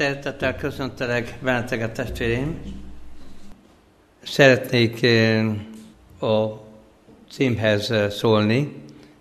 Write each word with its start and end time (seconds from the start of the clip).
Szeretettel 0.00 0.56
köszöntelek 0.56 1.34
benneteket, 1.42 1.92
testvéreim! 1.92 2.58
Szeretnék 4.22 5.02
eh, 5.02 5.46
a 6.20 6.62
címhez 7.30 7.90
eh, 7.90 8.10
szólni. 8.10 8.72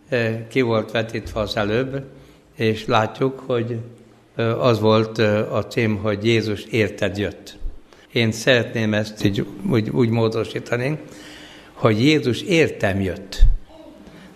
Eh, 0.10 0.40
ki 0.50 0.62
volt 0.62 0.92
vetítve 0.92 1.40
az 1.40 1.58
előbb, 1.58 2.04
és 2.56 2.86
látjuk, 2.86 3.44
hogy 3.46 3.78
az 4.60 4.80
volt 4.80 5.18
a 5.52 5.66
cím, 5.70 5.98
hogy 5.98 6.26
Jézus 6.26 6.64
érted 6.64 7.18
jött. 7.18 7.58
Én 8.12 8.32
szeretném 8.32 8.94
ezt 8.94 9.26
így, 9.26 9.46
úgy, 9.70 9.90
úgy 9.90 10.10
módosítani, 10.10 11.00
hogy 11.74 12.02
Jézus 12.02 12.42
értem 12.42 13.02
jött. 13.02 13.40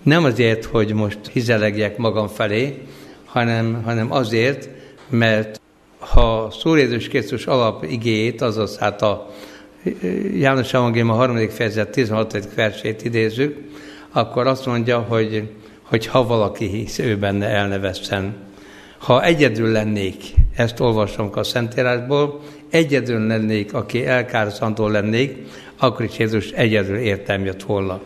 Nem 0.02 0.24
azért, 0.24 0.66
hogy 0.66 0.94
most 0.94 1.20
hizelegjek 1.32 1.98
magam 1.98 2.28
felé, 2.28 2.82
hanem, 3.26 3.84
hanem 3.84 4.12
azért, 4.12 4.70
mert 5.10 5.62
ha 6.14 6.52
Szúr 6.52 6.78
Jézus 6.78 7.08
Krisztus 7.08 7.46
alap 7.46 7.84
igéjét, 7.84 8.42
azaz 8.42 8.78
hát 8.78 9.02
a 9.02 9.30
János 10.34 10.74
Evangélium 10.74 11.10
a 11.10 11.14
harmadik 11.14 11.52
fejezet 11.52 11.90
16. 11.90 12.54
versét 12.56 13.04
idézzük, 13.04 13.58
akkor 14.12 14.48
azt 14.48 14.66
mondja, 14.66 15.00
hogy, 15.00 15.50
hogy 15.82 16.06
ha 16.06 16.26
valaki 16.28 16.66
hisz, 16.66 17.00
ő 17.00 17.18
benne 17.18 17.48
elneveszten. 17.48 18.36
Ha 18.98 19.24
egyedül 19.24 19.72
lennék, 19.72 20.24
ezt 20.56 20.80
olvasom 20.80 21.30
a 21.34 21.44
Szentírásból, 21.44 22.40
egyedül 22.70 23.28
lennék, 23.28 23.74
aki 23.74 24.06
elkárzandó 24.06 24.88
lennék, 24.88 25.38
akkor 25.78 26.06
is 26.06 26.18
Jézus 26.18 26.50
egyedül 26.50 26.98
értem 26.98 27.46
jött 27.46 27.64
volna. 27.64 28.00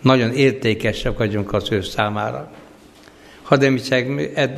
Nagyon 0.00 0.32
értékesek 0.32 1.18
vagyunk 1.18 1.52
az 1.52 1.72
ő 1.72 1.80
számára. 1.80 2.50
Hadd 3.42 3.64
említsek 3.64 4.08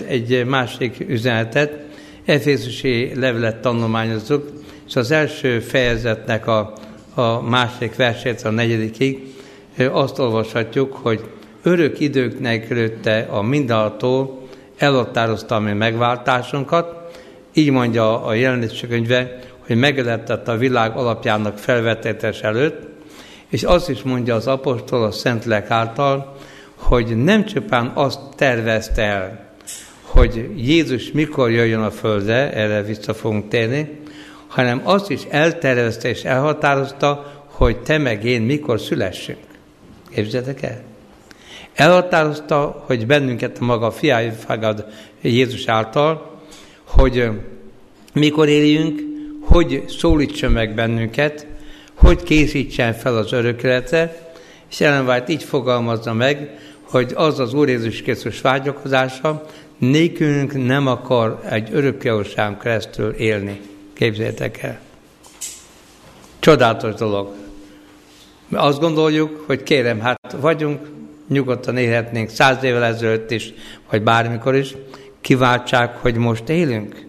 egy 0.06 0.44
másik 0.46 1.04
üzenetet, 1.08 1.83
Efészusi 2.24 3.12
levelet 3.14 3.56
tanulmányozzuk, 3.56 4.50
és 4.88 4.96
az 4.96 5.10
első 5.10 5.60
fejezetnek 5.60 6.46
a, 6.46 6.72
a 7.14 7.40
második 7.40 7.96
versét, 7.96 8.42
a 8.42 8.50
negyedikig 8.50 9.34
azt 9.92 10.18
olvashatjuk, 10.18 10.92
hogy 10.92 11.24
örök 11.62 12.00
időknek 12.00 12.70
előtte 12.70 13.26
a 13.30 13.42
mindenható 13.42 14.42
elhattározta 14.76 15.54
a 15.54 15.60
mi 15.60 15.72
megváltásunkat, 15.72 17.18
így 17.54 17.70
mondja 17.70 18.24
a 18.24 18.34
jelenlési 18.34 18.86
könyve, 18.86 19.38
hogy 19.66 19.76
megelettett 19.76 20.48
a 20.48 20.56
világ 20.56 20.96
alapjának 20.96 21.58
felvetétes 21.58 22.40
előtt, 22.40 22.88
és 23.48 23.62
azt 23.62 23.88
is 23.88 24.02
mondja 24.02 24.34
az 24.34 24.46
apostol 24.46 25.04
a 25.04 25.10
Szentlek 25.10 25.70
által, 25.70 26.36
hogy 26.74 27.16
nem 27.16 27.44
csupán 27.44 27.90
azt 27.94 28.20
tervezte 28.36 29.02
el, 29.02 29.43
hogy 30.14 30.50
Jézus 30.56 31.12
mikor 31.12 31.50
jöjjön 31.50 31.80
a 31.80 31.90
földre, 31.90 32.52
erre 32.52 32.82
vissza 32.82 33.14
fogunk 33.14 33.48
térni, 33.48 33.90
hanem 34.46 34.80
azt 34.84 35.10
is 35.10 35.22
eltervezte 35.28 36.08
és 36.08 36.24
elhatározta, 36.24 37.42
hogy 37.46 37.76
te 37.76 37.98
meg 37.98 38.24
én 38.24 38.42
mikor 38.42 38.80
szülessünk. 38.80 39.38
Képzeljétek 40.14 40.62
el? 40.62 40.82
Elhatározta, 41.74 42.84
hogy 42.86 43.06
bennünket 43.06 43.58
a 43.60 43.64
maga 43.64 43.90
fiája 43.90 44.32
fagad 44.32 44.86
Jézus 45.20 45.66
által, 45.66 46.40
hogy 46.84 47.30
mikor 48.12 48.48
éljünk, 48.48 49.00
hogy 49.40 49.84
szólítson 49.88 50.52
meg 50.52 50.74
bennünket, 50.74 51.46
hogy 51.94 52.22
készítsen 52.22 52.92
fel 52.92 53.16
az 53.16 53.32
örökületre, 53.32 54.32
és 54.70 54.80
Ellen 54.80 55.24
így 55.28 55.42
fogalmazza 55.42 56.12
meg, 56.12 56.58
hogy 56.82 57.12
az 57.14 57.38
az 57.38 57.54
Úr 57.54 57.68
Jézus 57.68 58.02
Krisztus 58.02 58.40
vágyakozása, 58.40 59.46
nékünk 59.90 60.66
nem 60.66 60.86
akar 60.86 61.40
egy 61.48 61.68
örökkévalóságon 61.72 62.58
keresztül 62.58 63.12
élni. 63.12 63.60
Képzeljétek 63.92 64.62
el. 64.62 64.80
Csodálatos 66.38 66.94
dolog. 66.94 67.34
Azt 68.52 68.80
gondoljuk, 68.80 69.44
hogy 69.46 69.62
kérem, 69.62 70.00
hát 70.00 70.36
vagyunk, 70.40 70.88
nyugodtan 71.28 71.76
élhetnénk 71.76 72.28
száz 72.28 72.62
évvel 72.62 72.84
ezelőtt 72.84 73.30
is, 73.30 73.52
vagy 73.90 74.02
bármikor 74.02 74.54
is, 74.54 74.76
kiváltsák, 75.20 75.96
hogy 75.96 76.16
most 76.16 76.48
élünk? 76.48 77.06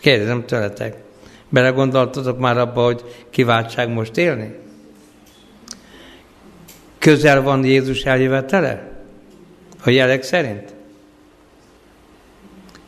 Kérdezem 0.00 0.46
tőletek. 0.46 0.96
Belegondoltatok 1.48 2.38
már 2.38 2.58
abba, 2.58 2.84
hogy 2.84 3.04
kiváltság 3.30 3.88
most 3.88 4.16
élni? 4.16 4.54
Közel 6.98 7.42
van 7.42 7.64
Jézus 7.64 8.02
eljövetele? 8.02 8.88
A 9.84 9.90
jelek 9.90 10.22
szerint? 10.22 10.74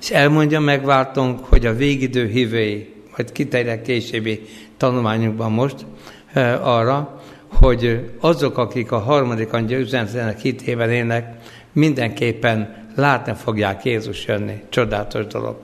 És 0.03 0.11
elmondja 0.11 0.61
megváltunk, 0.61 1.45
hogy 1.45 1.67
a 1.67 1.75
végidő 1.75 2.27
hívői, 2.27 2.93
majd 3.17 3.33
kiterjed 3.33 3.83
későbbi 3.83 4.41
tanulmányunkban 4.77 5.53
most 5.53 5.87
e, 6.33 6.55
arra, 6.63 7.23
hogy 7.49 8.11
azok, 8.21 8.59
akik 8.59 8.93
a 8.93 8.99
harmadik 8.99 9.53
angyal 9.53 9.81
üzenetének 9.81 10.39
hitében 10.39 10.91
élnek, 10.91 11.37
mindenképpen 11.73 12.87
látni 12.95 13.33
fogják 13.37 13.85
Jézus 13.85 14.27
jönni. 14.27 14.63
Csodálatos 14.69 15.27
dolog. 15.27 15.57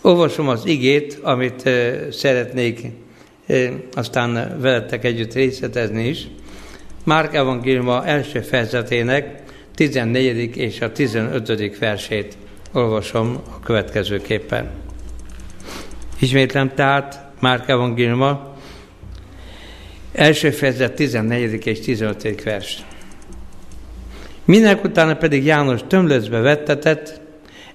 Olvasom 0.00 0.48
az 0.48 0.66
igét, 0.66 1.18
amit 1.22 1.66
e, 1.66 2.06
szeretnék 2.10 2.80
e, 3.46 3.72
aztán 3.94 4.60
veletek 4.60 5.04
együtt 5.04 5.34
részletezni 5.34 6.08
is. 6.08 6.26
Márk 7.04 7.34
evangélium 7.34 7.88
első 7.88 8.40
fejezetének 8.40 9.42
14. 9.74 10.56
és 10.56 10.80
a 10.80 10.92
15. 10.92 11.78
versét 11.78 12.36
olvasom 12.78 13.38
a 13.56 13.60
következőképpen. 13.60 14.70
Ismétlem 16.18 16.74
tehát 16.74 17.30
Márk 17.40 17.68
Evangéliuma, 17.68 18.56
első 20.12 20.50
fejezet 20.50 20.94
14. 20.94 21.66
és 21.66 21.80
15. 21.80 22.42
vers. 22.42 22.84
Minek 24.44 24.84
utána 24.84 25.16
pedig 25.16 25.44
János 25.44 25.80
tömlözbe 25.86 26.40
vettetett, 26.40 27.20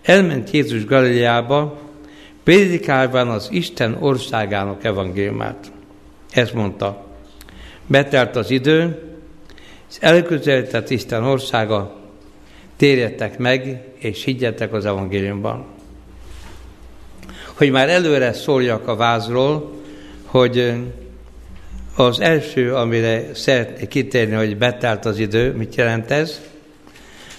elment 0.01 0.51
Jézus 0.51 0.85
Galileába, 0.85 1.79
prédikálván 2.43 3.27
az 3.27 3.47
Isten 3.51 3.97
országának 3.99 4.83
evangéliumát. 4.83 5.71
Ezt 6.31 6.53
mondta. 6.53 7.05
Betelt 7.87 8.35
az 8.35 8.49
idő, 8.51 9.01
és 9.89 9.95
elközelített 9.99 10.89
Isten 10.89 11.23
országa, 11.23 12.02
térjetek 12.83 13.37
meg, 13.37 13.81
és 13.97 14.23
higgyetek 14.23 14.73
az 14.73 14.85
evangéliumban. 14.85 15.65
Hogy 17.53 17.71
már 17.71 17.89
előre 17.89 18.33
szóljak 18.33 18.87
a 18.87 18.95
vázról, 18.95 19.71
hogy 20.25 20.73
az 21.95 22.19
első, 22.19 22.75
amire 22.75 23.33
szeretnék 23.33 23.87
kitérni, 23.87 24.35
hogy 24.35 24.57
betelt 24.57 25.05
az 25.05 25.19
idő, 25.19 25.53
mit 25.53 25.75
jelent 25.75 26.11
ez, 26.11 26.41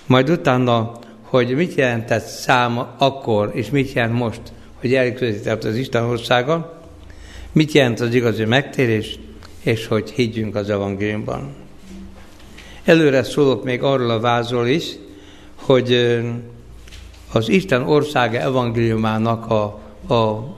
majd 0.06 0.30
utána, 0.30 0.98
hogy 1.22 1.54
mit 1.54 1.74
jelentett 1.74 2.24
szám 2.24 2.86
akkor, 2.98 3.50
és 3.54 3.70
mit 3.70 3.92
jelent 3.92 4.14
most, 4.14 4.40
hogy 4.74 4.94
elközített 4.94 5.64
az 5.64 5.76
Isten 5.76 6.04
országa, 6.04 6.82
mit 7.52 7.72
jelent 7.72 8.00
az 8.00 8.14
igazi 8.14 8.44
megtérés, 8.44 9.18
és 9.62 9.86
hogy 9.86 10.10
higgyünk 10.10 10.54
az 10.54 10.70
evangéliumban. 10.70 11.54
Előre 12.84 13.22
szólok 13.22 13.64
még 13.64 13.82
arról 13.82 14.10
a 14.10 14.20
vázról 14.20 14.66
is, 14.66 14.84
hogy 15.54 16.20
az 17.32 17.48
Isten 17.48 17.82
országa 17.82 18.38
evangéliumának 18.38 19.50
a, 19.50 19.62
a 20.14 20.56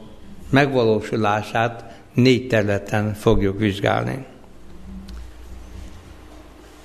megvalósulását 0.51 1.85
négy 2.15 2.47
területen 2.47 3.15
fogjuk 3.15 3.59
vizsgálni. 3.59 4.25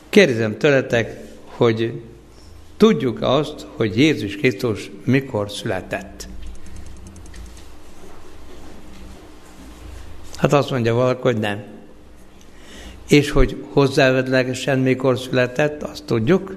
Kérdezem 0.09 0.57
tőletek, 0.57 1.23
hogy 1.45 2.01
tudjuk 2.77 3.21
azt, 3.21 3.67
hogy 3.75 3.97
Jézus 3.97 4.35
Krisztus 4.35 4.91
mikor 5.05 5.51
született? 5.51 6.27
Hát 10.37 10.53
azt 10.53 10.69
mondja 10.71 10.93
valaki, 10.93 11.21
hogy 11.21 11.37
nem. 11.37 11.63
És 13.07 13.29
hogy 13.29 13.63
hozzávedlegesen 13.71 14.79
mikor 14.79 15.19
született, 15.19 15.83
azt 15.83 16.05
tudjuk? 16.05 16.55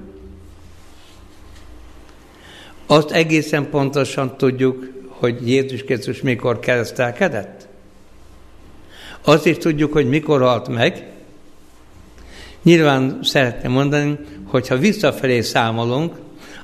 Azt 2.86 3.10
egészen 3.10 3.70
pontosan 3.70 4.36
tudjuk, 4.36 4.92
hogy 5.08 5.48
Jézus 5.48 5.82
Krisztus 5.82 6.22
mikor 6.22 6.58
keresztelkedett? 6.58 7.68
Azt 9.24 9.46
is 9.46 9.56
tudjuk, 9.56 9.92
hogy 9.92 10.08
mikor 10.08 10.40
halt 10.40 10.68
meg. 10.68 11.06
Nyilván 12.62 13.18
szeretném 13.22 13.72
mondani, 13.72 14.18
hogy 14.46 14.68
ha 14.68 14.76
visszafelé 14.76 15.40
számolunk, 15.40 16.14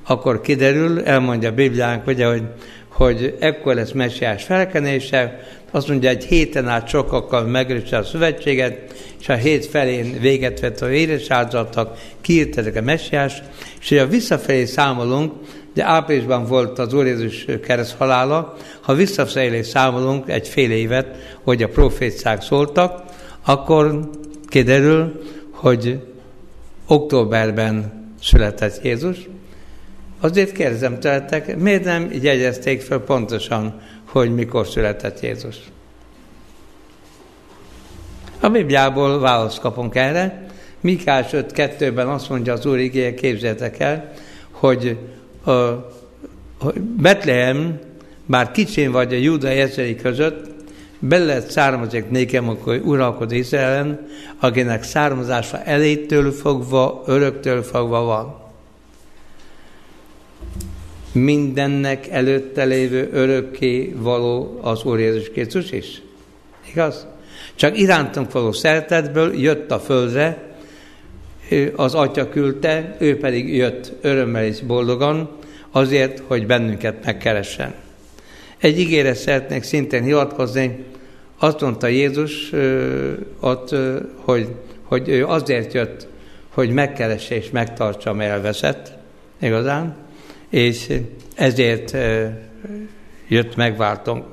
akkor 0.02 0.40
kiderül, 0.40 1.00
elmondja 1.00 1.48
a 1.48 1.54
Bibliánk, 1.54 2.06
ugye, 2.06 2.26
hogy, 2.26 2.42
hogy 2.88 3.36
ekkor 3.40 3.74
lesz 3.74 3.92
messiás 3.92 4.44
felkenése, 4.44 5.40
azt 5.70 5.88
mondja, 5.88 6.08
egy 6.08 6.24
héten 6.24 6.68
át 6.68 6.88
sokakkal 6.88 7.44
megerősíti 7.44 7.94
a 7.94 8.02
szövetséget, 8.02 8.94
és 9.20 9.28
a 9.28 9.34
hét 9.34 9.66
felén 9.66 10.20
véget 10.20 10.60
vett 10.60 10.80
a 10.80 10.86
véres 10.86 11.30
áldozatok, 11.30 11.96
kiírtetek 12.20 12.76
a 12.76 12.80
messiás, 12.80 13.42
és 13.80 13.98
ha 13.98 14.06
visszafelé 14.06 14.64
számolunk, 14.64 15.32
de 15.74 15.84
áprilisban 15.84 16.44
volt 16.44 16.78
az 16.78 16.92
Úr 16.92 17.06
Jézus 17.06 17.46
kereszt 17.62 17.96
halála. 17.96 18.56
Ha 18.80 18.94
visszafelé 18.94 19.62
számolunk 19.62 20.28
egy 20.28 20.48
fél 20.48 20.70
évet, 20.70 21.16
hogy 21.42 21.62
a 21.62 21.68
profétszák 21.68 22.42
szóltak, 22.42 23.02
akkor 23.44 24.10
kiderül, 24.48 25.22
hogy 25.50 25.98
októberben 26.86 28.04
született 28.22 28.84
Jézus. 28.84 29.28
Azért 30.20 30.52
kérdezem 30.52 31.00
tőletek, 31.00 31.56
miért 31.56 31.84
nem 31.84 32.10
jegyezték 32.22 32.80
fel 32.80 32.98
pontosan, 32.98 33.80
hogy 34.04 34.34
mikor 34.34 34.66
született 34.66 35.20
Jézus? 35.20 35.56
A 38.40 38.48
Bibliából 38.48 39.20
választ 39.20 39.60
kapunk 39.60 39.94
erre. 39.94 40.46
Mikás 40.80 41.30
5.2-ben 41.32 42.08
azt 42.08 42.28
mondja 42.28 42.52
az 42.52 42.66
Úr 42.66 42.78
igéje, 42.78 43.14
képzeljetek 43.14 43.78
el, 43.78 44.12
hogy, 44.50 44.98
a, 45.44 45.50
hogy 46.58 46.80
Betlehem, 46.80 47.78
bár 48.26 48.50
kicsin 48.50 48.90
vagy 48.90 49.14
a 49.14 49.16
Júda 49.16 49.48
ezrei 49.48 49.96
között, 49.96 50.50
belőle 50.98 51.40
származik 51.40 52.10
nékem, 52.10 52.48
akkor 52.48 52.80
uralkod 52.84 53.32
Izraelen, 53.32 54.08
akinek 54.38 54.82
származása 54.82 55.62
elétől 55.62 56.32
fogva, 56.32 57.02
öröktől 57.06 57.62
fogva 57.62 58.02
van. 58.02 58.38
Mindennek 61.12 62.08
előtte 62.08 62.64
lévő 62.64 63.08
örökké 63.12 63.94
való 63.96 64.58
az 64.62 64.84
Úr 64.84 64.98
Jézus 64.98 65.30
Krisztus 65.30 65.70
is. 65.72 66.02
Igaz? 66.70 67.06
Csak 67.54 67.78
irántunk 67.78 68.32
való 68.32 68.52
szeretetből 68.52 69.34
jött 69.40 69.70
a 69.70 69.80
földre, 69.80 70.49
az 71.76 71.94
Atya 71.94 72.28
küldte, 72.28 72.96
ő 72.98 73.18
pedig 73.18 73.54
jött 73.54 73.92
örömmel 74.00 74.44
és 74.44 74.60
boldogan, 74.60 75.30
azért, 75.70 76.22
hogy 76.26 76.46
bennünket 76.46 77.04
megkeressen. 77.04 77.74
Egy 78.58 78.78
ígére 78.78 79.14
szeretnék 79.14 79.62
szintén 79.62 80.02
hivatkozni, 80.02 80.84
azt 81.38 81.60
mondta 81.60 81.86
Jézus 81.86 82.52
ott, 83.40 83.74
hogy, 84.16 84.48
hogy 84.82 85.08
ő 85.08 85.26
azért 85.26 85.72
jött, 85.72 86.06
hogy 86.48 86.70
megkeresse 86.70 87.34
és 87.34 87.50
megtartsa, 87.50 88.12
mert 88.12 88.30
elveszett, 88.30 88.92
igazán, 89.40 89.96
és 90.48 91.00
ezért 91.34 91.96
jött 93.28 93.56
megváltunk. 93.56 94.24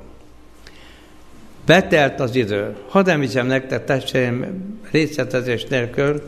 Betelt 1.65 2.19
az 2.19 2.35
idő. 2.35 2.75
Hadd 2.87 3.09
említsem 3.09 3.47
nektek, 3.47 3.85
testvéreim, 3.85 4.45
részletezés 4.91 5.65
nélkül, 5.65 6.21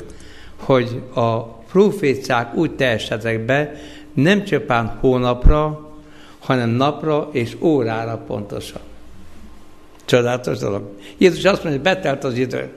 hogy 0.60 1.02
a 1.14 1.44
proféciák 1.44 2.56
úgy 2.56 2.72
teljesedtek 2.72 3.46
be, 3.46 3.72
nem 4.14 4.44
csupán 4.44 4.98
hónapra, 5.00 5.90
hanem 6.40 6.70
napra 6.70 7.30
és 7.32 7.56
órára 7.60 8.24
pontosan. 8.28 8.82
Csodálatos 10.06 10.58
dolog. 10.58 10.90
Jézus 11.18 11.44
azt 11.44 11.64
mondja, 11.64 11.82
hogy 11.82 11.94
betelt 11.94 12.24
az 12.24 12.38
idő. 12.38 12.70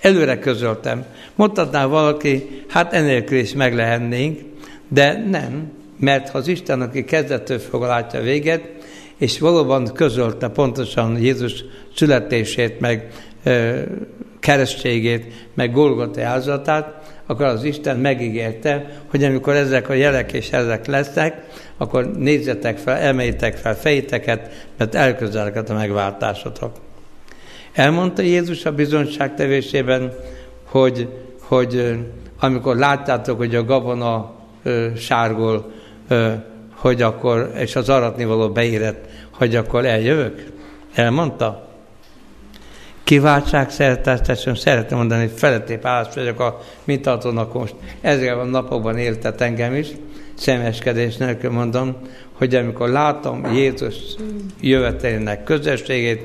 Előre 0.00 0.38
közöltem. 0.38 1.04
Mondhatná 1.34 1.86
valaki, 1.86 2.64
hát 2.68 2.92
enélkül 2.92 3.38
is 3.38 3.52
meg 3.52 3.74
lehetnénk, 3.74 4.40
de 4.88 5.24
nem, 5.30 5.72
mert 5.98 6.28
ha 6.28 6.38
az 6.38 6.48
Isten, 6.48 6.80
aki 6.80 7.04
kezdettől 7.04 7.58
fog 7.58 7.82
látja 7.82 8.20
véget, 8.20 8.68
és 9.16 9.38
valóban 9.38 9.92
közölte 9.92 10.48
pontosan 10.48 11.18
Jézus 11.18 11.64
születését, 11.94 12.80
meg 12.80 13.12
ö, 13.42 13.80
keresztségét, 14.42 15.32
meg 15.54 15.72
Golgota 15.72 16.24
áldozatát, 16.24 17.12
akkor 17.26 17.46
az 17.46 17.64
Isten 17.64 17.98
megígérte, 17.98 19.02
hogy 19.10 19.24
amikor 19.24 19.54
ezek 19.54 19.88
a 19.88 19.92
jelek 19.92 20.32
és 20.32 20.50
ezek 20.50 20.86
lesznek, 20.86 21.46
akkor 21.76 22.10
nézzetek 22.10 22.78
fel, 22.78 22.96
emeljétek 22.96 23.56
fel 23.56 23.76
fejteket, 23.76 24.66
mert 24.76 24.94
elközeleket 24.94 25.70
a 25.70 25.74
megváltásotok. 25.74 26.72
Elmondta 27.72 28.22
Jézus 28.22 28.64
a 28.64 28.72
bizonyságtevésében, 28.72 30.12
hogy, 30.64 31.08
hogy 31.38 31.98
amikor 32.40 32.76
láttátok, 32.76 33.36
hogy 33.36 33.54
a 33.54 33.64
gabona 33.64 34.34
ö, 34.62 34.86
sárgol, 34.96 35.72
ö, 36.08 36.32
hogy 36.74 37.02
akkor, 37.02 37.52
és 37.56 37.76
az 37.76 37.88
aratnivaló 37.88 38.48
beérett, 38.48 39.04
hogy 39.30 39.56
akkor 39.56 39.84
eljövök? 39.84 40.44
Elmondta? 40.94 41.71
Kiváltság 43.04 43.70
szeretetesen 43.70 44.54
szeretném 44.54 44.98
mondani, 44.98 45.20
hogy 45.20 45.38
felettébb 45.38 45.86
állás 45.86 46.14
vagyok 46.14 46.40
a 46.40 46.60
mintartónak 46.84 47.54
most. 47.54 47.74
Ezzel 48.00 48.38
a 48.38 48.44
napokban 48.44 48.98
éltet 48.98 49.40
engem 49.40 49.74
is, 49.74 49.88
szemeskedés 50.34 51.16
nélkül 51.16 51.50
mondom, 51.50 51.96
hogy 52.32 52.54
amikor 52.54 52.88
látom 52.88 53.54
Jézus 53.54 53.94
jövetelének 54.60 55.44
közösségét, 55.44 56.22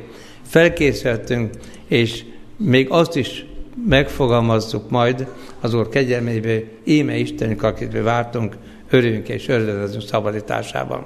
felkészültünk, 0.48 1.54
és 1.88 2.24
még 2.58 2.90
azt 2.90 3.16
is 3.16 3.46
megfogalmazzuk 3.88 4.90
majd 4.90 5.28
az 5.62 5.74
Úr 5.74 5.90
kegyelmébe, 5.90 6.60
íme 6.84 7.16
Istenünk, 7.16 7.64
akit 7.64 8.02
vártunk, 8.02 8.58
örülünk 8.90 9.30
és 9.30 9.48
örülünk 9.48 10.02
szabadításában. 10.02 11.06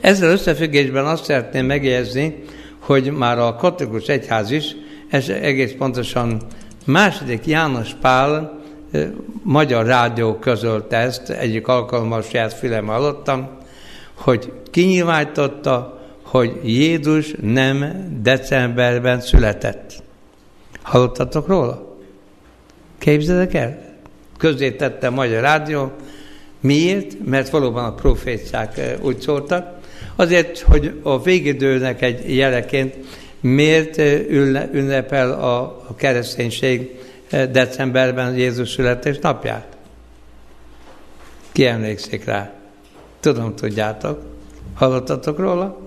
Ezzel 0.00 0.30
összefüggésben 0.30 1.06
azt 1.06 1.24
szeretném 1.24 1.66
megjegyezni, 1.66 2.44
hogy 2.82 3.10
már 3.10 3.38
a 3.38 3.54
katolikus 3.54 4.06
egyház 4.06 4.50
is, 4.50 4.76
ez 5.10 5.28
egész 5.28 5.74
pontosan 5.78 6.42
második 6.84 7.46
János 7.46 7.94
Pál 8.00 8.60
magyar 9.42 9.86
rádió 9.86 10.34
közölte 10.34 10.96
ezt, 10.96 11.30
egyik 11.30 11.68
alkalommal 11.68 12.22
saját 12.22 12.52
fülem 12.52 12.86
hallottam, 12.86 13.48
hogy 14.14 14.52
kinyilvánította, 14.70 16.00
hogy 16.22 16.60
Jézus 16.62 17.34
nem 17.40 18.06
decemberben 18.22 19.20
született. 19.20 20.02
Hallottatok 20.82 21.46
róla? 21.46 21.96
Képzeljek 22.98 23.54
el? 23.54 23.78
Közé 24.38 24.70
tette 24.70 25.06
a 25.06 25.10
Magyar 25.10 25.40
Rádió. 25.40 25.92
Miért? 26.60 27.24
Mert 27.24 27.50
valóban 27.50 27.84
a 27.84 27.94
proféciák 27.94 28.98
úgy 29.00 29.20
szóltak, 29.20 29.80
Azért, 30.16 30.58
hogy 30.58 31.00
a 31.02 31.22
végidőnek 31.22 32.02
egy 32.02 32.36
jeleként 32.36 32.94
miért 33.40 33.98
ünnepel 34.72 35.30
a, 35.30 35.84
kereszténység 35.96 36.90
decemberben 37.50 38.36
Jézus 38.36 38.70
születés 38.70 39.18
napját? 39.18 39.66
Ki 41.52 41.66
emlékszik 41.66 42.24
rá? 42.24 42.52
Tudom, 43.20 43.54
tudjátok. 43.54 44.22
Hallottatok 44.74 45.38
róla? 45.38 45.80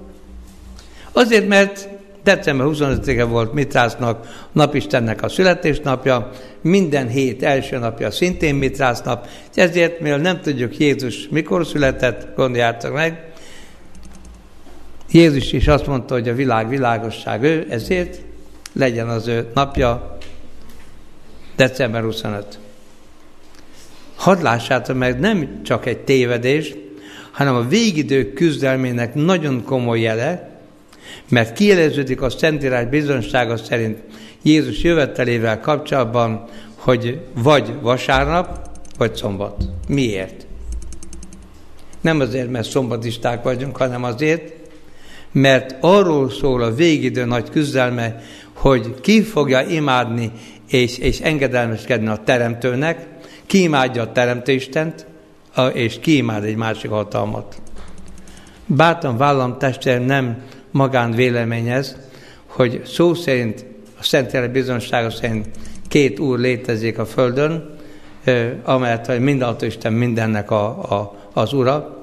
Azért, 1.11 1.47
mert 1.47 1.87
december 2.23 2.67
25-e 2.69 3.23
volt 3.23 3.53
Mitrásznak, 3.53 4.47
napistennek 4.51 5.21
a 5.23 5.29
születésnapja, 5.29 6.29
minden 6.61 7.07
hét 7.07 7.43
első 7.43 7.77
napja 7.77 8.11
szintén 8.11 8.55
Mitrász 8.55 9.01
nap, 9.01 9.27
ezért, 9.53 9.99
mivel 9.99 10.17
nem 10.17 10.41
tudjuk 10.41 10.77
Jézus 10.77 11.27
mikor 11.29 11.65
született, 11.65 12.35
gondoljátok 12.35 12.93
meg, 12.93 13.33
Jézus 15.11 15.51
is 15.51 15.67
azt 15.67 15.87
mondta, 15.87 16.13
hogy 16.13 16.29
a 16.29 16.33
világ 16.33 16.69
világosság 16.69 17.43
ő, 17.43 17.65
ezért 17.69 18.21
legyen 18.73 19.09
az 19.09 19.27
ő 19.27 19.47
napja 19.53 20.17
december 21.55 22.01
25. 22.03 22.59
Hadd 24.15 24.41
lássátok 24.41 24.97
meg, 24.97 25.19
nem 25.19 25.61
csak 25.63 25.85
egy 25.85 25.97
tévedés, 25.97 26.73
hanem 27.31 27.55
a 27.55 27.67
végidők 27.67 28.33
küzdelmének 28.33 29.13
nagyon 29.13 29.63
komoly 29.63 29.99
jele, 29.99 30.59
mert 31.29 31.53
kieleződik 31.53 32.21
a 32.21 32.29
Szentírás 32.29 32.85
bizonsága 32.85 33.57
szerint 33.57 33.99
Jézus 34.41 34.83
jövetelével 34.83 35.59
kapcsolatban, 35.59 36.43
hogy 36.75 37.19
vagy 37.33 37.73
vasárnap, 37.81 38.69
vagy 38.97 39.15
szombat. 39.15 39.63
Miért? 39.87 40.45
Nem 42.01 42.19
azért, 42.19 42.51
mert 42.51 42.69
szombatisták 42.69 43.43
vagyunk, 43.43 43.77
hanem 43.77 44.03
azért, 44.03 44.53
mert 45.35 45.75
arról 45.79 46.29
szól 46.29 46.63
a 46.63 46.73
végidő 46.73 47.25
nagy 47.25 47.49
küzdelme, 47.49 48.21
hogy 48.53 48.93
ki 49.01 49.21
fogja 49.21 49.61
imádni 49.61 50.31
és, 50.69 50.97
és 50.97 51.19
engedelmeskedni 51.19 52.07
a 52.07 52.21
Teremtőnek, 52.23 53.07
ki 53.45 53.61
imádja 53.61 54.01
a 54.01 54.11
Teremtő 54.11 54.51
Istent, 54.51 55.05
és 55.73 55.99
ki 55.99 56.15
imád 56.17 56.43
egy 56.43 56.55
másik 56.55 56.89
hatalmat. 56.89 57.61
Bátran 58.65 59.17
vállam 59.17 59.57
testvérem 59.57 60.03
nem 60.03 60.37
magán 60.71 61.11
véleményez, 61.11 61.97
hogy 62.45 62.81
szó 62.85 63.13
szerint, 63.13 63.65
a 63.99 64.03
Szentjelent 64.03 64.51
bizonsága 64.51 65.09
szerint 65.09 65.47
két 65.87 66.19
úr 66.19 66.39
létezik 66.39 66.97
a 66.97 67.05
Földön, 67.05 67.75
amelyet 68.63 69.05
hogy 69.05 69.19
mindenható 69.19 69.65
Isten 69.65 69.93
mindennek 69.93 70.51
a, 70.51 70.65
a, 70.67 71.15
az 71.33 71.53
ura, 71.53 71.94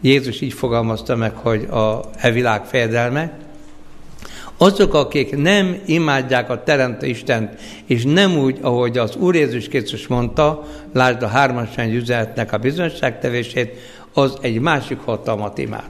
Jézus 0.00 0.40
így 0.40 0.52
fogalmazta 0.52 1.16
meg, 1.16 1.34
hogy 1.34 1.64
a 1.64 2.10
e 2.16 2.30
világ 2.30 2.64
fejedelme, 2.64 3.38
azok, 4.60 4.94
akik 4.94 5.36
nem 5.36 5.76
imádják 5.86 6.50
a 6.50 6.62
Teremtő 6.62 7.06
Istent, 7.06 7.60
és 7.86 8.04
nem 8.04 8.38
úgy, 8.38 8.58
ahogy 8.60 8.98
az 8.98 9.16
Úr 9.16 9.34
Jézus 9.34 9.68
Krisztus 9.68 10.06
mondta, 10.06 10.64
lásd 10.92 11.22
a 11.22 11.26
hármasány 11.26 11.94
üzenetnek 11.94 12.52
a 12.52 12.58
bizonyságtevését, 12.58 13.76
az 14.12 14.38
egy 14.40 14.60
másik 14.60 14.98
hatalmat 14.98 15.58
imád. 15.58 15.88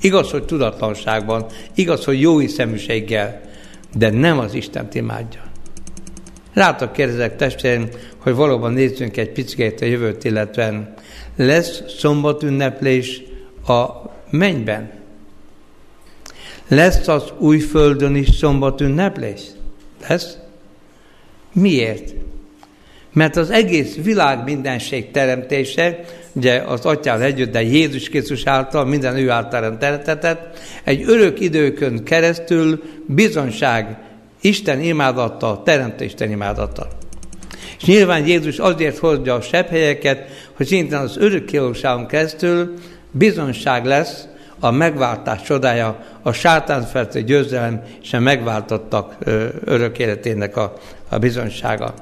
Igaz, 0.00 0.30
hogy 0.30 0.44
tudatlanságban, 0.44 1.46
igaz, 1.74 2.04
hogy 2.04 2.20
jó 2.20 2.38
hiszeműséggel, 2.38 3.40
de 3.96 4.10
nem 4.10 4.38
az 4.38 4.54
Isten 4.54 4.88
imádja. 4.92 5.40
Rátok 6.52 6.92
kérdezek 6.92 7.36
testvérem, 7.36 7.88
hogy 8.18 8.34
valóban 8.34 8.72
nézzünk 8.72 9.16
egy 9.16 9.30
picit 9.32 9.80
a 9.80 9.84
jövőt, 9.84 10.24
illetve 10.24 10.94
lesz 11.38 11.82
szombat 11.98 12.42
ünneplés 12.42 13.22
a 13.66 13.86
mennyben. 14.30 14.90
Lesz 16.68 17.08
az 17.08 17.22
új 17.38 17.58
földön 17.58 18.14
is 18.14 18.28
szombat 18.28 18.80
ünneplés? 18.80 19.40
Lesz? 20.08 20.36
Miért? 21.52 22.14
Mert 23.12 23.36
az 23.36 23.50
egész 23.50 23.96
világ 23.96 24.44
mindenség 24.44 25.10
teremtése, 25.10 26.00
ugye 26.32 26.58
az 26.58 26.84
atyával 26.84 27.22
együtt, 27.22 27.52
de 27.52 27.62
Jézus 27.62 28.08
Krisztus 28.08 28.46
által, 28.46 28.84
minden 28.84 29.16
ő 29.16 29.30
által 29.30 29.78
teremtetett, 29.78 30.58
egy 30.84 31.02
örök 31.06 31.40
időkön 31.40 32.04
keresztül 32.04 32.82
bizonság 33.06 33.98
Isten 34.40 34.80
imádata, 34.80 35.62
teremtő 35.64 36.04
Isten 36.04 36.30
imádata. 36.30 36.97
És 37.78 37.84
nyilván 37.84 38.26
Jézus 38.26 38.58
azért 38.58 38.98
hozja 38.98 39.34
a 39.34 39.40
sebb 39.40 39.68
helyeket, 39.68 40.28
hogy 40.52 40.66
szintén 40.66 40.98
az 40.98 41.16
örökkévalóságon 41.16 42.06
keresztül 42.06 42.74
bizonság 43.10 43.84
lesz 43.84 44.26
a 44.60 44.70
megváltás 44.70 45.42
csodája, 45.42 46.04
a 46.22 46.32
sátán 46.32 46.82
feltő 46.82 47.22
győzelem 47.22 47.82
és 48.02 48.12
a 48.12 48.18
megváltottak 48.18 49.16
örök 49.64 49.98
életének 49.98 50.56
a, 50.56 50.72
a 51.08 51.18
bizonsága. 51.18 51.94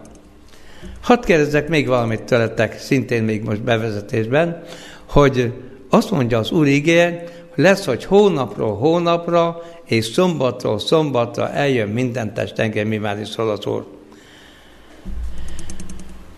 Hadd 1.00 1.24
kérdezzek 1.24 1.68
még 1.68 1.86
valamit 1.86 2.22
tőletek, 2.22 2.78
szintén 2.78 3.22
még 3.22 3.42
most 3.42 3.62
bevezetésben, 3.62 4.62
hogy 5.06 5.52
azt 5.90 6.10
mondja 6.10 6.38
az 6.38 6.50
Úr 6.50 6.66
igéje, 6.66 7.24
lesz, 7.54 7.84
hogy 7.84 8.04
hónapról 8.04 8.76
hónapra 8.76 9.62
és 9.84 10.04
szombatról 10.04 10.78
szombatra 10.78 11.52
eljön 11.52 11.88
minden 11.88 12.34
test, 12.34 12.58
engem 12.58 12.88
mi 12.88 12.96
már 12.96 13.20
is 13.20 13.28
szól 13.28 13.50
az 13.50 13.66
Úr. 13.66 13.95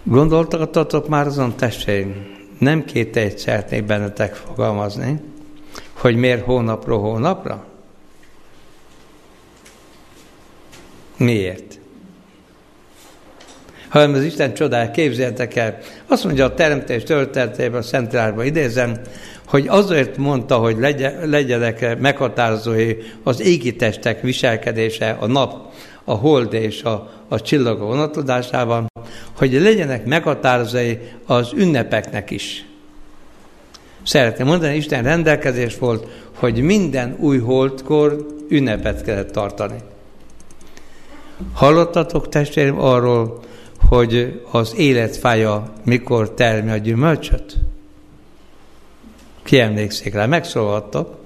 Gondoltatok 0.09 1.09
már 1.09 1.27
azon 1.27 1.57
testvérim, 1.57 2.37
nem 2.59 2.85
két 2.85 3.17
egy 3.17 3.39
szeretnék 3.39 3.85
bennetek 3.85 4.35
fogalmazni, 4.35 5.21
hogy 5.93 6.17
miért 6.17 6.45
hónapról 6.45 7.01
hónapra? 7.01 7.65
Miért? 11.17 11.79
hanem 13.89 14.15
az 14.15 14.23
Isten 14.23 14.55
csodája, 14.55 14.91
képzeljetek 14.91 15.57
el. 15.57 15.79
Azt 16.07 16.25
mondja 16.25 16.45
a 16.45 16.55
teremtés 16.55 17.03
történetében, 17.03 17.79
a 17.79 17.83
Szentírásban 17.83 18.45
idézem, 18.45 19.01
hogy 19.47 19.67
azért 19.69 20.17
mondta, 20.17 20.57
hogy 20.57 20.77
legyenek 21.25 21.99
meghatározói 21.99 22.97
az 23.23 23.41
égi 23.41 23.77
testek 23.77 24.21
viselkedése, 24.21 25.17
a 25.21 25.27
nap, 25.27 25.73
a 26.05 26.15
hold 26.15 26.53
és 26.53 26.83
a, 26.83 27.11
a 27.29 27.41
csillagok 27.41 27.89
vonatodásában, 27.89 28.87
hogy 29.39 29.53
legyenek 29.53 30.05
meghatározói 30.05 30.97
az 31.27 31.53
ünnepeknek 31.55 32.31
is. 32.31 32.65
Szeretném 34.03 34.47
mondani, 34.47 34.77
Isten 34.77 35.03
rendelkezés 35.03 35.79
volt, 35.79 36.07
hogy 36.35 36.61
minden 36.61 37.17
új 37.19 37.39
holdkor 37.39 38.27
ünnepet 38.49 39.03
kellett 39.03 39.31
tartani. 39.31 39.77
Hallottatok 41.53 42.29
testvérem 42.29 42.81
arról, 42.81 43.41
hogy 43.89 44.43
az 44.51 44.75
életfája 44.77 45.73
mikor 45.85 46.35
termi 46.35 46.71
a 46.71 46.77
gyümölcsöt? 46.77 47.57
Ki 49.43 49.61
emlékszik 49.61 50.15
rá? 50.15 50.27
Megszólhattok? 50.27 51.17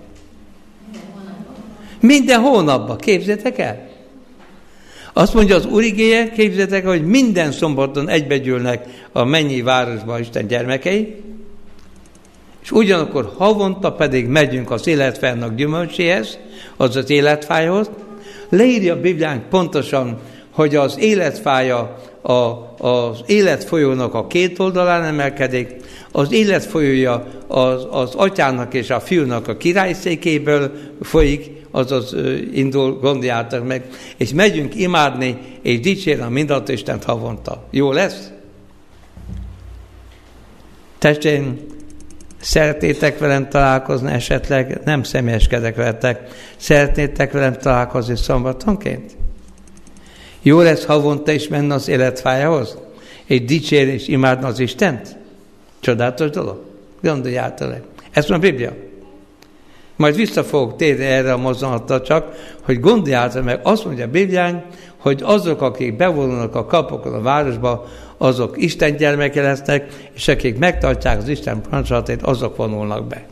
Minden 2.00 2.40
hónapban. 2.40 2.96
Képzétek 2.96 3.58
el? 3.58 3.91
Azt 5.12 5.34
mondja 5.34 5.56
az 5.56 5.66
Urigéje, 5.66 6.30
képzétek 6.30 6.86
hogy 6.86 7.04
minden 7.04 7.52
szombaton 7.52 8.08
egybegyűlnek 8.08 8.84
a 9.12 9.24
mennyi 9.24 9.62
városban 9.62 10.20
Isten 10.20 10.46
gyermekei, 10.46 11.16
és 12.62 12.70
ugyanakkor 12.70 13.32
havonta 13.36 13.92
pedig 13.92 14.26
megyünk 14.26 14.70
az 14.70 14.86
életfájának 14.86 15.54
gyümölcséhez, 15.54 16.38
az 16.76 16.96
az 16.96 17.10
életfájhoz. 17.10 17.90
Leírja 18.48 18.94
a 18.94 19.00
Bibliánk 19.00 19.48
pontosan, 19.48 20.18
hogy 20.50 20.76
az 20.76 20.98
életfája 20.98 21.98
a, 22.22 22.32
az 22.86 23.20
életfolyónak 23.26 24.14
a 24.14 24.26
két 24.26 24.58
oldalán 24.58 25.04
emelkedik, 25.04 25.76
az 26.12 26.32
életfolyója 26.32 27.26
az, 27.46 27.86
az 27.90 28.14
atyának 28.14 28.74
és 28.74 28.90
a 28.90 29.00
fiúnak 29.00 29.48
a 29.48 29.56
királyszékéből 29.56 30.72
folyik, 31.00 31.50
azaz 31.72 32.16
indul, 32.52 32.98
gondoljátok 32.98 33.66
meg, 33.66 33.88
és 34.16 34.32
megyünk 34.32 34.74
imádni, 34.74 35.38
és 35.62 35.80
dicsérni 35.80 36.22
a 36.22 36.28
mindent 36.28 36.68
Istent 36.68 37.04
havonta. 37.04 37.66
Jó 37.70 37.92
lesz? 37.92 38.30
Testén, 40.98 41.60
szeretnétek 42.40 43.18
velem 43.18 43.48
találkozni 43.48 44.12
esetleg, 44.12 44.80
nem 44.84 45.02
személyeskedek 45.02 45.76
veletek, 45.76 46.28
szeretnétek 46.56 47.32
velem 47.32 47.52
találkozni 47.52 48.16
szombatonként? 48.16 49.16
Jó 50.42 50.60
lesz 50.60 50.84
havonta 50.84 51.32
is 51.32 51.48
menne 51.48 51.74
az 51.74 51.88
életfájához? 51.88 52.78
És 53.24 53.44
dicsér 53.44 53.88
és 53.88 54.08
imádna 54.08 54.46
az 54.46 54.58
Istent? 54.58 55.16
Csodálatos 55.80 56.30
dolog. 56.30 56.64
Gondoljátok. 57.02 57.74
Ez 58.10 58.28
van 58.28 58.36
a 58.36 58.40
Biblia. 58.40 58.72
Majd 59.96 60.16
vissza 60.16 60.44
fogok 60.44 60.76
térni 60.76 61.04
erre 61.04 61.32
a 61.32 61.36
mozzanatra 61.36 62.00
csak, 62.00 62.34
hogy 62.62 62.80
gondoljátok 62.80 63.44
meg, 63.44 63.60
azt 63.62 63.84
mondja 63.84 64.04
a 64.04 64.10
Biblián, 64.10 64.64
hogy 64.96 65.20
azok, 65.24 65.62
akik 65.62 65.96
bevonulnak 65.96 66.54
a 66.54 66.66
kapokon 66.66 67.14
a 67.14 67.20
városba, 67.20 67.88
azok 68.16 68.62
Isten 68.62 68.96
gyermeke 68.96 69.42
lesznek, 69.42 70.08
és 70.12 70.28
akik 70.28 70.58
megtartják 70.58 71.18
az 71.18 71.28
Isten 71.28 71.60
parancsolatét, 71.60 72.22
azok 72.22 72.56
vonulnak 72.56 73.06
be. 73.06 73.26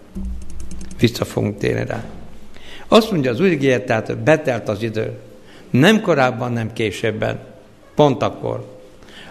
Vissza 0.99 1.25
fogunk 1.25 1.59
térni 1.59 1.85
rá. 1.87 2.05
Azt 2.89 3.11
mondja 3.11 3.31
az 3.31 3.41
új 3.41 3.57
tehát 3.59 4.19
betelt 4.19 4.69
az 4.69 4.83
idő. 4.83 5.19
Nem 5.71 6.01
korábban, 6.01 6.53
nem 6.53 6.73
későbben. 6.73 7.39
Pont 7.95 8.23
akkor. 8.23 8.79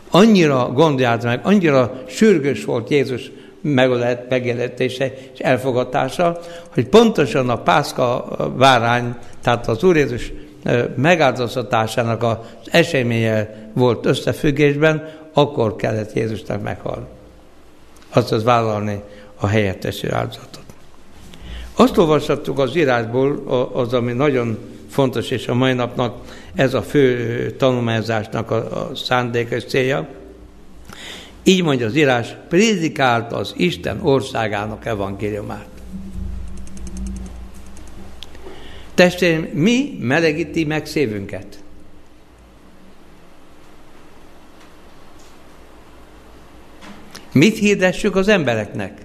Annyira 0.09 0.71
gondoljátok 0.74 1.24
meg, 1.24 1.39
annyira 1.43 2.03
sürgős 2.07 2.65
volt 2.65 2.89
Jézus 2.89 3.31
megjelenítése 3.62 5.13
és 5.34 5.39
elfogadása, 5.39 6.39
hogy 6.74 6.88
pontosan 6.88 7.50
a 7.50 7.62
Pászka 7.62 8.28
várány, 8.56 9.16
tehát 9.42 9.68
az 9.68 9.84
Úr 9.84 9.96
Jézus 9.96 10.32
megáldozatásának 10.96 12.24
az 12.24 12.38
eseménye 12.72 13.70
volt 13.74 14.06
összefüggésben, 14.06 15.10
akkor 15.34 15.75
kellett 15.75 16.13
Jézusnak 16.13 16.62
meghalni. 16.62 17.06
Azaz 18.10 18.44
vállalni 18.44 19.01
a 19.36 19.48
helyetteső 19.48 20.13
áldozatot. 20.13 20.63
Azt 21.75 21.98
olvashattuk 21.98 22.60
az 22.60 22.75
írásból, 22.75 23.44
az, 23.74 23.94
ami 23.94 24.13
nagyon 24.13 24.58
fontos, 24.89 25.32
és 25.32 25.48
a 25.48 25.54
mai 25.54 25.74
napnak 25.74 26.16
ez 26.56 26.74
a 26.74 26.82
fő 26.82 27.56
tanulmányzásnak 27.58 28.51
a, 28.51 28.56
a 28.56 28.96
szándéka 28.96 29.56
és 29.56 29.66
célja. 29.66 30.08
Így 31.50 31.63
mondja 31.63 31.86
az 31.86 31.96
írás, 31.96 32.36
prédikált 32.50 33.32
az 33.32 33.53
Isten 33.58 34.00
országának 34.01 34.86
evangéliumát. 34.86 35.68
Testvérem, 38.94 39.41
mi 39.53 39.98
melegíti 40.00 40.63
meg 40.63 40.86
szívünket? 40.86 41.63
Mit 47.32 47.58
hirdessük 47.58 48.15
az 48.15 48.27
embereknek? 48.27 49.01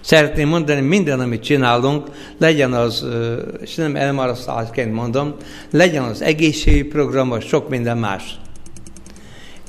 Szeretném 0.00 0.48
mondani, 0.48 0.80
minden, 0.80 1.20
amit 1.20 1.42
csinálunk, 1.42 2.08
legyen 2.38 2.72
az, 2.72 3.06
és 3.60 3.74
nem 3.74 3.96
elmarasztásként 3.96 4.92
mondom, 4.92 5.34
legyen 5.70 6.02
az 6.02 6.22
egészségügyi 6.22 6.82
program, 6.82 7.28
vagy 7.28 7.46
sok 7.46 7.68
minden 7.68 7.98
más. 7.98 8.38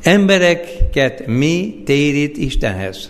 Embereket 0.04 1.28
mi 1.28 1.82
térít 1.86 2.38
Istenhez? 2.38 3.10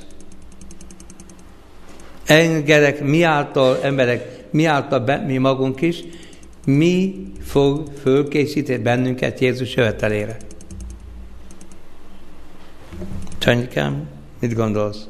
Engerek 2.25 3.01
mi 3.01 3.23
által, 3.23 3.79
emberek 3.83 4.51
mi 4.51 4.65
által 4.65 4.99
be, 4.99 5.17
mi 5.17 5.37
magunk 5.37 5.81
is, 5.81 6.03
mi 6.65 7.27
fog 7.41 7.87
fölkészíteni 8.01 8.83
bennünket 8.83 9.39
Jézus 9.39 9.75
jövetelére? 9.75 10.37
Csanyikám, 13.37 14.07
mit 14.39 14.53
gondolsz? 14.53 15.07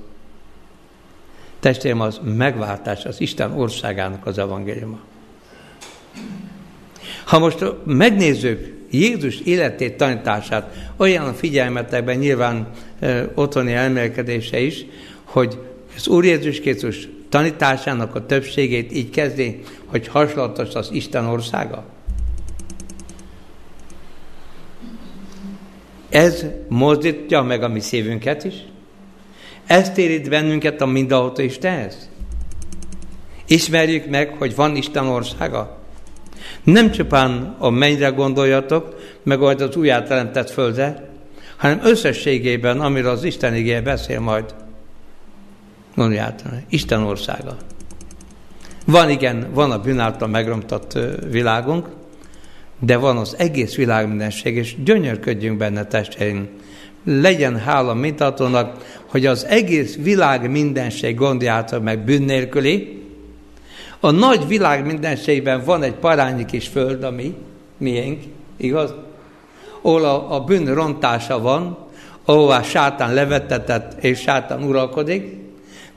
Testvérem, 1.60 2.00
az 2.00 2.20
megváltás, 2.24 3.06
az 3.06 3.22
Isten 3.22 3.52
országának 3.52 4.26
az 4.26 4.38
evangéliuma. 4.38 5.00
Ha 7.26 7.40
most 7.40 7.66
megnézzük 7.86 8.79
Jézus 8.92 9.40
életét, 9.40 9.98
tanítását, 9.98 10.92
olyan 10.98 11.34
figyelmetekben 11.34 12.18
nyilván 12.18 12.68
e, 13.00 13.32
otthoni 13.36 13.74
elmélkedése 13.74 14.60
is, 14.60 14.86
hogy 15.24 15.60
az 15.96 16.08
Úr 16.08 16.26
Jézus 16.26 16.60
Krisztus 16.60 17.08
tanításának 17.30 18.16
a 18.16 18.26
többségét 18.26 18.92
így 18.92 19.10
kezdi, 19.10 19.60
hogy 19.86 20.08
hasonlatos 20.08 20.74
az 20.74 20.90
Isten 20.92 21.26
országa. 21.26 21.86
Ez 26.10 26.46
mozdítja 26.68 27.42
meg 27.42 27.64
a 27.64 27.68
mi 27.68 27.80
szívünket 27.80 28.44
is. 28.44 28.54
Ez 29.66 29.92
térít 29.92 30.30
bennünket 30.30 30.82
a 30.82 30.86
mindenható 30.86 31.42
Istenhez. 31.42 32.10
Ismerjük 33.48 34.10
meg, 34.10 34.36
hogy 34.38 34.56
van 34.56 34.76
Isten 34.76 35.06
országa. 35.06 35.79
Nem 36.64 36.92
csupán 36.92 37.56
a 37.58 37.70
mennyre 37.70 38.10
gondoljatok, 38.10 39.00
meg 39.24 39.40
majd 39.40 39.62
az 39.62 39.76
újjáteremtett 39.76 40.50
földre, 40.50 41.10
hanem 41.58 41.80
összességében, 41.84 42.80
amiről 42.80 43.12
az 43.12 43.24
Isten 43.24 43.56
igéje 43.56 43.82
beszél 43.82 44.20
majd. 44.20 44.54
Gondoljátok, 45.96 46.52
Isten 46.70 47.04
országa. 47.04 47.58
Van 48.86 49.10
igen, 49.10 49.48
van 49.54 49.72
a 49.72 49.80
bűn 49.80 50.00
által 50.00 50.28
megromtott 50.28 51.00
világunk, 51.30 51.88
de 52.80 52.98
van 52.98 53.18
az 53.18 53.36
egész 53.38 53.76
világ 53.76 54.08
mindenség, 54.08 54.56
és 54.56 54.76
gyönyörködjünk 54.84 55.58
benne 55.58 55.86
testvéreink. 55.86 56.50
Legyen 57.04 57.58
hála 57.58 57.94
mintatónak, 57.94 58.86
hogy 59.06 59.26
az 59.26 59.46
egész 59.46 59.96
világ 59.96 60.52
mindenség 60.52 61.16
gondjátok 61.16 61.84
meg 61.84 62.04
bűn 62.04 62.22
nélküli. 62.22 62.99
A 64.00 64.12
nagy 64.12 64.48
világ 64.48 64.86
mindenségben 64.86 65.64
van 65.66 65.84
egy 65.84 65.94
parányi 65.94 66.46
kis 66.46 66.68
föld, 66.68 67.04
ami 67.04 67.36
miénk, 67.78 68.24
igaz? 68.58 68.94
Ahol 69.82 70.04
a, 70.04 70.36
a 70.36 70.40
bűn 70.40 70.74
rontása 70.74 71.40
van, 71.40 71.78
ahová 72.26 72.62
sátán 72.62 73.14
levetetett 73.14 74.04
és 74.04 74.20
sátán 74.20 74.64
uralkodik, 74.64 75.38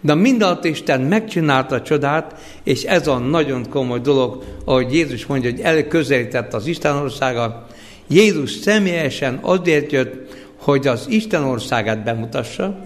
de 0.01 0.15
mindent 0.15 0.65
Isten 0.65 1.01
megcsinálta 1.01 1.75
a 1.75 1.83
csodát, 1.83 2.35
és 2.63 2.83
ez 2.83 3.07
a 3.07 3.19
nagyon 3.19 3.69
komoly 3.69 4.01
dolog, 4.01 4.45
ahogy 4.65 4.95
Jézus 4.95 5.27
mondja, 5.27 5.51
hogy 5.51 5.61
elközelített 5.61 6.55
az 6.55 6.67
Isten 6.67 6.97
országa. 6.97 7.67
Jézus 8.07 8.51
személyesen 8.51 9.39
azért 9.43 9.93
jött, 9.93 10.35
hogy 10.57 10.87
az 10.87 11.07
Isten 11.09 11.45
országát 11.45 12.05
bemutassa. 12.05 12.79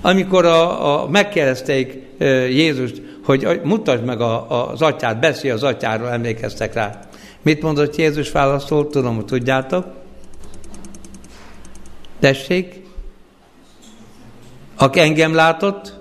Amikor 0.00 0.44
a, 0.44 1.02
a, 1.02 1.08
megkérdezték 1.08 1.98
Jézust, 2.48 3.02
hogy 3.24 3.60
mutasd 3.64 4.04
meg 4.04 4.20
a, 4.20 4.70
az 4.70 4.82
atyát, 4.82 5.20
beszélj 5.20 5.52
az 5.52 5.62
atyáról, 5.62 6.08
emlékeztek 6.08 6.74
rá. 6.74 7.00
Mit 7.42 7.62
mondott 7.62 7.96
Jézus 7.96 8.30
válaszolt? 8.30 8.90
Tudom, 8.90 9.14
hogy 9.14 9.24
tudjátok. 9.24 9.86
Tessék? 12.20 12.82
Aki 14.76 15.00
engem 15.00 15.34
látott, 15.34 15.98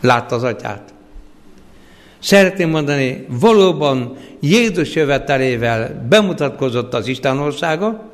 látta 0.00 0.34
az 0.34 0.42
atyát. 0.42 0.94
Szeretném 2.18 2.70
mondani, 2.70 3.26
valóban 3.28 4.16
Jézus 4.40 4.94
jövetelével 4.94 6.06
bemutatkozott 6.08 6.94
az 6.94 7.06
Isten 7.06 7.38
országa, 7.38 8.09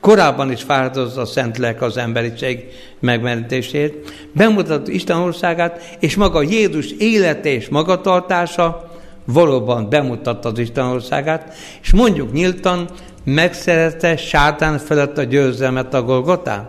korábban 0.00 0.52
is 0.52 0.62
fáradozott 0.62 1.16
a 1.16 1.26
Szent 1.26 1.58
Lelk 1.58 1.82
az 1.82 1.96
emberiség 1.96 2.64
megmentését, 3.00 4.14
bemutatott 4.32 4.88
Isten 4.88 5.16
országát, 5.16 5.96
és 6.00 6.16
maga 6.16 6.42
Jézus 6.42 6.90
élete 6.90 7.48
és 7.48 7.68
magatartása 7.68 8.90
valóban 9.24 9.88
bemutatta 9.88 10.48
az 10.48 10.58
Isten 10.58 10.84
országát, 10.84 11.54
és 11.82 11.92
mondjuk 11.92 12.32
nyíltan, 12.32 12.88
megszerette 13.24 14.16
sátán 14.16 14.78
felett 14.78 15.18
a 15.18 15.22
győzelmet 15.22 15.94
a 15.94 16.02
Golgotán? 16.02 16.68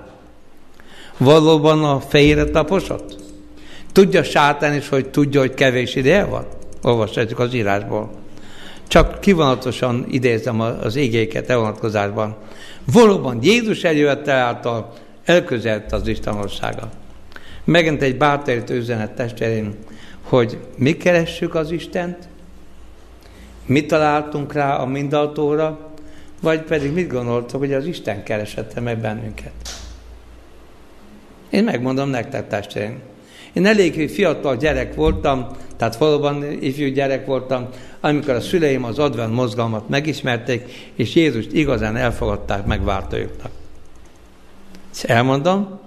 Valóban 1.18 1.84
a 1.84 2.00
fejére 2.00 2.44
taposott? 2.44 3.16
Tudja 3.92 4.24
sátán 4.24 4.74
is, 4.74 4.90
hogy 4.90 5.10
tudja, 5.10 5.40
hogy 5.40 5.54
kevés 5.54 5.96
ideje 5.96 6.26
van? 6.26 6.46
Olvashatjuk 6.82 7.40
az 7.40 7.54
írásból. 7.54 8.10
Csak 8.88 9.20
kivonatosan 9.20 10.06
idézem 10.10 10.60
az 10.60 10.96
égéket 10.96 11.50
e 11.50 11.56
vonatkozásban. 11.56 12.36
Valóban 12.92 13.40
Jézus 13.42 13.84
eljövettel 13.84 14.38
által 14.38 14.94
elközelt 15.26 15.92
az 15.92 16.08
Isten 16.08 16.36
országa. 16.36 16.90
Megint 17.64 18.02
egy 18.02 18.18
bátorító 18.18 18.74
üzenet 18.74 19.12
testvérén, 19.12 19.76
hogy 20.22 20.58
mi 20.78 20.98
keressük 20.98 21.56
az 21.56 21.72
Istent, 21.72 22.28
mi 23.66 23.86
találtunk 23.86 24.54
rá 24.54 24.76
a 24.76 24.86
mindaltóra, 24.86 25.92
vagy 26.42 26.62
pedig 26.62 26.92
mit 26.94 27.12
gondoltok, 27.12 27.60
hogy 27.60 27.74
az 27.74 27.86
Isten 27.86 28.24
keresette 28.24 28.80
meg 28.80 28.98
bennünket. 28.98 29.54
Én 31.50 31.64
megmondom 31.64 32.10
nektek, 32.10 32.48
testvérem, 32.48 33.00
én 33.58 33.66
elég 33.66 34.10
fiatal 34.10 34.56
gyerek 34.56 34.96
voltam, 34.96 35.48
tehát 35.78 35.98
valóban 35.98 36.46
ifjú 36.60 36.88
gyerek 36.88 37.26
voltam, 37.26 37.68
amikor 38.02 38.34
a 38.34 38.42
szüleim 38.42 38.84
az 38.84 39.00
advent 39.00 39.34
mozgalmat 39.34 39.90
megismerték, 39.90 40.92
és 40.96 41.16
Jézust 41.16 41.52
igazán 41.52 41.96
elfogadták 41.96 42.66
megváltójuknak. 42.66 43.52
És 44.94 45.04
elmondom, 45.04 45.80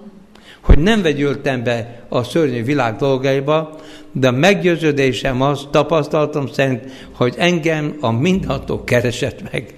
hogy 0.60 0.78
nem 0.78 1.02
vegyültem 1.02 1.62
be 1.62 2.02
a 2.08 2.22
szörnyű 2.22 2.64
világ 2.64 2.96
dolgaiba, 2.96 3.78
de 4.12 4.28
a 4.28 4.32
meggyőződésem 4.32 5.42
az, 5.42 5.66
tapasztalatom 5.70 6.46
szerint, 6.46 6.82
hogy 7.12 7.34
engem 7.38 7.96
a 8.00 8.10
mindható 8.10 8.84
keresett 8.84 9.52
meg. 9.52 9.74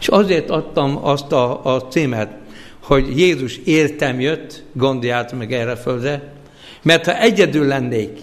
És 0.00 0.08
azért 0.08 0.50
adtam 0.50 0.98
azt 1.02 1.32
a, 1.32 1.74
a 1.74 1.80
címet, 1.80 2.44
hogy 2.86 3.18
Jézus 3.18 3.56
értem 3.56 4.20
jött, 4.20 4.62
gondolját 4.72 5.32
meg 5.32 5.52
erre 5.52 5.76
földre, 5.76 6.32
mert 6.82 7.04
ha 7.04 7.18
egyedül 7.18 7.66
lennék, 7.66 8.18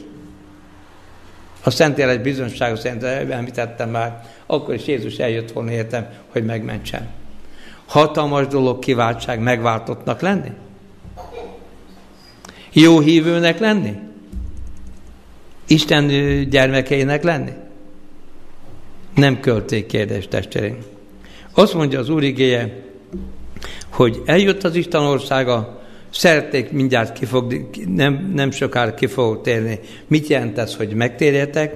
a 1.63 1.69
Szentélet 1.69 2.21
bizonysága 2.21 2.75
szerint 2.75 3.03
említettem 3.03 3.89
már, 3.89 4.25
akkor 4.45 4.73
is 4.73 4.87
Jézus 4.87 5.17
eljött 5.17 5.51
volna 5.51 5.71
értem, 5.71 6.09
hogy 6.27 6.45
megmentsem. 6.45 7.07
Hatalmas 7.85 8.47
dolog 8.47 8.79
kiváltság 8.79 9.39
megváltottnak 9.39 10.21
lenni? 10.21 10.51
Jó 12.73 12.99
hívőnek 12.99 13.59
lenni? 13.59 13.93
Isten 15.67 16.07
gyermekeinek 16.49 17.23
lenni? 17.23 17.51
Nem 19.15 19.39
költék 19.39 19.85
kérdés, 19.85 20.27
testvéreim. 20.27 20.77
Azt 21.53 21.73
mondja 21.73 21.99
az 21.99 22.09
Úr 22.09 22.23
igéje, 22.23 22.91
hogy 23.93 24.21
eljött 24.25 24.63
az 24.63 24.75
Isten 24.75 25.01
országa, 25.01 25.81
szeretnék 26.09 26.71
mindjárt 26.71 27.19
ki 27.19 27.25
fog, 27.25 27.69
nem, 27.87 28.31
nem 28.35 28.51
sokára 28.51 28.93
ki 28.93 29.05
fogok 29.05 29.41
térni. 29.41 29.79
Mit 30.07 30.27
jelent 30.27 30.57
ez, 30.57 30.75
hogy 30.75 30.93
megtérjetek, 30.93 31.75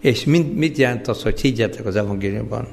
és 0.00 0.24
mit 0.54 0.76
jelent 0.76 1.08
az, 1.08 1.22
hogy 1.22 1.40
higgyetek 1.40 1.86
az 1.86 1.96
evangéliumban. 1.96 2.68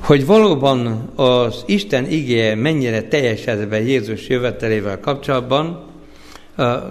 Hogy 0.00 0.26
valóban 0.26 1.10
az 1.14 1.62
Isten 1.66 2.10
igéje 2.10 2.54
mennyire 2.54 3.02
teljesedve 3.02 3.80
Jézus 3.80 4.28
jövetelével 4.28 5.00
kapcsolatban, 5.00 5.88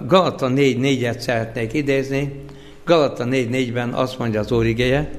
Galata 0.06 0.48
4.4-et 0.48 1.18
szeretnék 1.18 1.72
idézni. 1.72 2.32
Galata 2.84 3.24
4.4-ben 3.24 3.92
azt 3.92 4.18
mondja 4.18 4.40
az 4.40 4.52
Úr 4.52 4.66
igéje, 4.66 5.10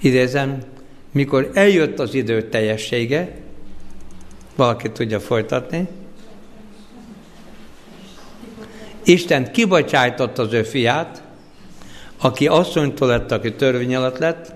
idézem, 0.00 0.58
mikor 1.14 1.50
eljött 1.52 1.98
az 1.98 2.14
idő 2.14 2.48
teljessége, 2.48 3.36
valaki 4.56 4.90
tudja 4.90 5.20
folytatni, 5.20 5.88
Isten 9.04 9.52
kibocsájtott 9.52 10.38
az 10.38 10.52
ő 10.52 10.62
fiát, 10.62 11.22
aki 12.20 12.46
asszonytól 12.46 13.08
lett, 13.08 13.32
aki 13.32 13.54
törvény 13.54 13.94
alatt 13.94 14.18
lett, 14.18 14.52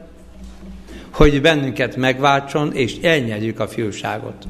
hogy 1.10 1.40
bennünket 1.40 1.96
megváltson, 1.96 2.72
és 2.72 2.96
elnyerjük 3.02 3.60
a 3.60 3.68
fiúságot. 3.68 4.46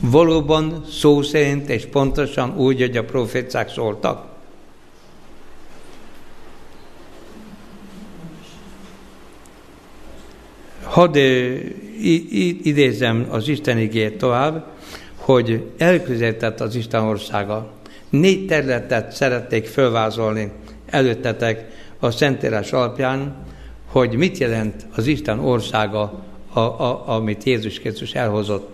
Valóban 0.00 0.84
szó 0.90 1.22
szerint 1.22 1.68
és 1.68 1.86
pontosan 1.86 2.56
úgy, 2.56 2.80
hogy 2.80 2.96
a 2.96 3.04
profécák 3.04 3.68
szóltak. 3.70 4.31
Hadd 10.92 11.16
idézem 12.62 13.26
az 13.30 13.48
Isten 13.48 13.78
igét 13.78 14.18
tovább, 14.18 14.66
hogy 15.16 15.62
elközelített 15.78 16.60
az 16.60 16.74
Isten 16.74 17.02
országa. 17.02 17.72
Négy 18.10 18.46
területet 18.46 19.12
szerették 19.12 19.66
fölvázolni 19.66 20.52
előttetek 20.86 21.66
a 21.98 22.10
Szentírás 22.10 22.72
alapján, 22.72 23.36
hogy 23.86 24.14
mit 24.14 24.38
jelent 24.38 24.86
az 24.94 25.06
Isten 25.06 25.38
országa, 25.38 26.24
a, 26.52 26.60
a, 26.60 27.08
amit 27.08 27.44
Jézus 27.44 27.78
Krisztus 27.80 28.14
elhozott. 28.14 28.72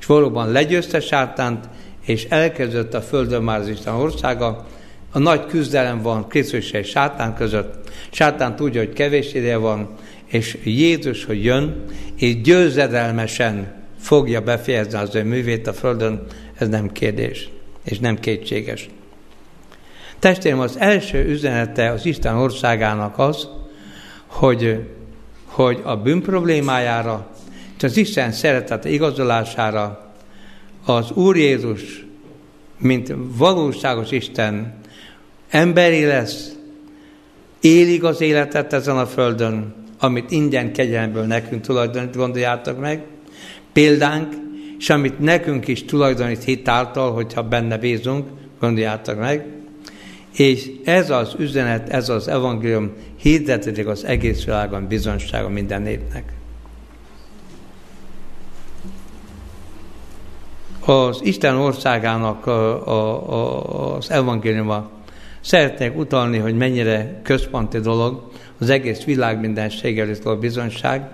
És 0.00 0.06
valóban 0.06 0.52
legyőzte 0.52 1.00
sátánt, 1.00 1.68
és 2.06 2.24
elkezdett 2.24 2.94
a 2.94 3.00
földön 3.00 3.42
már 3.42 3.60
az 3.60 3.68
Isten 3.68 3.94
országa. 3.94 4.66
A 5.12 5.18
nagy 5.18 5.46
küzdelem 5.46 6.02
van 6.02 6.28
Krisztus 6.28 6.70
és 6.70 6.88
sátán 6.88 7.34
között. 7.34 7.90
Sátán 8.10 8.56
tudja, 8.56 8.80
hogy 8.80 8.92
kevés 8.92 9.34
ideje 9.34 9.56
van, 9.56 9.88
és 10.30 10.58
Jézus, 10.64 11.24
hogy 11.24 11.44
jön, 11.44 11.84
és 12.16 12.40
győzedelmesen 12.40 13.72
fogja 13.98 14.40
befejezni 14.40 14.98
az 14.98 15.14
ő 15.14 15.24
művét 15.24 15.66
a 15.66 15.72
Földön, 15.72 16.26
ez 16.54 16.68
nem 16.68 16.92
kérdés, 16.92 17.48
és 17.84 17.98
nem 17.98 18.18
kétséges. 18.18 18.88
Testvérem, 20.18 20.60
az 20.60 20.76
első 20.78 21.24
üzenete 21.28 21.90
az 21.90 22.06
Isten 22.06 22.36
országának 22.36 23.18
az, 23.18 23.48
hogy, 24.26 24.86
hogy 25.44 25.80
a 25.82 25.96
bűn 25.96 26.22
problémájára, 26.22 27.30
és 27.76 27.82
az 27.82 27.96
Isten 27.96 28.32
szeretete 28.32 28.88
igazolására 28.88 30.12
az 30.84 31.10
Úr 31.10 31.36
Jézus, 31.36 32.04
mint 32.78 33.14
valóságos 33.16 34.10
Isten, 34.10 34.74
emberi 35.48 36.04
lesz, 36.04 36.52
élig 37.60 38.04
az 38.04 38.20
életet 38.20 38.72
ezen 38.72 38.98
a 38.98 39.06
földön, 39.06 39.79
amit 40.00 40.30
ingyen 40.30 40.72
kegyelemből 40.72 41.24
nekünk 41.24 41.62
tulajdonít, 41.62 42.16
gondoljátok 42.16 42.80
meg, 42.80 43.04
példánk, 43.72 44.34
és 44.78 44.90
amit 44.90 45.18
nekünk 45.18 45.68
is 45.68 45.84
tulajdonít 45.84 46.44
hitáltal, 46.44 47.12
hogyha 47.12 47.42
benne 47.42 47.78
bízunk, 47.78 48.28
gondoljátok 48.60 49.18
meg, 49.18 49.46
és 50.36 50.70
ez 50.84 51.10
az 51.10 51.34
üzenet, 51.38 51.88
ez 51.88 52.08
az 52.08 52.28
evangélium 52.28 52.92
hirdetetik 53.16 53.86
az 53.86 54.04
egész 54.04 54.44
világon 54.44 54.86
bizonysága 54.86 55.48
minden 55.48 55.82
népnek. 55.82 56.32
Az 60.84 61.20
Isten 61.22 61.56
országának 61.56 62.46
a, 62.46 62.86
a, 62.88 63.32
a, 63.32 63.96
az 63.96 64.10
evangéliuma. 64.10 64.90
Szeretnék 65.40 65.96
utalni, 65.96 66.38
hogy 66.38 66.56
mennyire 66.56 67.20
központi 67.22 67.78
dolog 67.78 68.29
az 68.60 68.70
egész 68.70 69.04
világ 69.04 69.40
mindenségéről 69.40 70.36
bizonyság. 70.36 71.08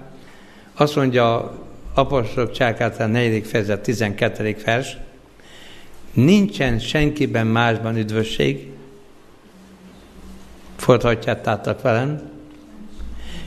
Azt 0.75 0.97
mondja 0.97 1.55
apostolok 1.95 2.53
csákát 2.53 3.01
a 3.01 3.07
4. 3.07 3.47
fejezet 3.47 3.83
12. 3.83 4.57
vers, 4.65 4.97
nincsen 6.13 6.79
senkiben 6.79 7.47
másban 7.47 7.97
üdvösség, 7.97 8.71
fordhatjátok 10.77 11.83
velem, 11.83 12.31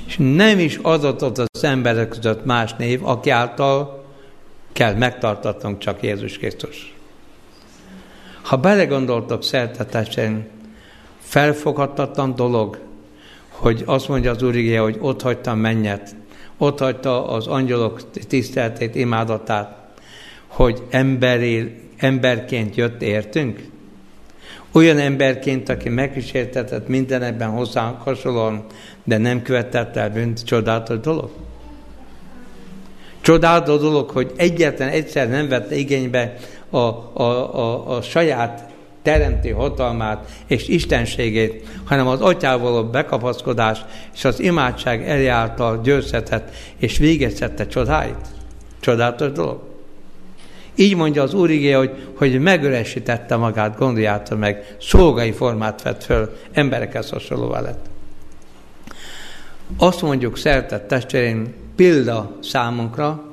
és 0.08 0.16
nem 0.20 0.60
is 0.60 0.78
adott 0.82 1.22
az 1.22 1.64
emberek 1.64 2.08
között 2.08 2.46
más 2.46 2.74
név, 2.74 3.08
aki 3.08 3.30
által 3.30 4.06
kell 4.72 4.94
megtartatnunk 4.94 5.78
csak 5.80 6.04
Jézus 6.04 6.38
Krisztus. 6.38 6.94
Ha 8.42 8.58
belegondoltok 8.58 9.44
szertetesen, 9.44 10.48
felfoghatatlan 11.20 12.36
dolog, 12.36 12.88
hogy 13.60 13.84
azt 13.86 14.08
mondja 14.08 14.32
az 14.32 14.43
Úr 14.43 14.56
igéje, 14.56 14.80
hogy 14.80 14.98
ott 15.00 15.22
hagytam 15.22 15.60
mennyet, 15.60 16.15
ott 16.58 16.80
hagyta 16.80 17.28
az 17.28 17.48
angyalok 17.48 18.12
tiszteletét, 18.12 18.95
imádatát, 18.95 19.78
hogy 20.48 20.84
emberi, 20.89 21.74
emberként 21.98 22.76
jött 22.76 23.02
értünk? 23.02 23.67
Olyan 24.72 24.98
emberként, 24.98 25.69
aki 25.69 25.89
megkísértetett 25.89 26.88
minden 26.88 27.22
ebben 27.22 27.50
hozzánk 27.50 28.02
hasonlóan, 28.02 28.65
de 29.04 29.17
nem 29.17 29.41
követett 29.41 29.95
el 29.95 30.10
bűnt, 30.10 30.43
csodálatos 30.43 31.00
dolog. 31.00 31.30
Csodálatos 33.22 33.80
dolog, 33.80 34.10
hogy 34.10 34.32
egyetlen 34.36 34.89
egyszer 34.89 35.30
nem 35.30 35.48
vette 35.48 35.76
igénybe 35.76 36.36
a, 36.69 36.78
a, 36.78 37.24
a, 37.24 37.95
a 37.95 38.02
saját 38.02 38.69
teremti 39.02 39.50
hatalmát 39.50 40.32
és 40.48 40.68
istenségét, 40.68 41.68
hanem 41.86 42.08
az 42.08 42.22
atyával 42.22 42.78
a 42.78 42.90
bekapaszkodás 42.90 43.80
és 44.14 44.26
az 44.26 44.40
imádság 44.40 45.08
elé 45.08 45.28
által 45.28 45.82
győzhetett 45.84 46.56
és 46.78 46.98
végezhette 46.98 47.68
csodáit. 47.68 48.28
Csodálatos 48.80 49.32
dolog. 49.32 49.60
Így 50.76 50.96
mondja 50.96 51.24
az 51.24 51.34
Úr 51.34 51.50
igé, 51.50 51.72
hogy, 51.72 51.92
hogy 52.16 52.40
megöresítette 52.40 53.36
magát, 53.36 53.78
gondoljátok 53.78 54.40
meg, 54.40 54.76
szolgai 54.82 55.32
formát 55.32 55.82
vett 55.82 56.04
föl, 56.04 56.38
emberekhez 56.52 57.10
hasonlóvá 57.10 57.60
lett. 57.62 57.86
Azt 59.78 60.02
mondjuk, 60.02 60.38
szeretett 60.38 60.88
testvérén, 60.88 61.54
példa 61.76 62.38
számunkra, 62.42 63.24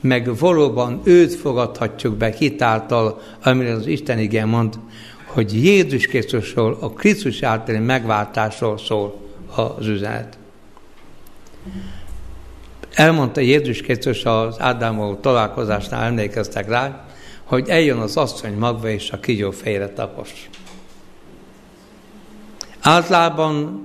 meg 0.00 0.36
valóban 0.36 1.00
őt 1.04 1.34
fogadhatjuk 1.34 2.16
be 2.16 2.34
hitáltal, 2.38 3.20
amire 3.42 3.72
az 3.72 3.86
Isten 3.86 4.18
igen 4.18 4.48
mond, 4.48 4.78
hogy 5.32 5.64
Jézus 5.64 6.06
Krisztusról, 6.06 6.76
a 6.80 6.90
Krisztus 6.90 7.42
általi 7.42 7.78
megváltásról 7.78 8.78
szól 8.78 9.20
az 9.54 9.86
üzenet. 9.86 10.38
Elmondta 12.94 13.40
Jézus 13.40 13.80
Krisztus 13.80 14.24
az 14.24 14.60
Ádámmal 14.60 15.20
találkozásnál, 15.20 16.02
emlékeztek 16.02 16.68
rá, 16.68 17.06
hogy 17.44 17.68
eljön 17.68 17.98
az 17.98 18.16
asszony 18.16 18.54
magva 18.54 18.88
és 18.88 19.10
a 19.10 19.20
kigyó 19.20 19.50
félre 19.50 19.88
tapos. 19.88 20.50
Általában 22.80 23.82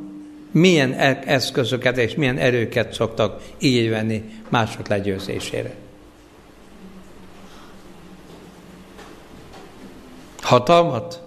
milyen 0.52 0.94
e- 0.94 1.24
eszközöket 1.26 1.98
és 1.98 2.16
milyen 2.16 2.38
erőket 2.38 2.94
szoktak 2.94 3.42
így 3.60 3.90
venni 3.90 4.24
mások 4.50 4.88
legyőzésére. 4.88 5.76
Hatalmat? 10.42 11.25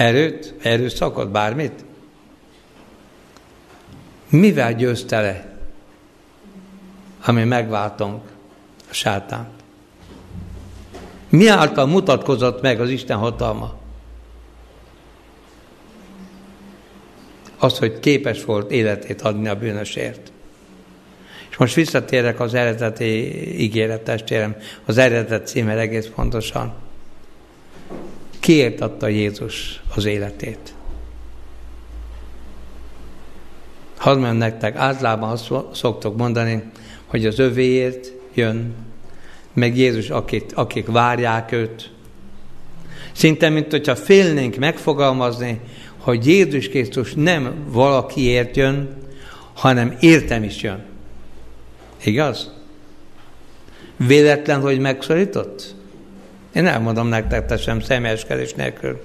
Erőt? 0.00 0.54
Erőszakot? 0.62 1.30
Bármit? 1.30 1.84
Mivel 4.28 4.74
győzte 4.74 5.20
le, 5.20 5.58
ami 7.24 7.44
megváltunk 7.44 8.22
a 8.90 8.92
sátánt? 8.94 9.62
Mi 11.28 11.48
által 11.48 11.86
mutatkozott 11.86 12.62
meg 12.62 12.80
az 12.80 12.90
Isten 12.90 13.18
hatalma? 13.18 13.78
Az, 17.58 17.78
hogy 17.78 18.00
képes 18.00 18.44
volt 18.44 18.70
életét 18.70 19.22
adni 19.22 19.48
a 19.48 19.54
bűnösért. 19.54 20.32
És 21.50 21.56
most 21.56 21.74
visszatérek 21.74 22.40
az 22.40 22.54
eredeti 22.54 23.60
ígéret 23.62 24.02
testvérem, 24.02 24.56
az 24.84 24.98
eredet 24.98 25.46
címer 25.46 25.78
egész 25.78 26.06
pontosan. 26.14 26.88
Kiért 28.50 28.80
adta 28.80 29.08
Jézus 29.08 29.82
az 29.94 30.04
életét? 30.04 30.74
Hadd 33.96 34.14
mondjam 34.14 34.36
nektek, 34.36 34.76
általában 34.76 35.30
azt 35.30 35.52
szoktok 35.72 36.16
mondani, 36.16 36.62
hogy 37.06 37.26
az 37.26 37.38
övéért 37.38 38.12
jön, 38.34 38.74
meg 39.52 39.76
Jézus, 39.76 40.10
akik, 40.10 40.44
akik 40.54 40.86
várják 40.86 41.52
őt. 41.52 41.90
Szinte, 43.12 43.48
mint 43.48 43.70
hogyha 43.70 43.96
félnénk 43.96 44.56
megfogalmazni, 44.56 45.60
hogy 45.98 46.26
Jézus 46.26 46.68
Krisztus 46.68 47.14
nem 47.14 47.54
valakiért 47.66 48.56
jön, 48.56 48.96
hanem 49.54 49.96
értem 50.00 50.42
is 50.42 50.62
jön. 50.62 50.84
Igaz? 52.04 52.52
Véletlen, 53.96 54.60
hogy 54.60 54.78
megszorított? 54.78 55.78
Én 56.52 56.66
elmondom 56.66 57.08
nektek, 57.08 57.46
te 57.46 57.56
sem 57.56 57.80
személyeskedés 57.80 58.54
nélkül. 58.54 59.00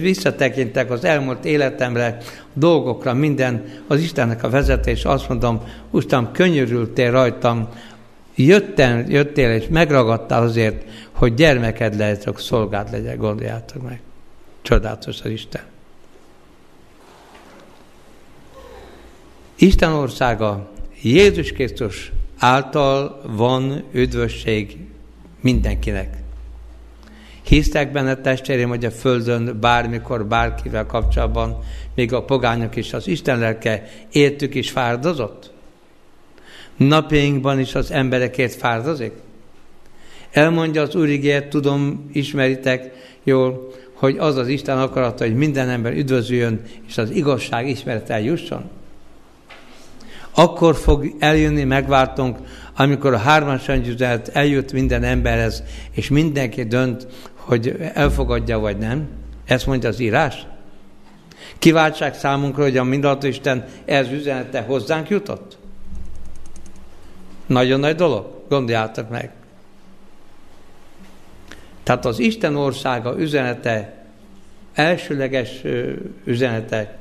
visszatekintek 0.00 0.90
az 0.90 1.04
elmúlt 1.04 1.44
életemre, 1.44 2.16
dolgokra, 2.52 3.14
minden, 3.14 3.64
az 3.86 4.00
Istennek 4.00 4.42
a 4.42 4.50
vezetés, 4.50 5.04
azt 5.04 5.28
mondom, 5.28 5.62
Uram, 5.90 6.32
könyörültél 6.32 7.10
rajtam, 7.10 7.68
jöttem, 8.34 9.04
jöttél 9.08 9.50
és 9.50 9.66
megragadtál 9.68 10.42
azért, 10.42 10.84
hogy 11.12 11.34
gyermeked 11.34 11.96
lehetek, 11.96 12.38
szolgált 12.38 12.90
legyek, 12.90 13.16
gondoljátok 13.16 13.82
meg. 13.82 14.00
Csodálatos 14.62 15.20
az 15.20 15.30
Isten. 15.30 15.62
Isten 19.56 19.92
országa 19.92 20.70
Jézus 21.02 21.52
Krisztus 21.52 22.12
által 22.38 23.20
van 23.26 23.84
üdvösség 23.92 24.76
mindenkinek. 25.40 26.16
Hisztek 27.42 27.92
benne 27.92 28.16
testvérem, 28.16 28.68
hogy 28.68 28.84
a 28.84 28.90
Földön 28.90 29.58
bármikor, 29.60 30.26
bárkivel 30.26 30.86
kapcsolatban, 30.86 31.58
még 31.94 32.12
a 32.12 32.24
pogányok 32.24 32.76
is, 32.76 32.92
az 32.92 33.06
Isten 33.06 33.38
lelke 33.38 33.88
értük 34.12 34.54
is 34.54 34.70
fárdozott? 34.70 35.52
Napjainkban 36.76 37.58
is 37.58 37.74
az 37.74 37.90
emberekért 37.90 38.54
fárdozik? 38.54 39.12
Elmondja 40.30 40.82
az 40.82 40.94
Úr 40.94 41.08
tudom, 41.48 42.10
ismeritek 42.12 42.92
jól, 43.22 43.72
hogy 43.94 44.16
az 44.18 44.36
az 44.36 44.48
Isten 44.48 44.78
akarata, 44.78 45.24
hogy 45.24 45.34
minden 45.34 45.68
ember 45.68 45.92
üdvözüljön, 45.92 46.60
és 46.88 46.98
az 46.98 47.10
igazság 47.10 47.68
ismeret 47.68 48.10
eljusson? 48.10 48.70
Akkor 50.34 50.76
fog 50.76 51.14
eljönni, 51.18 51.64
megváltunk, 51.64 52.38
amikor 52.80 53.14
a 53.14 53.18
hármas 53.18 53.68
üzenet 53.68 54.28
eljut 54.28 54.72
minden 54.72 55.02
emberhez, 55.02 55.62
és 55.90 56.08
mindenki 56.08 56.64
dönt, 56.64 57.06
hogy 57.34 57.76
elfogadja 57.94 58.58
vagy 58.58 58.78
nem. 58.78 59.08
Ezt 59.44 59.66
mondja 59.66 59.88
az 59.88 60.00
írás. 60.00 60.46
Kiváltság 61.58 62.14
számunkra, 62.14 62.62
hogy 62.62 62.76
a 62.76 62.84
mindenható 62.84 63.26
Isten 63.26 63.64
ez 63.84 64.10
üzenete 64.10 64.60
hozzánk 64.60 65.08
jutott? 65.08 65.58
Nagyon 67.46 67.80
nagy 67.80 67.94
dolog, 67.94 68.44
gondoljátok 68.48 69.10
meg. 69.10 69.30
Tehát 71.82 72.04
az 72.04 72.18
Isten 72.18 72.56
országa 72.56 73.18
üzenete, 73.18 74.04
elsőleges 74.74 75.50
üzenete, 76.24 76.98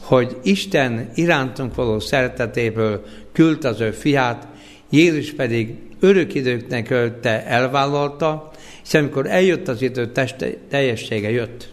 hogy 0.00 0.36
Isten 0.42 1.10
irántunk 1.14 1.74
való 1.74 1.98
szeretetéből 1.98 3.04
küld 3.32 3.64
az 3.64 3.80
ő 3.80 3.90
fiát, 3.90 4.46
Jézus 4.90 5.32
pedig 5.32 5.76
örök 6.00 6.34
időknek 6.34 6.90
ölte 6.90 7.46
elvállalta, 7.46 8.50
és 8.84 8.94
amikor 8.94 9.26
eljött 9.26 9.68
az 9.68 9.82
idő, 9.82 10.12
teste, 10.12 10.48
teljessége 10.68 11.30
jött. 11.30 11.72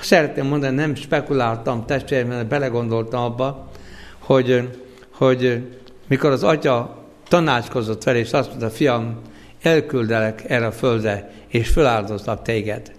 Szeretném 0.00 0.46
mondani, 0.46 0.76
nem 0.76 0.94
spekuláltam 0.94 1.86
testvérem, 1.86 2.28
mert 2.28 2.46
belegondoltam 2.46 3.22
abba, 3.22 3.70
hogy, 4.18 4.68
hogy 5.10 5.62
mikor 6.08 6.30
az 6.30 6.42
atya 6.42 7.04
tanácskozott 7.28 8.04
vele, 8.04 8.18
és 8.18 8.32
azt 8.32 8.48
mondta, 8.48 8.70
fiam, 8.70 9.20
elküldelek 9.62 10.50
erre 10.50 10.66
a 10.66 10.72
földre, 10.72 11.30
és 11.48 11.68
feláldozlak 11.68 12.42
téged. 12.42 12.92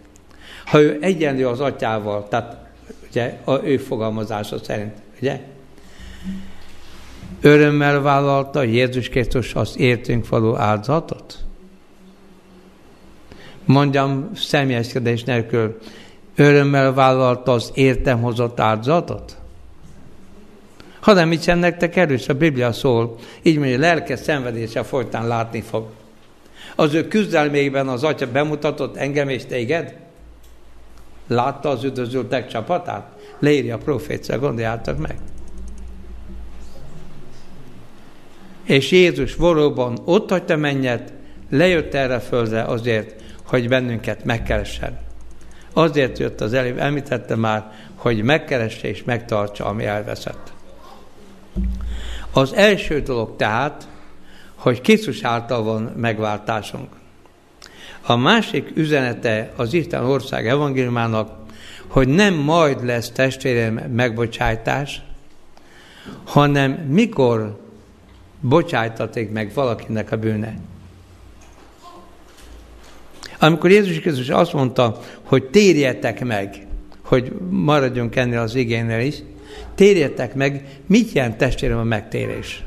Ha 0.65 0.81
ő 0.81 0.97
egyenlő 1.01 1.47
az 1.47 1.59
atyával, 1.59 2.27
tehát 2.27 2.57
ugye, 3.09 3.37
a 3.43 3.63
ő 3.63 3.77
fogalmazása 3.77 4.57
szerint, 4.63 4.93
ugye? 5.21 5.41
Örömmel 7.45 8.01
vállalta 8.01 8.63
Jézus 8.63 9.09
Krisztus 9.09 9.53
az 9.53 9.77
értünk 9.77 10.27
való 10.29 10.57
áldozatot? 10.57 11.37
Mondjam 13.65 14.29
személyeskedés 14.35 15.23
nélkül, 15.23 15.77
örömmel 16.35 16.93
vállalta 16.93 17.51
az 17.51 17.71
értem 17.73 18.21
hozott 18.21 18.59
áldozatot? 18.59 19.37
Hanem 20.99 21.39
sem 21.39 21.59
nektek 21.59 21.95
erős, 21.95 22.27
a 22.27 22.33
Biblia 22.33 22.71
szól, 22.71 23.15
így 23.41 23.57
mondja, 23.57 23.79
lelke 23.79 24.15
szenvedése 24.15 24.83
folytán 24.83 25.27
látni 25.27 25.61
fog. 25.61 25.85
Az 26.75 26.93
ő 26.93 27.07
küzdelmében 27.07 27.87
az 27.87 28.03
atya 28.03 28.31
bemutatott 28.31 28.95
engem 28.95 29.29
és 29.29 29.45
téged? 29.45 29.95
Látta 31.27 31.69
az 31.69 31.83
üdvözültek 31.83 32.47
csapatát? 32.47 33.07
Leírja 33.39 33.75
a 33.75 33.77
profécia, 33.77 34.39
gondoljátok 34.39 34.97
meg. 34.97 35.15
És 38.65 38.91
Jézus 38.91 39.35
valóban 39.35 39.97
ott 40.05 40.29
hagyta 40.29 40.55
mennyet, 40.55 41.13
lejött 41.49 41.93
erre 41.93 42.19
földre 42.19 42.63
azért, 42.63 43.21
hogy 43.45 43.67
bennünket 43.67 44.23
megkeressen. 44.23 44.99
Azért 45.73 46.19
jött 46.19 46.41
az 46.41 46.53
előbb, 46.53 46.77
említette 46.77 47.35
már, 47.35 47.71
hogy 47.95 48.23
megkeresse 48.23 48.87
és 48.87 49.03
megtartsa, 49.03 49.65
ami 49.65 49.85
elveszett. 49.85 50.53
Az 52.31 52.53
első 52.53 53.01
dolog 53.01 53.35
tehát, 53.35 53.87
hogy 54.55 54.81
Krisztus 54.81 55.23
által 55.23 55.63
van 55.63 55.81
megváltásunk. 55.81 56.87
A 58.01 58.15
másik 58.15 58.71
üzenete 58.75 59.51
az 59.55 59.73
Isten 59.73 60.05
ország 60.05 60.47
evangéliumának, 60.47 61.31
hogy 61.87 62.07
nem 62.07 62.33
majd 62.33 62.85
lesz 62.85 63.11
testvérem 63.11 63.73
megbocsájtás, 63.73 65.01
hanem 66.23 66.71
mikor 66.71 67.64
bocsájtaték 68.47 69.31
meg 69.31 69.51
valakinek 69.53 70.11
a 70.11 70.17
bűne. 70.17 70.55
Amikor 73.39 73.69
Jézus 73.69 73.99
Krisztus 73.99 74.29
azt 74.29 74.53
mondta, 74.53 74.99
hogy 75.23 75.43
térjetek 75.43 76.25
meg, 76.25 76.67
hogy 77.03 77.31
maradjunk 77.49 78.15
ennél 78.15 78.39
az 78.39 78.55
igénynél 78.55 78.99
is, 78.99 79.15
térjetek 79.75 80.35
meg, 80.35 80.79
mit 80.85 81.11
jelent 81.11 81.37
testvérem 81.37 81.77
a 81.77 81.83
megtérés? 81.83 82.63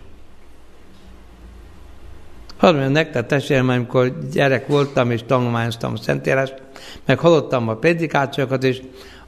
Hadd 2.57 2.73
mondjam 2.73 2.93
nektek, 2.93 3.27
testvérem, 3.27 3.69
amikor 3.69 4.19
gyerek 4.33 4.67
voltam 4.67 5.11
és 5.11 5.21
tanulmányoztam 5.27 5.93
a 5.93 5.97
Szentérást, 5.97 6.62
meg 7.05 7.19
hallottam 7.19 7.69
a 7.69 7.77
prédikációkat, 7.77 8.64
és 8.64 8.83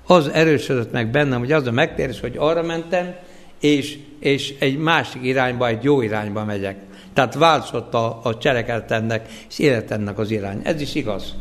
az 0.07 0.29
erősödött 0.29 0.93
meg 0.93 1.11
bennem, 1.11 1.39
hogy 1.39 1.53
az 1.53 1.67
a 1.67 1.71
megtérés, 1.71 2.21
hogy 2.21 2.35
arra 2.39 2.63
mentem, 2.63 3.15
és, 3.61 3.99
és 4.19 4.55
egy 4.59 4.79
másik 4.79 5.23
irányba, 5.23 5.67
egy 5.67 5.85
jó 5.85 6.03
irányba 6.03 6.45
megyek. 6.45 6.77
Tehát 7.13 7.35
változott 7.35 7.95
a, 7.95 8.21
a 8.23 8.39
cselekedetemnek 8.39 9.29
és 9.49 9.59
életemnek 9.59 10.19
az 10.19 10.31
irány. 10.31 10.61
Ez 10.63 10.81
is 10.81 10.95
igaz. 10.95 11.35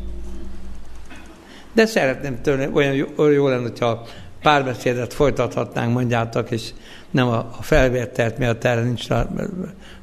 De 1.74 1.86
szeretném 1.86 2.42
tőle, 2.42 2.70
olyan 2.74 2.94
jó, 2.94 3.28
jó 3.28 3.48
lenne, 3.48 3.62
hogyha 3.62 4.08
párbeszédet 4.42 5.14
folytathatnánk, 5.14 5.94
mondjátok, 5.94 6.52
és 6.52 6.70
nem 7.12 7.28
a, 7.28 7.38
a 7.38 7.62
felvértelt 7.62 8.38
miatt 8.38 8.64
erre 8.64 8.82
nincs 8.82 9.08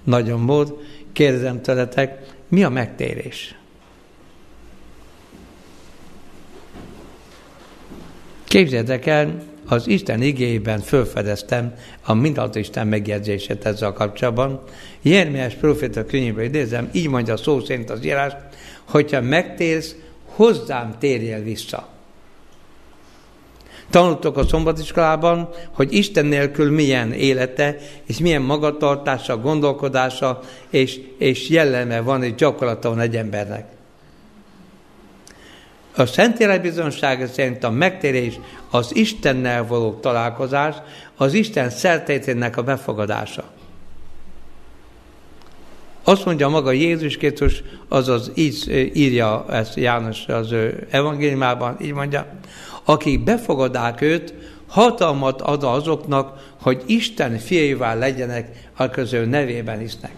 nagyon 0.04 0.40
mód. 0.40 0.74
Kérdezem 1.12 1.62
tőletek, 1.62 2.34
mi 2.48 2.64
a 2.64 2.68
megtérés? 2.68 3.54
Képzeljétek 8.44 9.06
el, 9.06 9.42
az 9.66 9.88
Isten 9.88 10.22
igényében 10.22 10.80
fölfedeztem 10.80 11.74
a 12.02 12.14
mindható 12.14 12.58
Isten 12.58 12.86
megjegyzését 12.86 13.66
ezzel 13.66 13.92
kapcsolatban. 13.92 14.62
Jeremiás 15.02 15.54
proféta 15.54 16.04
könyvében 16.04 16.44
idézem, 16.44 16.88
így 16.92 17.08
mondja 17.08 17.36
szó 17.36 17.60
szerint 17.60 17.90
az 17.90 18.04
írás, 18.04 18.32
hogyha 18.84 19.20
megtérsz, 19.20 19.94
hozzám 20.24 20.94
térjél 20.98 21.42
vissza. 21.42 21.88
Tanultok 23.90 24.36
a 24.36 24.46
szombatiskolában, 24.46 25.48
hogy 25.72 25.92
Isten 25.92 26.26
nélkül 26.26 26.70
milyen 26.70 27.12
élete, 27.12 27.76
és 28.06 28.18
milyen 28.18 28.42
magatartása, 28.42 29.36
gondolkodása, 29.36 30.40
és, 30.70 31.00
és 31.18 31.48
jelleme 31.48 32.00
van, 32.00 32.22
és 32.22 32.34
gyakorlata 32.34 32.88
van 32.88 33.00
egy 33.00 33.16
embernek. 33.16 33.75
A 35.96 36.06
Szentlélek 36.06 36.62
bizonsága 36.62 37.26
szerint 37.26 37.64
a 37.64 37.70
megtérés 37.70 38.38
az 38.70 38.94
Istennel 38.94 39.66
való 39.66 39.92
találkozás, 39.92 40.74
az 41.16 41.32
Isten 41.32 41.70
szertétének 41.70 42.56
a 42.56 42.62
befogadása. 42.62 43.44
Azt 46.04 46.24
mondja 46.24 46.48
maga 46.48 46.70
Jézus 46.70 47.16
Krisztus, 47.16 47.62
azaz 47.88 48.30
így 48.34 48.90
írja 48.94 49.44
ezt 49.50 49.76
János 49.76 50.26
az 50.26 50.52
ő 50.52 50.86
evangéliumában, 50.90 51.76
így 51.80 51.92
mondja, 51.92 52.26
akik 52.84 53.24
befogadák 53.24 54.00
őt, 54.00 54.34
hatalmat 54.68 55.42
ad 55.42 55.64
azoknak, 55.64 56.54
hogy 56.62 56.82
Isten 56.86 57.38
fiaivá 57.38 57.94
legyenek, 57.94 58.68
a 58.76 58.88
közül 58.88 59.24
nevében 59.24 59.78
hisznek. 59.78 60.14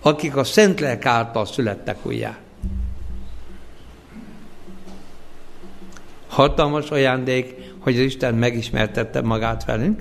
Akik 0.00 0.36
a 0.36 0.44
Szentlélek 0.44 1.06
által 1.06 1.46
születtek 1.46 1.96
újjá. 2.02 2.38
Hatalmas 6.30 6.90
ajándék, 6.90 7.54
hogy 7.78 7.94
az 7.94 8.00
Isten 8.00 8.34
megismertette 8.34 9.20
magát 9.20 9.64
velünk. 9.64 10.00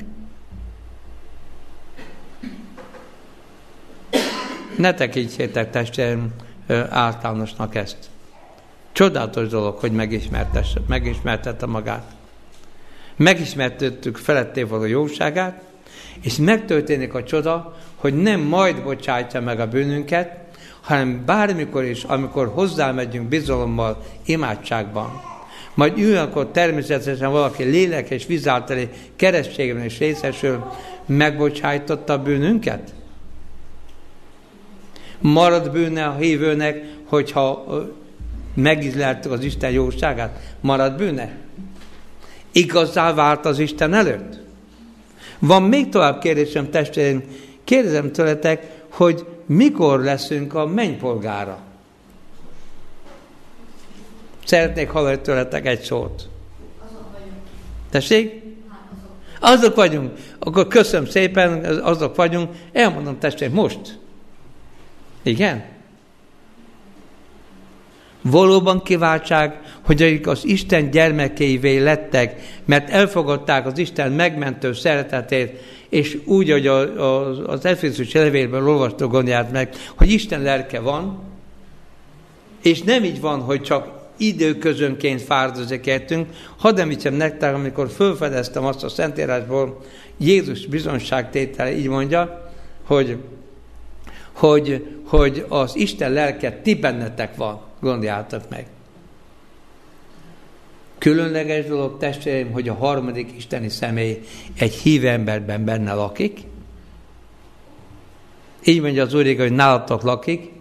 Ne 4.78 4.94
tekintsétek 4.94 5.70
testvérem 5.70 6.34
általánosnak 6.90 7.76
ezt. 7.76 7.98
Csodálatos 8.92 9.48
dolog, 9.48 9.78
hogy 9.78 9.92
megismertette 10.88 11.66
magát. 11.66 12.12
Megismertettük 13.16 14.18
feletté 14.18 14.64
való 14.64 14.86
jóságát, 14.86 15.62
és 16.22 16.36
megtörténik 16.38 17.14
a 17.14 17.24
csoda, 17.24 17.78
hogy 17.96 18.14
nem 18.14 18.40
majd 18.40 18.84
bocsájtja 18.84 19.42
meg 19.42 19.60
a 19.60 19.68
bűnünket, 19.68 20.38
hanem 20.82 21.26
bármikor 21.26 21.84
is, 21.84 22.04
amikor 22.04 22.48
hozzámegyünk 22.48 23.28
bizalommal, 23.28 24.04
imádságban, 24.26 25.22
majd 25.74 26.16
akkor 26.16 26.48
természetesen 26.48 27.32
valaki 27.32 27.64
lélek 27.64 28.10
és 28.10 28.26
vizáltali 28.26 28.90
keresztségben 29.16 29.86
is 29.86 29.98
részesül, 29.98 30.64
megbocsájtotta 31.06 32.14
a 32.14 32.22
bűnünket? 32.22 32.94
Marad 35.20 35.72
bűne 35.72 36.06
a 36.06 36.16
hívőnek, 36.16 36.84
hogyha 37.06 37.66
megizleltük 38.54 39.32
az 39.32 39.44
Isten 39.44 39.72
jóságát? 39.72 40.40
Marad 40.62 40.98
bűne? 40.98 41.38
Igazá 42.52 43.14
vált 43.14 43.46
az 43.46 43.60
Isten 43.60 43.94
előtt? 43.94 44.40
Van 45.40 45.64
még 45.64 45.90
tovább 45.90 46.20
kérdésem, 46.20 46.70
testvéreim, 46.70 47.24
kérdezem 47.64 48.12
tőletek, 48.12 48.68
hogy 48.90 49.26
mikor 49.46 50.00
leszünk 50.00 50.54
a 50.54 50.66
mennypolgára? 50.66 51.69
Szeretnék 54.50 54.90
hallani 54.90 55.20
tőletek 55.20 55.66
egy 55.66 55.82
szót. 55.82 56.28
Tessék? 57.90 58.44
Azok 59.40 59.76
vagyunk. 59.76 60.12
Akkor 60.40 60.68
köszönöm 60.68 61.10
szépen, 61.10 61.64
azok 61.82 62.16
vagyunk. 62.16 62.50
Elmondom 62.72 63.20
testvérem, 63.20 63.56
most. 63.56 64.00
Igen? 65.24 65.64
Valóban 68.22 68.84
kiváltság, 68.84 69.60
hogy 69.86 70.02
akik 70.02 70.28
az 70.28 70.46
Isten 70.46 70.90
gyermekeivé 70.90 71.78
lettek, 71.78 72.42
mert 72.66 72.90
elfogadták 72.90 73.66
az 73.66 73.78
Isten 73.78 74.12
megmentő 74.12 74.74
szeretetét, 74.74 75.62
és 75.90 76.18
úgy, 76.26 76.52
hogy 76.52 76.68
az 77.48 77.66
Efézus 77.66 78.12
levélben 78.12 78.68
olvastok, 78.68 79.12
gondolját 79.12 79.52
meg, 79.52 79.76
hogy 79.96 80.12
Isten 80.12 80.42
lelke 80.42 80.80
van, 80.80 81.28
És 82.62 82.82
nem 82.82 83.04
így 83.04 83.22
van, 83.22 83.42
hogy 83.42 83.62
csak 83.62 83.99
időközönként 84.20 85.22
fáradozik 85.22 85.86
értünk. 85.86 86.28
Hadd 86.58 86.80
említsem 86.80 87.14
nektek, 87.14 87.54
amikor 87.54 87.90
felfedeztem 87.90 88.66
azt 88.66 88.84
a 88.84 88.90
Szentírásból, 88.90 89.82
Jézus 90.18 90.66
bizonságtétele 90.66 91.78
így 91.78 91.88
mondja, 91.88 92.52
hogy, 92.84 93.18
hogy, 94.32 94.86
hogy 95.06 95.46
az 95.48 95.76
Isten 95.76 96.12
lelke 96.12 96.60
ti 96.62 96.76
bennetek 96.76 97.36
van, 97.36 97.62
gondoljátok 97.80 98.50
meg. 98.50 98.66
Különleges 100.98 101.66
dolog, 101.66 101.98
testvéreim, 101.98 102.52
hogy 102.52 102.70
a 102.70 102.74
harmadik 102.74 103.32
isteni 103.38 103.70
személy 103.70 104.22
egy 104.58 104.74
hív 104.74 105.06
emberben 105.06 105.66
benne 105.66 105.94
lakik. 105.94 106.40
Így 108.66 108.82
mondja 108.82 109.04
az 109.04 109.14
Úr, 109.14 109.36
hogy 109.38 109.52
nálatok 109.52 110.02
lakik. 110.02 110.52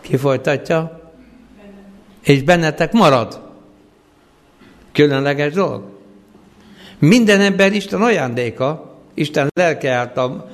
Ki 0.00 0.16
folytatja? 0.16 0.95
És 2.26 2.42
bennetek 2.42 2.92
marad. 2.92 3.40
Különleges 4.92 5.52
dolog. 5.52 5.82
Minden 6.98 7.40
ember 7.40 7.72
Isten 7.72 8.02
ajándéka, 8.02 8.94
Isten 9.14 9.48
lelke 9.54 9.90
által 9.90 10.50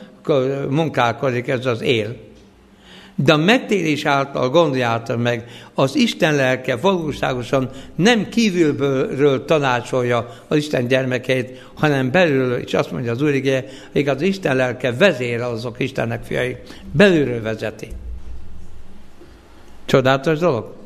munkálkodik 0.68 1.48
ez 1.48 1.66
az 1.66 1.82
él. 1.82 2.16
De 3.14 3.32
a 3.32 3.36
megtérés 3.36 4.04
által 4.04 4.50
gondoljátok 4.50 5.22
meg, 5.22 5.44
az 5.74 5.96
Isten 5.96 6.34
lelke 6.34 6.76
valóságosan 6.76 7.70
nem 7.94 8.28
kívülből 8.28 9.44
tanácsolja 9.44 10.28
az 10.48 10.56
Isten 10.56 10.86
gyermekeit, 10.86 11.62
hanem 11.74 12.10
belülről, 12.10 12.58
és 12.58 12.74
azt 12.74 12.90
mondja 12.90 13.12
az 13.12 13.22
Úr 13.22 13.34
igé, 13.34 13.64
hogy 13.92 14.08
az 14.08 14.22
Isten 14.22 14.56
lelke 14.56 14.92
vezére 14.92 15.46
azok 15.46 15.80
Istennek 15.80 16.24
fiai, 16.24 16.56
belülről 16.90 17.42
vezeti. 17.42 17.88
Csodálatos 19.84 20.38
dolog? 20.38 20.81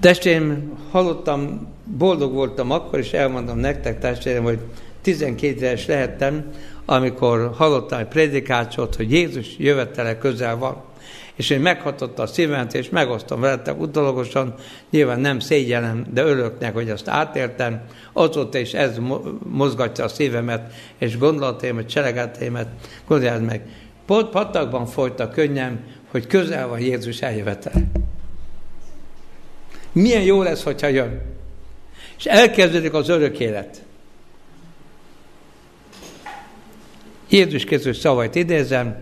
Testvérem, 0.00 0.78
hallottam, 0.90 1.68
boldog 1.84 2.32
voltam 2.32 2.70
akkor, 2.70 2.98
és 2.98 3.12
elmondom 3.12 3.58
nektek, 3.58 3.98
testvérem, 3.98 4.42
hogy 4.42 4.58
12 5.02 5.54
éves 5.54 5.86
lehettem, 5.86 6.44
amikor 6.84 7.50
hallottam 7.54 7.98
egy 7.98 8.06
prédikációt, 8.06 8.94
hogy 8.94 9.12
Jézus 9.12 9.58
jövetele 9.58 10.18
közel 10.18 10.56
van. 10.56 10.82
És 11.34 11.50
én 11.50 11.60
meghatotta 11.60 12.22
a 12.22 12.26
szívemet, 12.26 12.74
és 12.74 12.88
megosztom 12.88 13.40
veletek 13.40 13.80
utolagosan, 13.80 14.54
nyilván 14.90 15.20
nem 15.20 15.38
szégyellem, 15.38 16.06
de 16.12 16.22
öröknek, 16.22 16.74
hogy 16.74 16.90
azt 16.90 17.08
átértem. 17.08 17.80
Azóta 18.12 18.58
is 18.58 18.72
ez 18.72 18.98
mozgatja 19.48 20.04
a 20.04 20.08
szívemet, 20.08 20.72
és 20.98 21.18
gondolataimat, 21.18 21.88
cselekedeteimet, 21.88 22.68
gondoljad 23.06 23.42
meg. 23.42 23.62
Patakban 24.06 24.86
folyt 24.86 25.20
a 25.20 25.28
könnyem, 25.28 25.80
hogy 26.10 26.26
közel 26.26 26.68
van 26.68 26.80
Jézus 26.80 27.22
eljövetele. 27.22 27.82
Milyen 29.92 30.22
jó 30.22 30.42
lesz, 30.42 30.62
hogyha 30.62 30.86
jön. 30.86 31.20
És 32.18 32.24
elkezdődik 32.24 32.92
az 32.92 33.08
örök 33.08 33.38
élet. 33.38 33.82
Jézus 37.28 37.64
Krisztus 37.64 37.96
szavait 37.96 38.34
idézem, 38.34 38.96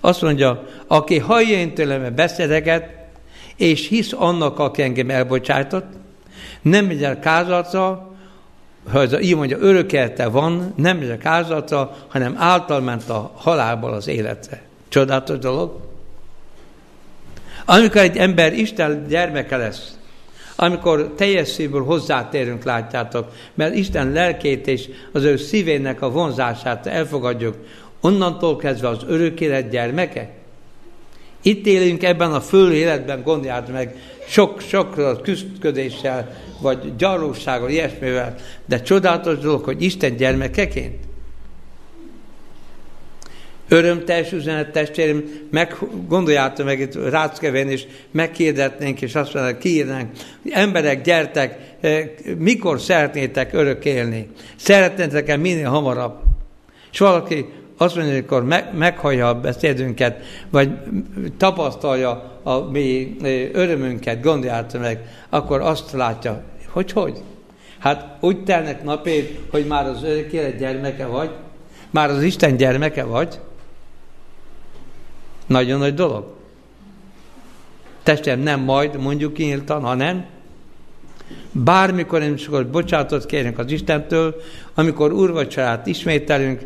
azt 0.00 0.22
mondja, 0.22 0.66
aki 0.86 1.18
hallja 1.18 1.58
én 1.58 1.74
tőlem 1.74 2.14
beszédeket, 2.14 2.88
és 3.56 3.88
hisz 3.88 4.12
annak, 4.12 4.58
aki 4.58 4.82
engem 4.82 5.10
elbocsájtott, 5.10 5.86
nem 6.62 6.84
megy 6.86 7.04
el 7.04 7.18
kázatra, 7.18 8.14
ha 8.90 9.02
ez 9.02 9.20
így 9.20 9.36
mondja, 9.36 9.58
örökelte 9.60 10.28
van, 10.28 10.72
nem 10.76 10.96
megy 10.96 11.08
el 11.08 11.18
kázatra, 11.18 11.96
hanem 12.08 12.34
által 12.38 12.80
ment 12.80 13.08
a 13.08 13.32
halálból 13.34 13.92
az 13.92 14.06
életre. 14.06 14.62
Csodálatos 14.88 15.38
dolog. 15.38 15.80
Amikor 17.64 18.00
egy 18.00 18.16
ember 18.16 18.52
Isten 18.52 19.06
gyermeke 19.08 19.56
lesz, 19.56 19.98
amikor 20.62 21.12
teljes 21.16 21.48
szívből 21.48 21.84
hozzátérünk, 21.84 22.64
látjátok, 22.64 23.32
mert 23.54 23.74
Isten 23.74 24.12
lelkét 24.12 24.66
és 24.66 24.88
az 25.12 25.24
ő 25.24 25.36
szívének 25.36 26.02
a 26.02 26.10
vonzását 26.10 26.86
elfogadjuk, 26.86 27.56
onnantól 28.00 28.56
kezdve 28.56 28.88
az 28.88 29.04
örök 29.06 29.40
élet 29.40 29.70
gyermeke. 29.70 30.30
Itt 31.42 31.66
élünk 31.66 32.02
ebben 32.02 32.32
a 32.32 32.40
föld 32.40 32.72
életben, 32.72 33.22
gondoljátok 33.22 33.72
meg, 33.72 33.96
sok-sok 34.28 35.20
küzdködéssel, 35.22 36.36
vagy 36.60 36.96
gyarlósággal, 36.96 37.70
ilyesmivel, 37.70 38.34
de 38.66 38.80
csodálatos 38.80 39.38
dolog, 39.38 39.64
hogy 39.64 39.82
Isten 39.82 40.16
gyermekeként 40.16 41.09
Örömteljes 43.72 44.32
üzenet, 44.32 44.70
testvérem, 44.70 45.24
meg, 45.50 45.76
gondoljátok 46.08 46.66
meg 46.66 46.80
itt 46.80 47.10
Ráckevén 47.10 47.70
is, 47.70 47.86
megkérdetnénk, 48.10 49.02
és 49.02 49.14
azt 49.14 49.34
mondanak, 49.34 49.58
kiírnánk, 49.58 50.10
emberek, 50.50 51.02
gyertek, 51.02 51.58
eh, 51.80 52.08
mikor 52.38 52.80
szeretnétek 52.80 53.52
örök 53.52 53.84
élni? 53.84 54.28
Szeretnétek-e 54.56 55.36
minél 55.36 55.68
hamarabb? 55.68 56.20
És 56.92 56.98
valaki 56.98 57.46
azt 57.76 57.94
mondja, 57.94 58.12
hogy 58.12 58.22
amikor 58.22 58.44
meg, 58.44 58.74
meghallja 58.74 59.28
a 59.28 59.40
beszédünket, 59.40 60.24
vagy 60.50 60.70
tapasztalja 61.36 62.40
a 62.42 62.58
mi 62.58 63.16
eh, 63.22 63.48
örömünket, 63.52 64.22
gondoljátok 64.22 64.80
meg, 64.80 64.98
akkor 65.28 65.60
azt 65.60 65.92
látja, 65.92 66.42
hogy 66.68 66.92
hogy? 66.92 67.22
Hát 67.78 68.16
úgy 68.20 68.44
telnek 68.44 68.82
napét, 68.82 69.38
hogy 69.50 69.66
már 69.66 69.86
az 69.86 70.02
örök 70.02 70.32
élet 70.32 70.58
gyermeke 70.58 71.06
vagy, 71.06 71.30
már 71.90 72.10
az 72.10 72.22
Isten 72.22 72.56
gyermeke 72.56 73.04
vagy, 73.04 73.38
nagyon 75.50 75.78
nagy 75.78 75.94
dolog. 75.94 76.24
Testem 78.02 78.40
nem 78.40 78.60
majd 78.60 78.96
mondjuk 78.96 79.36
nyíltan, 79.36 79.82
hanem 79.82 80.24
bármikor, 81.52 82.22
amikor 82.22 82.66
bocsátot 82.66 83.26
kérünk 83.26 83.58
az 83.58 83.70
Istentől, 83.70 84.40
amikor 84.74 85.12
urvacsorát 85.12 85.86
ismételünk, 85.86 86.60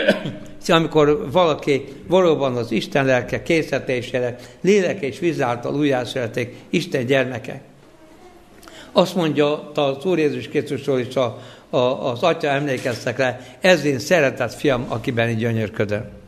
amikor 0.68 1.30
valaki 1.30 1.84
valóban 2.06 2.56
az 2.56 2.70
Isten 2.70 3.04
lelke 3.04 3.42
készítésére, 3.42 4.36
lélek 4.60 5.00
és 5.00 5.18
víz 5.18 5.40
által 5.40 5.74
újjászületik 5.74 6.54
Isten 6.70 7.06
gyermeke. 7.06 7.60
Azt 8.92 9.14
mondja 9.14 9.70
az 9.70 10.04
Úr 10.04 10.18
Jézus 10.18 10.48
Krisztusról 10.48 10.98
is 10.98 11.16
a, 11.16 11.38
a, 11.70 12.10
az 12.10 12.22
Atya 12.22 12.48
emlékeztek 12.48 13.18
rá, 13.18 13.40
ez 13.60 13.84
én 13.84 13.98
szeretett 13.98 14.54
fiam, 14.54 14.84
akiben 14.88 15.28
így 15.28 15.38
gyönyörködöm. 15.38 16.19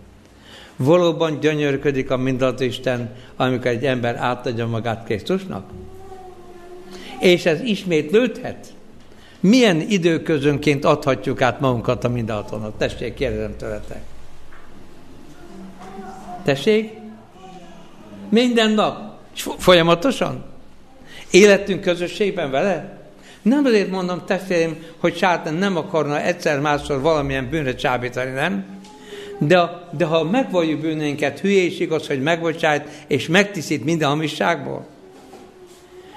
Valóban 0.77 1.41
gyönyörködik 1.41 2.11
a 2.11 2.17
mindenható 2.17 2.65
Isten, 2.65 3.15
amikor 3.37 3.67
egy 3.67 3.85
ember 3.85 4.17
átadja 4.17 4.67
magát 4.67 5.05
Krisztusnak? 5.05 5.71
És 7.21 7.47
ez 7.47 7.61
ismét 7.61 8.11
lőthet? 8.11 8.73
Milyen 9.41 9.81
időközönként 9.81 10.85
adhatjuk 10.85 11.43
át 11.43 11.61
magunkat 11.61 12.05
a 12.05 12.09
mindenhatónak? 12.09 12.77
Tessék, 12.79 13.15
kérdezem 13.15 13.57
tőletek. 13.57 14.03
Tessék? 16.45 16.93
Minden 18.29 18.71
nap? 18.71 19.19
Folyamatosan? 19.59 20.45
Életünk 21.31 21.81
közösségben 21.81 22.51
vele? 22.51 23.01
Nem 23.43 23.65
azért 23.65 23.91
mondom, 23.91 24.23
testvérem, 24.27 24.77
hogy 24.99 25.17
sátán 25.17 25.55
nem 25.55 25.77
akarna 25.77 26.21
egyszer-másszor 26.21 27.01
valamilyen 27.01 27.49
bűnre 27.51 27.75
csábítani, 27.75 28.31
nem? 28.31 28.81
De, 29.47 29.89
de 29.91 30.05
ha 30.05 30.25
megvalljuk 30.25 30.81
bűneinket, 30.81 31.41
hülye 31.41 31.63
és 31.63 31.81
igaz, 31.81 32.07
hogy 32.07 32.23
megbocsájt, 32.23 32.89
és 33.07 33.27
megtisztít 33.27 33.85
minden 33.85 34.09
hamisságból. 34.09 34.87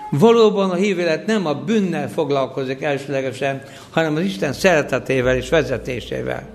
Valóban 0.09 0.69
a 0.69 0.75
hívélet 0.75 1.25
nem 1.25 1.45
a 1.45 1.53
bűnnel 1.53 2.09
foglalkozik 2.09 2.81
elsőlegesen, 2.81 3.63
hanem 3.89 4.15
az 4.15 4.21
Isten 4.21 4.53
szeretetével 4.53 5.35
és 5.35 5.49
vezetésével. 5.49 6.47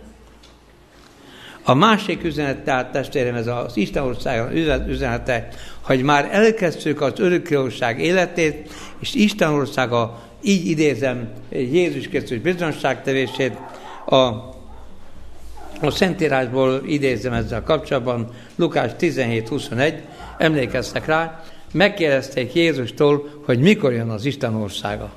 A 1.62 1.74
másik 1.74 2.24
üzenet, 2.24 2.58
tehát 2.58 2.92
testvérem, 2.92 3.34
ez 3.34 3.46
az 3.46 3.76
Isten 3.76 4.02
országon 4.02 4.56
üzenete, 4.88 5.48
hogy 5.80 6.02
már 6.02 6.28
elkezdtük 6.32 7.00
az 7.00 7.12
örökkéország 7.16 8.00
életét, 8.00 8.70
és 9.00 9.14
Isten 9.14 9.52
országa, 9.52 10.22
így 10.42 10.66
idézem 10.66 11.28
Jézus 11.50 12.08
Krisztus 12.08 12.38
bizonságtevését, 12.38 13.52
a 14.06 14.58
a 15.80 15.90
Szentírásból 15.90 16.82
idézem 16.86 17.32
ezzel 17.32 17.62
kapcsolatban, 17.62 18.28
Lukás 18.56 18.90
17.21, 18.98 19.94
emlékeztek 20.38 21.06
rá, 21.06 21.42
megkérdezték 21.72 22.54
Jézustól, 22.54 23.42
hogy 23.44 23.58
mikor 23.58 23.92
jön 23.92 24.08
az 24.08 24.24
Isten 24.24 24.54
országa. 24.54 25.12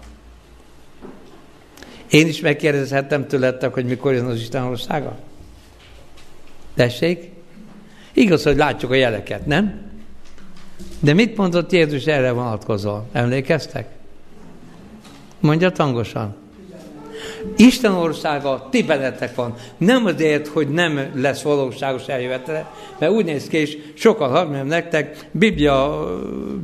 Én 2.10 2.28
is 2.28 2.40
megkérdezhettem 2.40 3.28
tőletek, 3.28 3.74
hogy 3.74 3.86
mikor 3.86 4.14
jön 4.14 4.26
az 4.26 4.40
Isten 4.40 4.64
országa? 4.64 5.18
Tessék? 6.76 7.32
Igaz, 8.14 8.44
hogy 8.44 8.56
látjuk 8.56 8.92
a 8.92 8.96
jeleket, 8.96 9.46
nem? 9.46 9.92
De 11.00 11.14
mit 11.14 11.38
mondott 11.38 11.72
Jézus 11.72 12.06
erre 12.06 12.32
vonatkozóan? 12.32 13.08
Emlékeztek? 13.12 13.88
Mondja 15.40 15.72
tangosan. 15.72 16.43
Isten 17.58 17.94
országa 17.94 18.68
ti 18.72 18.84
bennetek 18.84 19.36
van. 19.36 19.54
Nem 19.78 20.06
azért, 20.06 20.48
hogy 20.48 20.70
nem 20.70 21.12
lesz 21.16 21.42
valóságos 21.42 22.08
eljövetele, 22.08 22.72
mert 23.00 23.12
úgy 23.12 23.26
néz 23.26 23.48
ki, 23.48 23.58
és 23.58 23.78
sokan 23.94 24.30
hallom 24.30 24.68
nektek, 24.68 25.28
Biblia, 25.32 26.06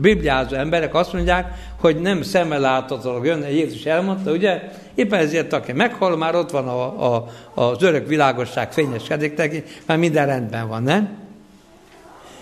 bibliázó 0.02 0.56
emberek 0.56 0.94
azt 0.96 1.14
mondják, 1.14 1.54
hogy 1.80 2.00
nem 2.02 2.22
szemmel 2.22 2.60
láthatólag 2.60 3.26
jönne, 3.26 3.52
Jézus 3.52 3.86
elmondta, 3.86 4.32
ugye? 4.32 4.62
Éppen 4.96 5.20
ezért, 5.20 5.54
aki 5.54 5.72
meghal, 5.72 6.18
már 6.18 6.36
ott 6.36 6.52
van 6.52 6.68
a, 6.68 7.16
a, 7.16 7.26
az 7.54 7.84
örök 7.84 8.08
világosság 8.08 8.74
fényeskedik 8.74 9.38
neki, 9.38 9.64
már 9.86 9.98
minden 9.98 10.26
rendben 10.26 10.68
van, 10.68 10.84
nem? 10.84 11.18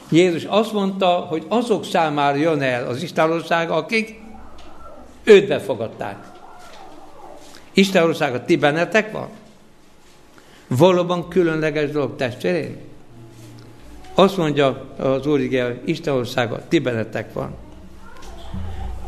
Jézus 0.09 0.43
azt 0.43 0.73
mondta, 0.73 1.07
hogy 1.07 1.45
azok 1.47 1.85
számára 1.85 2.37
jön 2.37 2.61
el 2.61 2.87
az 2.87 3.03
Istenország, 3.03 3.69
akik 3.69 4.19
őt 5.23 5.47
befogadták. 5.47 6.15
Isten 7.77 8.03
országa 8.03 8.45
ti 8.45 8.55
bennetek 8.55 9.11
van? 9.11 9.29
Valóban 10.67 11.27
különleges 11.27 11.91
dolog, 11.91 12.15
testvérén? 12.15 12.77
Azt 14.13 14.37
mondja 14.37 14.93
az 14.97 15.27
Úr 15.27 15.39
Isten 15.85 16.13
országa 16.13 16.67
ti 16.67 16.79
bennetek 16.79 17.33
van. 17.33 17.55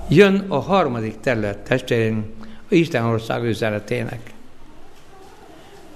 Jön 0.10 0.46
a 0.48 0.60
harmadik 0.60 1.20
terület, 1.20 1.58
testvérén, 1.58 2.34
Isten 2.68 3.04
ország 3.04 3.44
üzenetének. 3.44 4.20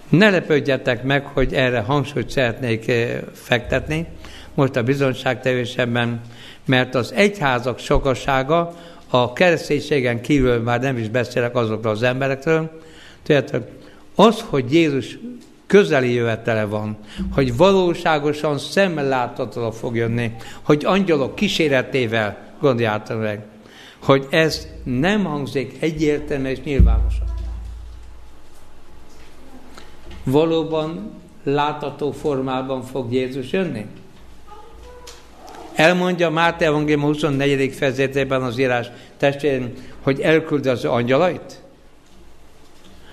Ne 0.10 0.30
lepődjetek 0.30 1.04
meg, 1.04 1.26
hogy 1.26 1.54
erre 1.54 1.80
hangsúlyt 1.80 2.30
szeretnék 2.30 2.88
eh, 2.88 3.20
fektetni, 3.34 4.08
most 4.54 4.76
a 4.76 4.84
bizonságtevésebben, 4.84 6.22
mert 6.66 6.96
az 6.96 7.12
egyházak 7.12 7.80
sokasága 7.80 8.74
a 9.16 9.34
kereszténységen 9.34 10.22
kívül 10.22 10.58
már 10.58 10.82
nem 10.82 10.98
is 10.98 11.10
beszélek 11.10 11.56
azokról 11.56 11.92
az 11.92 12.04
emberekről, 12.04 12.80
tehát 13.24 13.62
az, 14.16 14.44
hogy 14.50 14.74
Jézus 14.74 15.18
közeli 15.68 16.14
jövetele 16.14 16.66
van, 16.66 16.98
hogy 17.34 17.58
valóságosan 17.58 18.58
szemmel 18.58 19.08
láthatólag 19.08 19.74
fog 19.74 19.96
jönni, 19.96 20.32
hogy 20.62 20.86
angyalok 20.86 21.36
kíséretével, 21.36 22.38
gondoljátok 22.60 23.20
meg, 23.20 23.46
hogy 24.00 24.28
ez 24.30 24.68
nem 24.84 25.24
hangzik 25.24 25.76
egyértelmű 25.80 26.50
és 26.50 26.62
nyilvánosan. 26.64 27.28
Valóban 30.24 31.12
látható 31.44 32.12
formában 32.12 32.82
fog 32.82 33.14
Jézus 33.14 33.52
jönni? 33.52 33.86
Elmondja 35.76 36.30
Máté 36.30 36.66
Evangélium 36.66 37.02
24. 37.02 37.74
fejezetében 37.74 38.42
az 38.42 38.58
írás 38.58 38.88
testvérem, 39.18 39.74
hogy 40.02 40.20
elküldi 40.20 40.70
az 40.70 40.86
angyalait? 40.86 41.62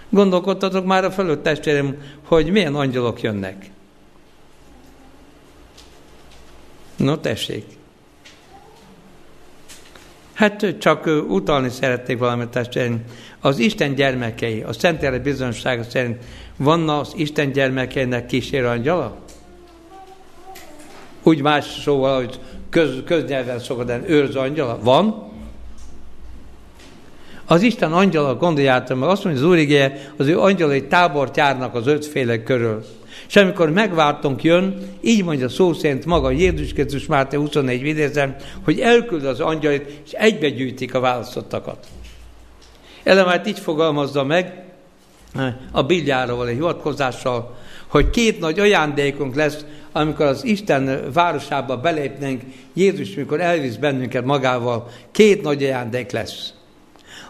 Gondolkodtatok 0.09 0.85
már 0.85 1.05
a 1.05 1.11
fölött 1.11 1.43
testvérem, 1.43 1.97
hogy 2.25 2.51
milyen 2.51 2.75
angyalok 2.75 3.23
jönnek. 3.23 3.71
No, 6.97 7.17
tessék. 7.17 7.65
Hát 10.33 10.77
csak 10.79 11.07
utalni 11.29 11.69
szeretnék 11.69 12.19
valamit 12.19 12.49
testvérem. 12.49 13.05
Az 13.41 13.59
Isten 13.59 13.95
gyermekei, 13.95 14.63
a 14.63 14.73
Szentére 14.73 15.19
bizonysága 15.19 15.83
szerint 15.83 16.25
vannak 16.57 17.01
az 17.01 17.13
Isten 17.17 17.53
gyermekeinek 17.53 18.27
kísérő 18.27 18.67
angyala? 18.67 19.19
Úgy 21.23 21.43
más 21.43 21.65
szóval, 21.83 22.17
hogy 22.17 22.41
köz, 22.71 22.91
köznyelven 23.05 23.59
szokott 23.59 23.91
őrző 24.07 24.39
angyala. 24.39 24.79
Van? 24.83 25.29
Az 27.45 27.63
Isten 27.63 27.93
angyala, 27.93 28.35
gondoljátok 28.37 28.99
meg, 28.99 29.09
azt 29.09 29.25
mondja 29.25 29.43
az 29.43 29.49
Úr 29.49 29.93
az 30.17 30.27
ő 30.27 30.39
angyalai 30.39 30.87
tábort 30.87 31.37
járnak 31.37 31.75
az 31.75 31.87
ötféle 31.87 32.43
körül. 32.43 32.85
És 33.29 33.37
amikor 33.37 33.71
megvártunk 33.71 34.43
jön, 34.43 34.79
így 35.01 35.25
mondja 35.25 35.49
szó 35.49 35.73
szerint 35.73 36.05
maga 36.05 36.31
Jézus 36.31 36.73
Krisztus 36.73 37.07
Máté 37.07 37.37
24 37.37 37.83
vidézem, 37.83 38.37
hogy 38.65 38.81
elküld 38.81 39.25
az 39.25 39.41
angyalait, 39.41 40.03
és 40.05 40.13
egybegyűjtik 40.13 40.95
a 40.95 41.01
választottakat. 41.01 41.87
Elemát 43.03 43.47
így 43.47 43.59
fogalmazza 43.59 44.25
meg 44.25 44.65
a 45.73 45.83
Bibliára 45.83 46.35
való 46.35 46.51
hivatkozással, 46.51 47.57
hogy 47.91 48.11
két 48.11 48.41
nagy 48.41 48.59
ajándékunk 48.59 49.35
lesz, 49.35 49.65
amikor 49.93 50.27
az 50.27 50.45
Isten 50.45 51.13
városába 51.13 51.77
belépnénk, 51.77 52.43
Jézus, 52.75 53.15
mikor 53.15 53.41
elvisz 53.41 53.75
bennünket 53.75 54.25
magával, 54.25 54.89
két 55.11 55.43
nagy 55.43 55.63
ajándék 55.63 56.11
lesz. 56.11 56.53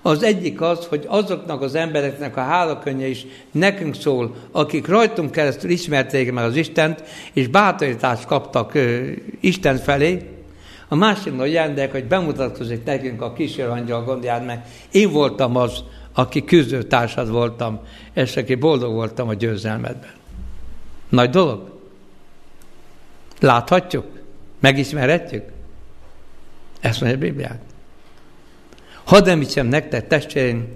Az 0.03 0.23
egyik 0.23 0.61
az, 0.61 0.87
hogy 0.87 1.05
azoknak 1.09 1.63
az 1.63 1.75
embereknek 1.75 2.37
a 2.37 2.41
hálakönnye 2.41 3.07
is 3.07 3.27
nekünk 3.51 3.95
szól, 3.95 4.35
akik 4.53 4.87
rajtunk 4.87 5.31
keresztül 5.31 5.71
ismerték 5.71 6.33
meg 6.33 6.45
az 6.45 6.57
Istent, 6.57 7.03
és 7.33 7.49
bátorítást 7.49 8.25
kaptak 8.25 8.75
ö, 8.75 9.11
Isten 9.41 9.77
felé. 9.77 10.19
A 10.89 10.95
másik 10.95 11.37
nagy 11.37 11.49
ajándék, 11.49 11.91
hogy 11.91 12.05
bemutatkozik 12.05 12.85
nekünk 12.85 13.23
a 13.23 13.33
kísérő 13.33 13.69
angyal 13.69 14.05
gondját, 14.05 14.47
meg 14.47 14.65
én 14.91 15.11
voltam 15.11 15.57
az, 15.57 15.85
aki 16.15 16.45
küzdő 16.45 16.83
társad 16.83 17.31
voltam, 17.31 17.81
és 18.15 18.37
aki 18.37 18.55
boldog 18.55 18.93
voltam 18.93 19.29
a 19.29 19.35
győzelmedben. 19.35 20.20
Nagy 21.11 21.31
dolog? 21.31 21.71
Láthatjuk? 23.41 24.07
Megismerhetjük? 24.61 25.45
Ezt 26.81 27.01
mondja 27.01 27.19
a 27.19 27.21
Bibliát. 27.21 27.61
Hadd 29.05 29.29
említsem 29.29 29.67
nektek, 29.67 30.07
testvéreim, 30.07 30.69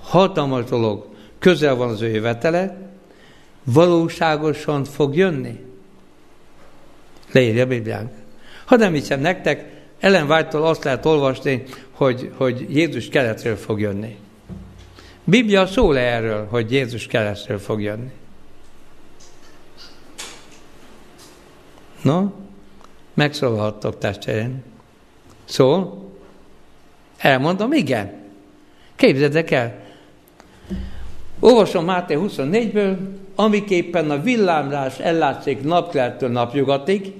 hatalmas 0.00 0.64
dolog, 0.64 1.06
közel 1.38 1.74
van 1.74 1.88
az 1.88 2.00
ő 2.00 2.08
jövetele, 2.08 2.76
valóságosan 3.64 4.84
fog 4.84 5.16
jönni. 5.16 5.64
Leírja 7.32 7.62
a 7.62 7.66
Bibliánk. 7.66 8.10
Hadd 8.64 8.82
említsem 8.82 9.20
nektek, 9.20 9.64
Ellen 10.00 10.30
white 10.30 10.58
azt 10.58 10.84
lehet 10.84 11.06
olvasni, 11.06 11.62
hogy, 11.90 12.30
hogy 12.36 12.66
Jézus 12.76 13.08
keletről 13.08 13.56
fog 13.56 13.80
jönni. 13.80 14.16
Biblia 15.24 15.66
szól 15.66 15.98
erről, 15.98 16.46
hogy 16.46 16.72
Jézus 16.72 17.06
keletről 17.06 17.58
fog 17.58 17.82
jönni. 17.82 18.12
No, 22.06 22.30
megszólalhattok 23.14 23.98
testvéreim. 23.98 24.62
Szól? 25.44 26.04
Elmondom, 27.16 27.72
igen. 27.72 28.12
Képzeljétek 28.96 29.50
el. 29.50 29.74
Olvasom 31.40 31.84
Máté 31.84 32.16
24-ből, 32.18 32.96
amiképpen 33.34 34.10
a 34.10 34.20
villámlás 34.20 34.98
ellátszik 34.98 35.62
napkeltől 35.62 36.30
napjugatig, 36.30 37.12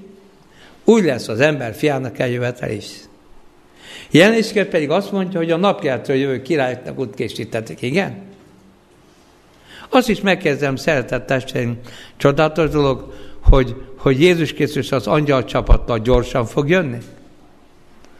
úgy 0.83 1.03
lesz 1.03 1.27
az 1.27 1.39
ember 1.39 1.73
fiának 1.73 2.19
eljövetel 2.19 2.71
is. 2.71 2.87
Jelenésként 4.11 4.67
pedig 4.67 4.89
azt 4.89 5.11
mondja, 5.11 5.39
hogy 5.39 5.51
a 5.51 5.57
napkeltől 5.57 6.15
jövő 6.15 6.41
királyoknak 6.41 6.99
útkészítették. 6.99 7.81
Igen? 7.81 8.21
Azt 9.89 10.09
is 10.09 10.21
megkezdem, 10.21 10.75
szeretett 10.75 11.25
testvérim, 11.25 11.79
csodálatos 12.17 12.69
dolog, 12.69 13.13
hogy, 13.49 13.75
hogy 13.97 14.21
Jézus 14.21 14.53
Krisztus 14.53 14.91
az 14.91 15.07
angyal 15.07 15.43
csapattal 15.43 15.99
gyorsan 15.99 16.45
fog 16.45 16.69
jönni. 16.69 16.97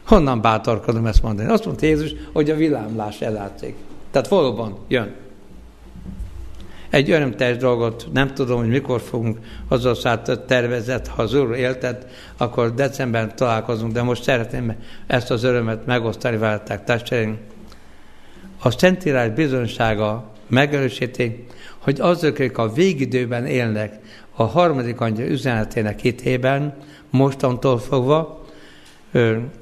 Honnan 0.06 0.42
bátorkodom 0.42 1.06
ezt 1.06 1.22
mondani? 1.22 1.50
Azt 1.50 1.66
mondta 1.66 1.86
Jézus, 1.86 2.14
hogy 2.34 2.50
a 2.50 2.56
villámlás 2.56 3.22
ellátszik. 3.22 3.76
Tehát 4.12 4.28
valóban 4.28 4.78
jön. 4.88 5.14
Egy 6.90 7.12
örömteljes 7.12 7.58
dolgot, 7.58 8.08
nem 8.14 8.34
tudom, 8.34 8.60
hogy 8.60 8.68
mikor 8.68 9.02
fogunk 9.02 9.40
azzal 9.68 9.96
szállt 9.96 10.40
tervezett, 10.40 11.08
ha 11.08 11.22
az 11.22 11.34
Úr 11.34 11.56
éltet, 11.56 12.08
akkor 12.38 12.74
decemberben 12.74 13.36
találkozunk, 13.36 13.94
de 13.94 14.02
most 14.02 14.24
szeretném 14.24 14.76
ezt 15.08 15.32
az 15.32 15.44
örömet 15.44 15.86
megosztani 15.86 16.38
veletek, 16.38 16.84
testvéreim. 16.84 17.38
A 18.62 18.72
Szentírás 18.72 19.30
bizonysága 19.30 20.32
megerősíti, 20.48 21.46
hogy 21.78 22.00
azok, 22.00 22.34
akik 22.34 22.58
a 22.58 22.74
végidőben 22.74 23.46
élnek, 23.46 24.00
a 24.40 24.44
harmadik 24.44 25.02
angyal 25.02 25.28
üzenetének 25.28 26.00
hitében, 26.00 26.78
mostantól 27.10 27.80
fogva, 27.80 28.46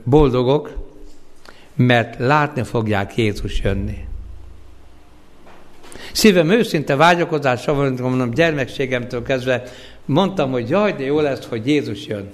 boldogok, 0.04 0.72
mert 1.76 2.20
látni 2.20 2.64
fogják 2.64 3.18
Jézus 3.18 3.62
jönni. 3.62 4.08
Szívem 6.12 6.50
őszinte 6.50 6.96
vágyakozása 6.96 7.74
van, 7.74 7.98
mondom, 8.02 8.32
gyermekségemtől 8.32 9.24
kezdve 9.24 9.64
mondtam, 10.06 10.52
hogy 10.52 10.70
jaj, 10.70 10.94
de 10.94 11.04
jó 11.04 11.20
lesz, 11.20 11.46
hogy 11.46 11.68
Jézus 11.68 12.06
jön. 12.06 12.32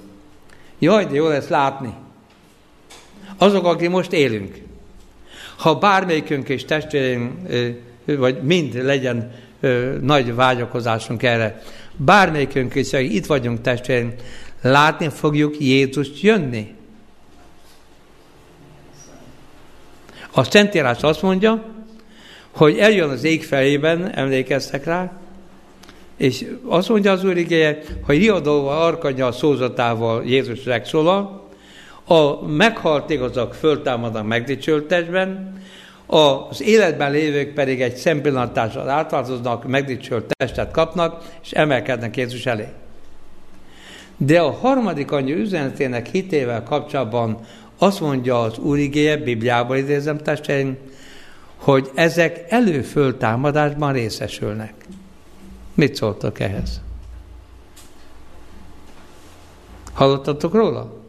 Jaj, 0.78 1.04
de 1.04 1.14
jó 1.14 1.28
lesz 1.28 1.48
látni. 1.48 1.92
Azok, 3.36 3.64
akik 3.64 3.90
most 3.90 4.12
élünk. 4.12 4.56
Ha 5.56 5.74
bármelyikünk 5.74 6.48
és 6.48 6.64
testvérünk, 6.64 7.32
vagy 8.04 8.42
mind 8.42 8.84
legyen 8.84 9.32
nagy 10.00 10.34
vágyakozásunk 10.34 11.22
erre, 11.22 11.62
bármelyikünk 12.04 12.74
is, 12.74 12.90
hogy 12.90 13.14
itt 13.14 13.26
vagyunk 13.26 13.60
testvérünk, 13.60 14.14
látni 14.60 15.08
fogjuk 15.08 15.60
Jézust 15.60 16.20
jönni. 16.20 16.74
A 20.30 20.44
Szentírás 20.44 21.02
azt 21.02 21.22
mondja, 21.22 21.64
hogy 22.50 22.78
eljön 22.78 23.10
az 23.10 23.24
ég 23.24 23.44
felében, 23.44 24.14
emlékeztek 24.14 24.84
rá, 24.84 25.12
és 26.16 26.46
azt 26.64 26.88
mondja 26.88 27.12
az 27.12 27.24
Úr 27.24 27.36
igéje, 27.36 27.78
hogy 28.02 28.18
riadóval, 28.18 28.82
arkanya 28.82 29.32
szózatával 29.32 30.24
Jézus 30.24 30.62
megszólal, 30.62 31.48
a 32.04 32.46
meghalt 32.46 33.10
igazak 33.10 33.54
föltámadnak 33.54 34.26
megdicsöltesben, 34.26 35.61
az 36.14 36.62
életben 36.62 37.10
lévők 37.10 37.54
pedig 37.54 37.80
egy 37.80 37.96
szempillantással 37.96 38.88
átváltoznak, 38.88 39.66
megdicsölt 39.66 40.36
testet 40.36 40.70
kapnak, 40.70 41.24
és 41.42 41.50
emelkednek 41.50 42.16
Jézus 42.16 42.46
elé. 42.46 42.66
De 44.16 44.40
a 44.40 44.50
harmadik 44.50 45.12
anyja 45.12 45.36
üzenetének 45.36 46.06
hitével 46.06 46.62
kapcsolatban 46.62 47.38
azt 47.78 48.00
mondja 48.00 48.40
az 48.40 48.58
Úr 48.58 48.78
igéje, 48.78 49.16
Bibliában 49.16 49.76
idézem 49.76 50.18
testeim, 50.18 50.76
hogy 51.56 51.90
ezek 51.94 52.44
előföltámadásban 52.48 53.92
részesülnek. 53.92 54.74
Mit 55.74 55.94
szóltak 55.94 56.40
ehhez? 56.40 56.80
Hallottatok 59.92 60.54
róla? 60.54 61.01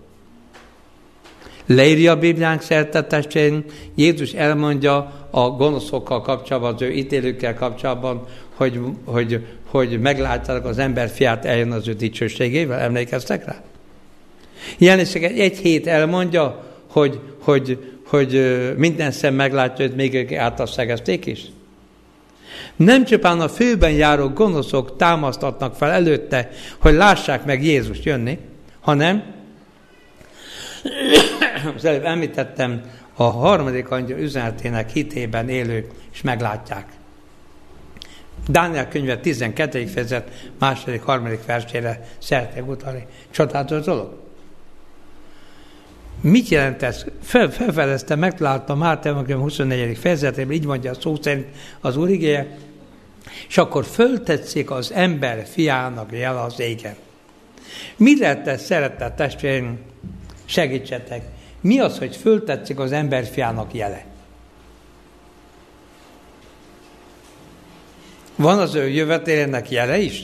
Leírja 1.65 2.11
a 2.11 2.19
Bibliánk 2.19 2.61
szertetestén, 2.61 3.65
Jézus 3.95 4.31
elmondja 4.31 5.27
a 5.31 5.49
gonoszokkal 5.49 6.21
kapcsolatban, 6.21 6.73
az 6.73 6.81
ő 6.81 6.91
ítélőkkel 6.91 7.53
kapcsolatban, 7.53 8.25
hogy, 8.55 8.79
hogy, 9.05 9.45
hogy 9.69 9.99
meglátják 9.99 10.65
az 10.65 10.77
ember 10.77 11.09
fiát 11.09 11.45
eljön 11.45 11.71
az 11.71 11.87
ő 11.87 11.93
dicsőségével. 11.93 12.79
Emlékeztek 12.79 13.45
rá? 13.45 13.61
Jelenések 14.77 15.23
egy, 15.23 15.57
hét 15.57 15.87
elmondja, 15.87 16.63
hogy, 16.87 17.19
hogy, 17.39 17.93
hogy 18.05 18.63
minden 18.77 19.11
szem 19.11 19.33
meglátja, 19.33 19.87
hogy 19.87 19.95
még 19.95 20.13
ők 20.13 20.31
átasszegezték 20.31 21.25
is. 21.25 21.41
Nem 22.75 23.05
csupán 23.05 23.39
a 23.39 23.49
főben 23.49 23.91
járó 23.91 24.27
gonoszok 24.27 24.97
támasztatnak 24.97 25.75
fel 25.75 25.91
előtte, 25.91 26.49
hogy 26.79 26.93
lássák 26.93 27.45
meg 27.45 27.63
Jézus 27.63 27.97
jönni, 28.03 28.37
hanem 28.81 29.23
az 31.75 31.85
előbb 31.85 32.05
említettem, 32.05 32.81
a 33.15 33.23
harmadik 33.23 33.89
angyal 33.89 34.19
üzenetének 34.19 34.89
hitében 34.89 35.49
élők 35.49 35.91
is 36.13 36.21
meglátják. 36.21 36.85
Dániel 38.47 38.87
könyve 38.87 39.17
12. 39.17 39.85
fejezet 39.85 40.49
második, 40.59 41.01
harmadik 41.01 41.45
versére 41.45 42.07
szeretnék 42.17 42.67
utalni. 42.67 43.05
Csodálatos 43.31 43.85
dolog. 43.85 44.21
Mit 46.21 46.47
jelent 46.47 46.83
ez? 46.83 47.05
Fel, 47.21 47.51
felfedeztem, 47.51 48.19
megtaláltam 48.19 48.77
Márta 48.77 49.09
Evangélium 49.09 49.41
24. 49.41 49.97
fejezetében, 49.97 50.55
így 50.55 50.65
mondja 50.65 50.91
a 50.91 50.93
szó 50.99 51.15
szerint 51.21 51.47
az 51.81 51.97
Úr 51.97 52.09
igéje, 52.09 52.57
és 53.47 53.57
akkor 53.57 53.85
föltetszik 53.85 54.71
az 54.71 54.91
ember 54.91 55.45
fiának 55.45 56.11
jel 56.11 56.37
az 56.37 56.59
égen. 56.59 56.95
Mi 57.97 58.19
lett 58.19 58.47
ez, 58.47 58.63
szeretett 58.63 59.15
testvérim? 59.15 59.79
Segítsetek. 60.45 61.21
Mi 61.63 61.79
az, 61.79 61.97
hogy 61.97 62.15
föltetszik 62.15 62.79
az 62.79 62.91
ember 62.91 63.25
fiának 63.25 63.73
jele? 63.73 64.05
Van 68.35 68.59
az 68.59 68.75
ő 68.75 68.89
jövetélének 68.89 69.71
jele 69.71 69.97
is? 69.97 70.23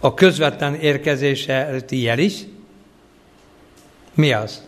A 0.00 0.14
közvetlen 0.14 0.74
érkezése 0.74 1.82
jel 1.88 2.18
is? 2.18 2.40
Mi 4.14 4.32
az? 4.32 4.64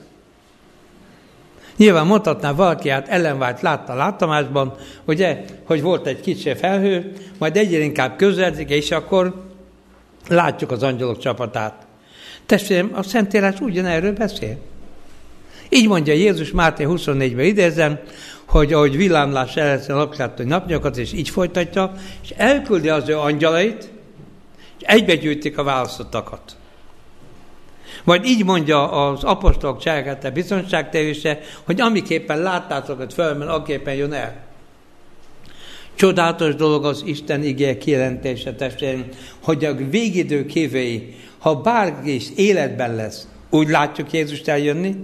Nyilván 1.76 2.06
mondhatná 2.06 2.52
valaki, 2.52 2.88
hát 2.88 3.08
ellenvált 3.08 3.60
látta 3.60 3.94
látomásban, 3.94 4.74
ugye, 5.04 5.44
hogy 5.64 5.82
volt 5.82 6.06
egy 6.06 6.20
kicsi 6.20 6.54
felhő, 6.54 7.12
majd 7.38 7.56
egyre 7.56 7.78
inkább 7.78 8.16
közeledik, 8.16 8.70
és 8.70 8.90
akkor 8.90 9.44
látjuk 10.28 10.70
az 10.70 10.82
angyalok 10.82 11.18
csapatát. 11.18 11.86
Testvérem, 12.46 12.90
a 12.94 13.02
Szentírás 13.02 13.60
ugyanerről 13.60 14.12
beszél. 14.12 14.58
Így 15.68 15.88
mondja 15.88 16.12
Jézus 16.12 16.50
Máté 16.50 16.84
24-ben 16.88 17.44
idézem, 17.44 17.98
hogy 18.48 18.72
ahogy 18.72 18.96
villámlás 18.96 19.56
először 19.56 19.96
napját, 19.96 20.44
napnyakat, 20.44 20.96
és 20.96 21.12
így 21.12 21.28
folytatja, 21.28 21.92
és 22.22 22.30
elküldi 22.36 22.88
az 22.88 23.08
ő 23.08 23.18
angyalait, 23.18 23.90
és 24.78 24.86
egybegyűjtik 24.86 25.58
a 25.58 25.62
választottakat. 25.62 26.56
Vagy 28.04 28.24
így 28.24 28.44
mondja 28.44 28.90
az 28.90 29.24
apostolok 29.24 29.78
cselekedete 29.78 30.30
bizonyságtevése, 30.30 31.38
hogy 31.64 31.80
amiképpen 31.80 32.38
láttátok, 32.38 32.98
hogy 32.98 33.12
fölmen, 33.12 33.48
aképpen 33.48 33.94
jön 33.94 34.12
el. 34.12 34.46
Csodálatos 35.94 36.54
dolog 36.54 36.84
az 36.84 37.02
Isten 37.06 37.42
igé 37.42 37.78
kijelentése, 37.78 38.54
testvérem, 38.54 39.08
hogy 39.42 39.64
a 39.64 39.74
végidő 39.74 40.46
kévei, 40.46 41.14
ha 41.38 41.54
bárki 41.54 42.14
is 42.14 42.26
életben 42.36 42.94
lesz, 42.94 43.28
úgy 43.50 43.68
látjuk 43.68 44.12
Jézust 44.12 44.48
eljönni, 44.48 44.96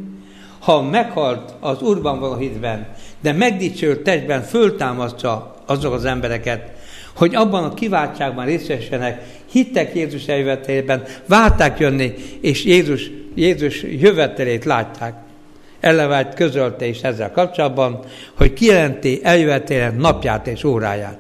ha 0.65 0.83
meghalt 0.83 1.55
az 1.61 1.83
Úrban 1.83 2.21
való 2.21 2.37
hitben, 2.37 2.87
de 3.21 3.33
megdicsőlt 3.33 4.01
testben 4.01 4.43
föltámasztja 4.43 5.55
azok 5.67 5.93
az 5.93 6.05
embereket, 6.05 6.73
hogy 7.15 7.35
abban 7.35 7.65
a 7.65 7.75
kiváltságban 7.75 8.45
részessenek, 8.45 9.23
hittek 9.51 9.95
Jézus 9.95 10.27
eljövetelében, 10.27 11.05
várták 11.27 11.79
jönni, 11.79 12.15
és 12.41 12.65
Jézus, 12.65 13.11
Jézus 13.35 13.83
jövetelét 13.83 14.65
látják. 14.65 15.15
Ellevált 15.81 16.35
közölte 16.35 16.87
is 16.87 17.01
ezzel 17.01 17.31
kapcsolatban, 17.31 18.01
hogy 18.37 18.53
kijelenti 18.53 19.21
eljövetélen 19.23 19.95
napját 19.95 20.47
és 20.47 20.65
óráját. 20.65 21.19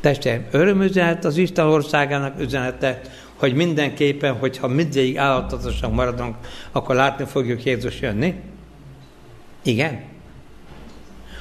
Testeim, 0.00 0.46
örömüzenet 0.50 1.24
az 1.24 1.36
Isten 1.36 1.66
országának 1.66 2.40
üzenete, 2.40 3.00
hogy 3.36 3.54
mindenképpen, 3.54 4.34
hogyha 4.34 4.68
mindegyik 4.68 5.16
állatatosan 5.16 5.92
maradunk, 5.92 6.36
akkor 6.72 6.94
látni 6.94 7.24
fogjuk 7.24 7.64
Jézus 7.64 8.00
jönni? 8.00 8.34
Igen? 9.62 10.00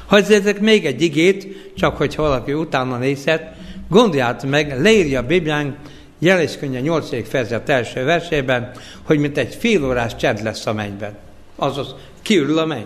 Hagyjátok 0.06 0.60
még 0.60 0.86
egy 0.86 1.02
igét, 1.02 1.72
csak 1.76 1.98
hogy 1.98 2.16
valaki 2.16 2.54
utána 2.54 2.98
nézhet, 2.98 3.56
gondoljátok 3.89 4.50
meg, 4.50 4.82
leírja 4.82 5.20
a 5.20 5.26
Biblián 5.26 5.78
jeléskönyve 6.20 6.80
8. 6.80 7.30
fejezet 7.30 7.70
első 7.70 8.04
versében, 8.04 8.72
hogy 9.04 9.20
mint 9.20 9.38
egy 9.38 9.56
fél 9.56 9.86
órás 9.86 10.16
csend 10.16 10.43
lesz 10.43 10.66
a 10.66 10.74
mennyben. 10.74 11.18
Azaz 11.56 11.96
kiürül 12.22 12.58
a 12.58 12.66
menny. 12.66 12.86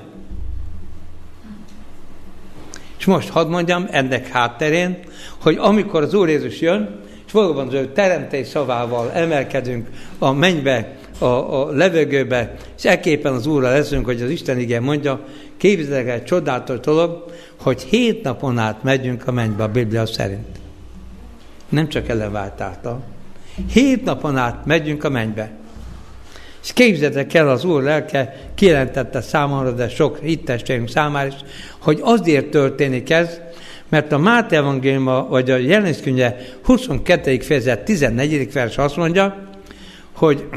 És 2.98 3.06
most 3.06 3.30
hadd 3.30 3.48
mondjam 3.48 3.88
ennek 3.92 4.28
hátterén, 4.28 5.00
hogy 5.42 5.58
amikor 5.60 6.02
az 6.02 6.14
Úr 6.14 6.30
Jézus 6.30 6.60
jön, 6.60 7.00
és 7.30 7.36
valóban 7.36 7.68
az 7.68 7.74
ő 7.74 7.92
teremtés 7.92 8.48
szavával 8.48 9.12
emelkedünk 9.12 9.88
a 10.20 10.32
mennybe, 10.32 10.96
a, 11.20 11.26
a 11.26 11.72
levegőbe, 11.72 12.56
és 12.78 12.86
ekképpen 12.86 13.34
az 13.34 13.46
Úrra 13.46 13.70
leszünk, 13.70 14.06
hogy 14.06 14.22
az 14.22 14.30
Isten 14.30 14.60
igen 14.60 14.84
mondja, 14.84 15.26
képzeljük 15.58 16.10
egy 16.10 16.24
csodálatos 16.24 16.80
dolog, 16.80 17.26
hogy 17.62 17.82
hét 17.82 18.24
napon 18.24 18.58
át 18.58 18.84
megyünk 18.84 19.28
a 19.28 19.32
mennybe 19.32 19.64
a 19.64 19.68
Biblia 19.68 20.06
szerint. 20.06 20.48
Nem 21.70 21.90
csak 21.90 22.08
ellenváltáltal. 22.08 23.04
Hét 23.72 24.04
napon 24.04 24.38
át 24.38 24.66
megyünk 24.66 25.04
a 25.04 25.10
mennybe. 25.10 25.52
És 26.64 26.74
képzeljétek 26.74 27.34
el, 27.34 27.50
az 27.50 27.64
Úr 27.64 27.84
lelke 27.84 28.36
kijelentette 28.56 29.22
számomra, 29.22 29.72
de 29.72 29.90
sok 29.90 30.20
hittestérünk 30.20 30.90
számára 30.90 31.28
is, 31.28 31.36
hogy 31.80 32.00
azért 32.04 32.50
történik 32.50 33.10
ez, 33.10 33.40
mert 33.90 34.12
a 34.12 34.18
Máté 34.18 34.56
evangéliuma, 34.56 35.28
vagy 35.28 35.50
a 35.50 35.58
jelenéskönyve 35.58 36.38
22. 36.64 37.40
fejezet 37.40 37.84
14. 37.84 38.54
vers 38.54 38.78
azt 38.78 38.96
mondja, 38.96 39.48
hogy 40.12 40.48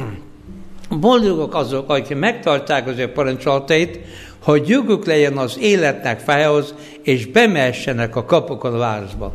boldogok 0.88 1.54
azok, 1.54 1.90
akik 1.90 2.16
megtartják 2.16 2.86
az 2.86 2.98
ő 2.98 3.08
parancsolatait, 3.08 3.98
hogy 4.42 4.68
joguk 4.68 5.06
legyen 5.06 5.36
az 5.36 5.58
életnek 5.60 6.20
fájához, 6.20 6.74
és 7.02 7.26
bemessenek 7.26 8.16
a 8.16 8.24
kapokon 8.24 8.74
a 8.74 8.78
városba. 8.78 9.34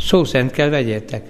Szó 0.00 0.24
szerint 0.24 0.50
kell 0.50 0.68
vegyétek. 0.68 1.24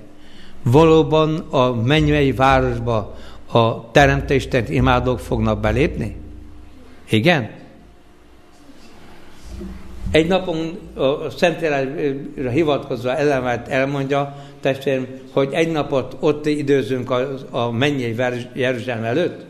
Valóban 0.62 1.36
a 1.50 1.74
mennyei 1.74 2.32
városba 2.32 3.16
a 3.52 3.90
teremtésten 3.90 4.64
imádók 4.68 5.18
fognak 5.18 5.60
belépni? 5.60 6.16
Igen? 7.08 7.59
Egy 10.10 10.26
napon 10.26 10.78
a 10.94 11.30
Szentélásra 11.30 12.50
hivatkozva 12.50 13.16
ellenvált 13.16 13.68
elmondja, 13.68 14.36
testvérem, 14.60 15.06
hogy 15.32 15.48
egy 15.52 15.72
napot 15.72 16.16
ott 16.20 16.46
időzünk 16.46 17.10
a, 17.10 17.38
a 17.50 17.70
mennyei 17.70 18.16
Jeruzsálem 18.54 19.04
előtt. 19.04 19.44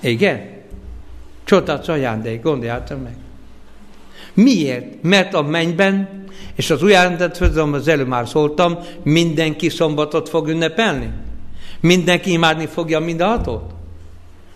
Igen? 0.00 0.40
Csodálatos 1.44 1.88
ajándék, 1.88 2.42
gondoljátok 2.42 3.02
meg. 3.02 3.16
Miért? 4.34 5.02
Mert 5.02 5.34
a 5.34 5.42
mennyben, 5.42 6.24
és 6.54 6.70
az 6.70 6.82
újjárendet 6.82 7.36
főzöm, 7.36 7.72
az 7.72 7.88
előbb 7.88 8.08
már 8.08 8.28
szóltam, 8.28 8.78
mindenki 9.02 9.68
szombatot 9.68 10.28
fog 10.28 10.48
ünnepelni. 10.48 11.10
Mindenki 11.80 12.32
imádni 12.32 12.66
fogja 12.66 12.98
mind 12.98 13.20
a 13.20 13.26
hatót. 13.26 13.72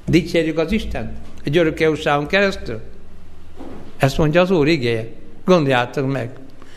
Dicsérjük 0.07 0.59
az 0.59 0.73
Isten 0.73 1.12
egy 1.45 1.57
örökké 1.57 1.89
keresztül. 2.29 2.81
Ezt 4.03 4.18
mondja 4.18 4.40
az 4.40 4.50
Úr 4.50 4.68
igéje. 4.68 5.07
Gondoljátok 5.44 6.12
meg. 6.12 6.30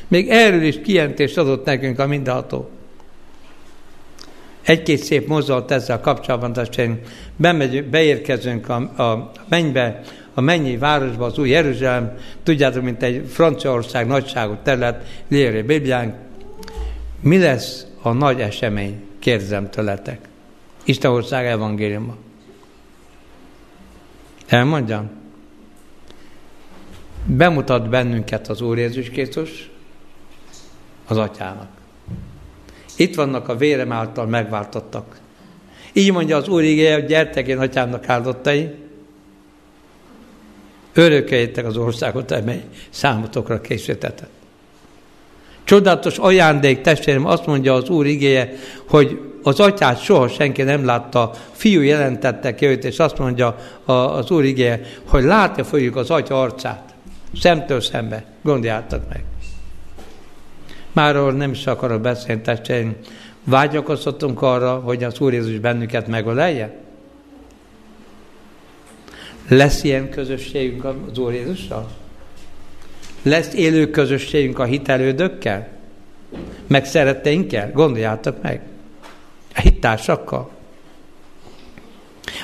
Még 0.07 0.29
erről 0.29 0.61
is 0.61 0.81
kijelentést 0.81 1.37
adott 1.37 1.65
nekünk 1.65 1.99
a 1.99 2.07
mindenható. 2.07 2.69
Egy-két 4.61 4.97
szép 4.97 5.27
mozdulat 5.27 5.71
ezzel 5.71 5.99
kapcsolatban, 5.99 6.53
testvérünk, 6.53 6.99
beérkezünk 7.89 8.69
a, 8.69 8.75
a 9.03 9.31
mennybe, 9.49 10.01
a 10.33 10.41
mennyi 10.41 10.77
városba, 10.77 11.25
az 11.25 11.37
új 11.37 11.49
Jeruzsálem, 11.49 12.17
tudjátok, 12.43 12.83
mint 12.83 13.03
egy 13.03 13.25
Franciaország 13.29 14.07
nagyságú 14.07 14.55
terület, 14.63 15.23
Léré 15.27 15.61
Bibliánk. 15.61 16.15
Mi 17.19 17.39
lesz 17.39 17.85
a 18.01 18.11
nagy 18.11 18.41
esemény? 18.41 19.03
Kérdezem 19.19 19.69
tőletek. 19.69 20.19
Isten 20.83 21.11
ország 21.11 21.45
evangéliuma. 21.45 22.15
Elmondjam? 24.47 25.23
Bemutat 27.25 27.89
bennünket 27.89 28.47
az 28.47 28.61
Úr 28.61 28.77
Jézus 28.77 29.09
Krisztus 29.09 29.69
az 31.07 31.17
atyának. 31.17 31.67
Itt 32.95 33.15
vannak 33.15 33.47
a 33.47 33.55
vérem 33.55 33.91
által 33.91 34.25
megváltottak. 34.25 35.19
Így 35.93 36.11
mondja 36.11 36.37
az 36.37 36.47
Úr 36.47 36.63
igéje, 36.63 36.93
hogy 36.93 37.05
gyertek 37.05 37.47
én 37.47 37.57
atyámnak 37.57 38.09
áldottai, 38.09 38.69
örököljétek 40.93 41.65
az 41.65 41.77
országot, 41.77 42.31
amely 42.31 42.63
számotokra 42.89 43.61
készítetett. 43.61 44.29
Csodálatos 45.63 46.17
ajándék, 46.17 46.81
testvérem, 46.81 47.25
azt 47.25 47.45
mondja 47.45 47.73
az 47.73 47.89
Úr 47.89 48.05
igéje, 48.05 48.53
hogy 48.87 49.19
az 49.43 49.59
atyát 49.59 50.03
soha 50.03 50.27
senki 50.27 50.61
nem 50.61 50.85
látta, 50.85 51.31
fiú 51.51 51.81
jelentette 51.81 52.55
ki 52.55 52.65
őt, 52.65 52.83
és 52.83 52.99
azt 52.99 53.17
mondja 53.17 53.57
az 53.85 54.31
Úr 54.31 54.43
igéje, 54.43 54.81
hogy 55.05 55.23
látja 55.23 55.63
fogjuk 55.63 55.95
az 55.95 56.09
atya 56.09 56.41
arcát, 56.41 56.94
szemtől 57.39 57.81
szembe. 57.81 58.23
Gondoljátok 58.41 59.09
meg. 59.09 59.23
Máról 60.91 61.31
nem 61.31 61.51
is 61.51 61.67
akarok 61.67 62.01
beszélni, 62.01 62.41
testvéreim. 62.41 62.95
Vágyakozhatunk 63.43 64.41
arra, 64.41 64.75
hogy 64.79 65.03
az 65.03 65.19
Úr 65.19 65.33
Jézus 65.33 65.59
bennünket 65.59 66.07
megölelje? 66.07 66.73
Lesz 69.47 69.83
ilyen 69.83 70.09
közösségünk 70.09 70.85
az 70.85 71.17
Úr 71.17 71.33
Jézussal? 71.33 71.87
Lesz 73.21 73.53
élő 73.53 73.89
közösségünk 73.89 74.59
a 74.59 74.63
hitelődökkel? 74.63 75.67
Meg 76.67 76.85
szeretteinkkel? 76.85 77.71
Gondoljátok 77.71 78.41
meg. 78.41 78.61
A 79.55 79.59
hittársakkal? 79.59 80.54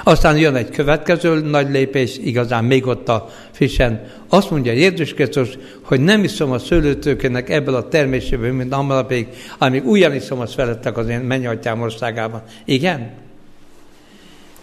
Aztán 0.03 0.37
jön 0.37 0.55
egy 0.55 0.69
következő 0.69 1.39
nagy 1.39 1.69
lépés, 1.69 2.17
igazán 2.17 2.63
még 2.63 2.87
ott 2.87 3.09
a 3.09 3.29
frissen. 3.51 4.01
Azt 4.29 4.49
mondja 4.49 4.71
Jézus 4.71 5.13
Krisztus, 5.13 5.57
hogy 5.81 5.99
nem 5.99 6.23
iszom 6.23 6.51
a 6.51 6.59
szőlőtőkének 6.59 7.49
ebből 7.49 7.75
a 7.75 7.87
terméséből, 7.87 8.53
mint 8.53 8.73
amalapig, 8.73 9.27
amíg 9.57 9.87
ugyan 9.87 10.15
iszom 10.15 10.39
a 10.39 10.47
felettek 10.47 10.97
az 10.97 11.07
én 11.07 11.19
mennyatyám 11.19 11.81
országában. 11.81 12.43
Igen? 12.65 13.11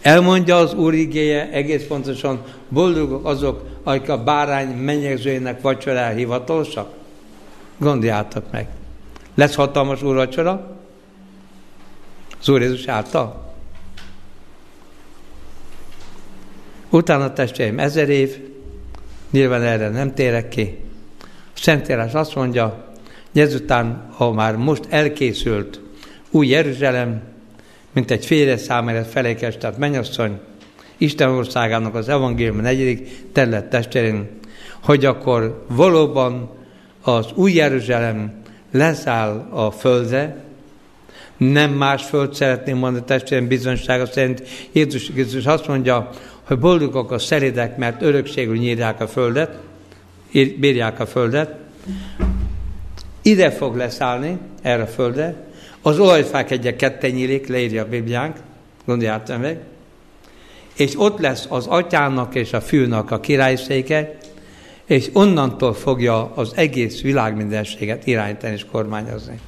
Elmondja 0.02 0.56
az 0.56 0.74
Úr 0.74 0.94
igéje 0.94 1.50
egész 1.50 1.84
pontosan, 1.86 2.42
boldogok 2.68 3.26
azok, 3.26 3.66
akik 3.82 4.08
a 4.08 4.22
bárány 4.22 4.68
mennyegzőjének 4.68 5.60
vacsorára 5.60 6.16
hivatalosak? 6.16 6.92
Gondoljátok 7.78 8.44
meg. 8.50 8.68
Lesz 9.34 9.54
hatalmas 9.54 10.02
úrvacsora? 10.02 10.76
Az 12.40 12.48
Úr 12.48 12.60
Jézus 12.60 12.86
által? 12.86 13.47
Utána 16.90 17.32
testvérim 17.32 17.78
ezer 17.78 18.08
év, 18.08 18.36
nyilván 19.30 19.62
erre 19.62 19.88
nem 19.88 20.14
térek 20.14 20.48
ki. 20.48 20.78
A 21.54 21.60
Szentírás 21.60 22.12
azt 22.12 22.34
mondja, 22.34 22.92
hogy 23.32 23.40
ezután, 23.40 24.08
ha 24.10 24.32
már 24.32 24.56
most 24.56 24.82
elkészült 24.88 25.80
új 26.30 26.46
Jeruzsálem, 26.46 27.22
mint 27.92 28.10
egy 28.10 28.26
félre 28.26 28.56
számára 28.56 29.04
felékes, 29.04 29.56
tehát 29.56 29.78
mennyasszony, 29.78 30.38
Isten 30.96 31.28
országának 31.28 31.94
az 31.94 32.08
evangélium 32.08 32.60
negyedik 32.60 33.32
terület 33.32 33.70
testvérén, 33.70 34.28
hogy 34.82 35.04
akkor 35.04 35.64
valóban 35.68 36.50
az 37.02 37.26
új 37.34 37.52
Jeruzsálem 37.52 38.32
leszáll 38.72 39.48
a 39.50 39.70
földre, 39.70 40.46
nem 41.36 41.70
más 41.70 42.04
föld 42.04 42.34
szeretném 42.34 42.76
mondani 42.76 43.04
testvérem 43.04 43.48
bizonysága 43.48 44.06
szerint. 44.06 44.42
Jézus 44.72 45.10
Krisztus 45.10 45.46
azt 45.46 45.66
mondja, 45.66 46.10
hogy 46.48 46.58
boldogok 46.58 47.10
a 47.10 47.18
szeridek, 47.18 47.76
mert 47.76 48.02
örökségül 48.02 48.56
nyírják 48.56 49.00
a 49.00 49.06
földet, 49.06 49.58
bírják 50.32 51.00
a 51.00 51.06
földet. 51.06 51.54
Ide 53.22 53.50
fog 53.50 53.76
leszállni, 53.76 54.38
erre 54.62 54.82
a 54.82 54.86
földre. 54.86 55.34
Az 55.82 55.98
olajfák 55.98 56.50
egyek 56.50 56.76
ketten 56.76 57.10
nyílik, 57.10 57.46
leírja 57.46 57.82
a 57.82 57.88
Bibliánk, 57.88 58.36
gondoljátok 58.84 59.40
meg. 59.40 59.60
És 60.76 60.92
ott 60.96 61.18
lesz 61.18 61.46
az 61.48 61.66
atyának 61.66 62.34
és 62.34 62.52
a 62.52 62.60
fűnak 62.60 63.10
a 63.10 63.20
királyszéke, 63.20 64.16
és 64.86 65.10
onnantól 65.12 65.74
fogja 65.74 66.32
az 66.34 66.52
egész 66.54 67.00
világ 67.00 67.36
mindenséget 67.36 68.06
irányítani 68.06 68.52
és 68.52 68.64
kormányozni. 68.70 69.40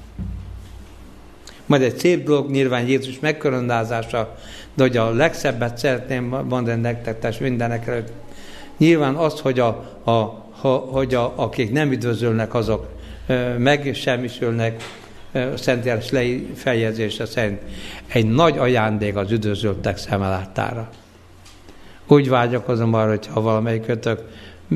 Majd 1.67 1.83
egy 1.83 1.99
szép 1.99 2.25
dolog 2.25 2.51
nyilván 2.51 2.87
Jézus 2.87 3.19
megkoronázása, 3.19 4.37
de 4.75 4.83
hogy 4.83 4.97
a 4.97 5.11
legszebbet 5.11 5.79
szeretném 5.79 6.25
mondani 6.49 6.81
nektek, 6.81 7.19
tess 7.19 7.39
mindenekre, 7.39 8.05
nyilván 8.79 9.15
az, 9.15 9.41
hogy, 9.41 9.59
a, 9.59 9.99
a, 10.05 10.11
a, 10.61 10.69
hogy 10.69 11.15
a, 11.15 11.33
akik 11.37 11.73
nem 11.73 11.93
üdvözölnek, 11.93 12.55
azok 12.55 12.89
megsemmisülnek, 13.59 14.83
Szentjáros 15.55 16.09
feljegyzése 16.55 17.27
szerint 17.27 17.61
egy 18.07 18.27
nagy 18.27 18.59
ajándék 18.59 19.17
az 19.17 19.31
üdvözöltek 19.31 19.97
szemelátára. 19.97 20.89
Úgy 22.07 22.29
vágyakozom 22.29 22.95
arra, 22.95 23.09
hogy 23.09 23.27
ha 23.27 23.41
valamelyik 23.41 23.87
kötök 23.87 24.21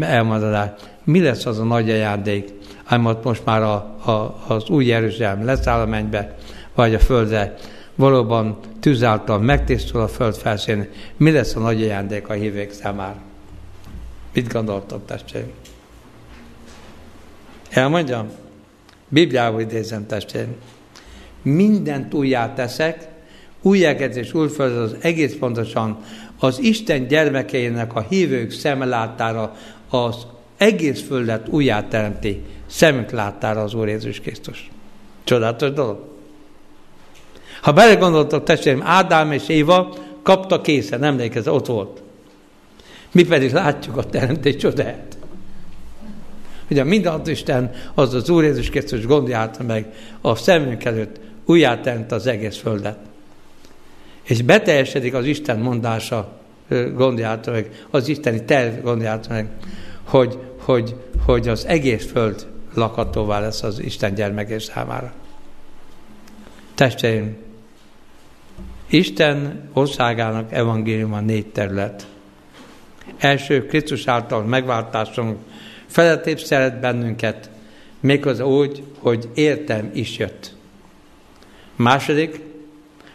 elmondaná, 0.00 0.74
mi 1.04 1.22
lesz 1.22 1.46
az 1.46 1.58
a 1.58 1.64
nagy 1.64 1.90
ajándék, 1.90 2.52
amit 2.88 3.24
most 3.24 3.44
már 3.44 3.62
a, 3.62 3.74
a, 4.10 4.44
az 4.48 4.68
új 4.68 4.86
Jeruzsálem 4.86 5.44
leszáll 5.44 5.80
a 5.80 5.86
mennybe, 5.86 6.34
vagy 6.74 6.94
a 6.94 6.98
földre 6.98 7.54
valóban 7.94 8.58
tűz 8.80 9.06
megtisztul 9.40 10.00
a 10.00 10.08
föld 10.08 10.34
felszín, 10.34 10.88
mi 11.16 11.30
lesz 11.30 11.54
a 11.54 11.60
nagy 11.60 11.82
ajándék 11.82 12.28
a 12.28 12.32
hívők 12.32 12.72
számára? 12.72 13.20
Mit 14.32 14.52
gondoltok, 14.52 15.06
testvérim? 15.06 15.52
Elmondjam? 17.70 18.28
Bibliából 19.08 19.60
idézem, 19.60 20.06
testvérim. 20.06 20.54
Mindent 21.42 22.14
újjá 22.14 22.54
teszek, 22.54 23.08
újjákezés 23.62 24.34
újföld 24.34 24.76
az 24.76 24.96
egész 25.00 25.36
pontosan 25.38 25.98
az 26.38 26.58
Isten 26.58 27.06
gyermekeinek 27.06 27.94
a 27.94 28.00
hívők 28.00 28.50
szemelátára 28.50 29.56
az 29.88 30.26
egész 30.56 31.02
földet 31.06 31.48
újjá 31.48 31.88
teremti, 31.88 32.42
szemünk 32.66 33.10
láttára 33.10 33.62
az 33.62 33.74
Úr 33.74 33.88
Jézus 33.88 34.20
Krisztus. 34.20 34.70
Csodálatos 35.24 35.70
dolog. 35.70 36.13
Ha 37.64 37.72
belegondoltok, 37.72 38.44
testvérem, 38.44 38.82
Ádám 38.82 39.32
és 39.32 39.48
Éva 39.48 39.94
kapta 40.22 40.60
készen, 40.60 41.02
emlékezz, 41.02 41.46
ott 41.46 41.66
volt. 41.66 42.02
Mi 43.12 43.24
pedig 43.24 43.52
látjuk 43.52 43.96
a 43.96 44.04
teremtés 44.04 44.56
csodáját. 44.56 45.18
Hogy 46.66 46.78
a 46.78 46.84
mindenható 46.84 47.30
Isten, 47.30 47.70
az 47.94 48.14
az 48.14 48.30
Úr 48.30 48.42
Jézus 48.42 48.70
Krisztus 48.70 49.06
gondoljálta 49.06 49.62
meg 49.62 49.86
a 50.20 50.34
szemünk 50.34 50.84
előtt, 50.84 51.20
újjáteremt 51.46 52.12
az 52.12 52.26
egész 52.26 52.56
földet. 52.56 52.98
És 54.22 54.42
beteljesedik 54.42 55.14
az 55.14 55.26
Isten 55.26 55.58
mondása, 55.58 56.38
gondoljálta 56.94 57.50
meg, 57.50 57.86
az 57.90 58.08
isteni 58.08 58.44
terv 58.44 58.82
gondoljálta 58.82 59.32
meg, 59.32 59.48
hogy, 60.02 60.38
hogy, 60.60 60.96
hogy 61.26 61.48
az 61.48 61.66
egész 61.66 62.10
föld 62.10 62.46
lakhatóvá 62.74 63.40
lesz 63.40 63.62
az 63.62 63.78
Isten 63.78 64.14
gyermekés 64.14 64.62
számára. 64.62 65.12
Testeim, 66.74 67.42
Isten 68.94 69.68
országának 69.72 70.52
evangéliuma 70.52 71.20
négy 71.20 71.46
terület. 71.46 72.06
Első, 73.18 73.66
Krisztus 73.66 74.06
által 74.06 74.42
megváltásunk 74.42 75.38
felettép 75.86 76.38
szeret 76.38 76.80
bennünket, 76.80 77.50
méghozzá 78.00 78.44
úgy, 78.44 78.82
hogy 78.98 79.28
értem 79.34 79.90
is 79.94 80.18
jött. 80.18 80.54
Második, 81.76 82.40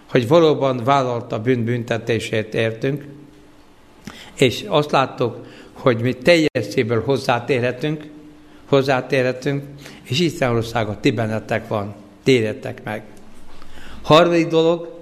hogy 0.10 0.28
valóban 0.28 0.84
vállalta 0.84 1.42
bűnbüntetését 1.42 2.54
értünk, 2.54 3.06
és 4.38 4.66
azt 4.68 4.92
láttuk, 4.92 5.46
hogy 5.74 6.02
mi 6.02 6.14
teljeséből 6.14 7.04
hozzátérhetünk, 7.04 8.06
hozzátérhetünk, 8.66 9.64
és 10.04 10.20
Isten 10.20 10.56
országa 10.56 11.00
ti 11.00 11.12
bennetek 11.12 11.68
van, 11.68 11.96
térjetek 12.24 12.84
meg. 12.84 13.04
Harmadik 14.02 14.48
dolog, 14.48 14.99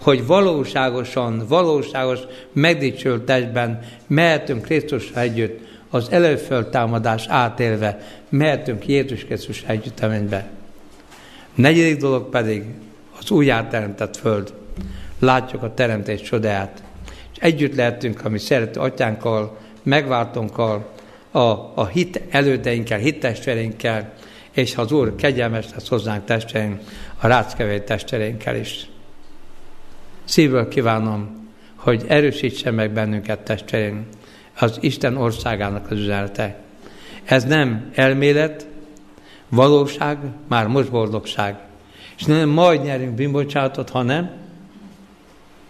hogy 0.00 0.26
valóságosan, 0.26 1.44
valóságos, 1.48 2.18
megdicsült 2.52 3.22
testben 3.22 3.78
mehetünk 4.06 4.62
Krisztusra 4.62 5.20
együtt, 5.20 5.68
az 5.90 6.10
előföltámadás 6.10 7.26
átélve 7.28 7.98
mehetünk 8.28 8.86
Jézus 8.86 9.24
Krisztus 9.24 9.62
együtt 9.66 10.00
a 10.00 10.08
mennybe. 10.08 10.48
Negyedik 11.54 11.96
dolog 11.96 12.28
pedig 12.28 12.64
az 13.18 13.30
újjáteremtett 13.30 14.16
föld. 14.16 14.54
Látjuk 15.18 15.62
a 15.62 15.74
teremtés 15.74 16.20
csodáját. 16.20 16.82
És 17.32 17.38
együtt 17.38 17.74
lehetünk 17.74 18.24
a 18.24 18.28
mi 18.28 18.38
szerető 18.38 18.80
atyánkkal, 18.80 19.58
megváltunkkal, 19.82 20.90
a, 21.30 21.38
a 21.74 21.86
hit 21.86 22.20
elődeinkkel, 22.30 22.98
hittestvéreinkkel, 22.98 24.12
és 24.50 24.74
ha 24.74 24.82
az 24.82 24.92
Úr 24.92 25.14
kegyelmes 25.14 25.66
lesz 25.74 25.88
hozzánk 25.88 26.24
testvéreink, 26.24 26.80
a 27.20 27.26
ráckevély 27.26 27.84
testvéreinkkel 27.84 28.56
is. 28.56 28.89
Szívből 30.30 30.68
kívánom, 30.68 31.48
hogy 31.74 32.04
erősítse 32.08 32.70
meg 32.70 32.92
bennünket 32.92 33.40
testvéreink, 33.40 34.06
az 34.58 34.78
Isten 34.80 35.16
országának 35.16 35.90
az 35.90 35.98
üzenete. 35.98 36.58
Ez 37.24 37.44
nem 37.44 37.90
elmélet, 37.94 38.66
valóság, 39.48 40.18
már 40.48 40.66
most 40.66 40.90
boldogság. 40.90 41.58
És 42.18 42.24
nem 42.24 42.48
majd 42.48 42.82
nyerünk 42.82 43.14
bűnbocsátot, 43.14 43.90
hanem 43.90 44.30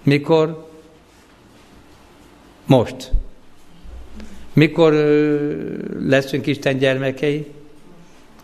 mikor? 0.02 0.70
Most. 2.66 3.10
Mikor 4.52 4.92
leszünk 5.98 6.46
Isten 6.46 6.78
gyermekei? 6.78 7.52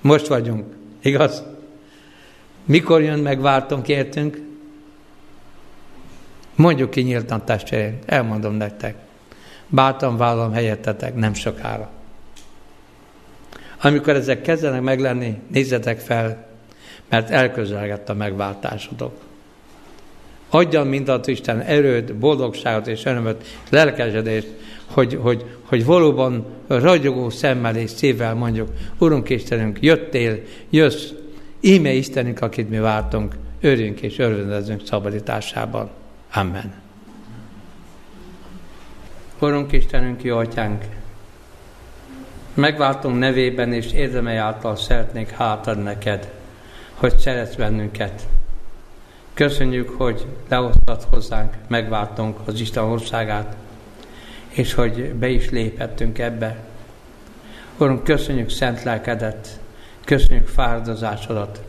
Most 0.00 0.26
vagyunk, 0.26 0.64
igaz? 1.02 1.42
Mikor 2.64 3.02
jön 3.02 3.18
meg 3.18 3.40
váltunk 3.40 3.88
értünk? 3.88 4.45
Mondjuk 6.56 6.90
ki 6.90 7.00
nyíltan 7.00 7.44
testvérem, 7.44 7.98
elmondom 8.06 8.54
nektek. 8.54 8.94
Bátan 9.68 10.16
vállalom 10.16 10.52
helyettetek, 10.52 11.14
nem 11.14 11.34
sokára. 11.34 11.90
Amikor 13.82 14.14
ezek 14.14 14.42
kezdenek 14.42 14.82
meglenni, 14.82 15.40
nézzetek 15.50 15.98
fel, 15.98 16.46
mert 17.08 17.30
elközelgett 17.30 18.08
a 18.08 18.14
megváltásodok. 18.14 19.12
Adjan 20.50 20.86
mindent 20.86 21.26
Isten 21.26 21.60
erőt, 21.60 22.14
boldogságot 22.14 22.86
és 22.86 23.04
örömöt, 23.04 23.46
lelkesedést, 23.70 24.48
hogy, 24.86 25.18
hogy, 25.22 25.44
hogy 25.62 25.84
valóban 25.84 26.46
ragyogó 26.66 27.30
szemmel 27.30 27.76
és 27.76 27.90
szívvel 27.90 28.34
mondjuk, 28.34 28.68
Urunk 28.98 29.28
Istenünk, 29.28 29.78
jöttél, 29.80 30.40
jössz, 30.70 31.10
íme 31.60 31.92
Istenünk, 31.92 32.40
akit 32.40 32.68
mi 32.68 32.78
vártunk, 32.78 33.34
örünk 33.60 34.00
és 34.00 34.18
örvendezünk 34.18 34.86
szabadításában. 34.86 35.90
Amen. 36.36 36.72
Urunk 39.38 39.72
Istenünk, 39.72 40.22
jó 40.22 40.36
atyánk, 40.36 40.84
megváltunk 42.54 43.18
nevében 43.18 43.72
és 43.72 43.92
érdemei 43.92 44.36
által 44.36 44.76
szeretnék 44.76 45.30
hátad 45.30 45.82
neked, 45.82 46.32
hogy 46.94 47.18
szeretsz 47.18 47.54
bennünket. 47.54 48.26
Köszönjük, 49.34 49.88
hogy 49.88 50.26
lehoztad 50.48 51.02
hozzánk, 51.02 51.54
megváltunk 51.68 52.38
az 52.44 52.60
Isten 52.60 52.84
országát, 52.84 53.56
és 54.48 54.74
hogy 54.74 55.14
be 55.14 55.28
is 55.28 55.50
léphettünk 55.50 56.18
ebbe. 56.18 56.56
Urunk, 57.78 58.04
köszönjük 58.04 58.50
szent 58.50 58.82
lelkedet, 58.82 59.60
köszönjük 60.04 60.46
fáradozásodat, 60.46 61.62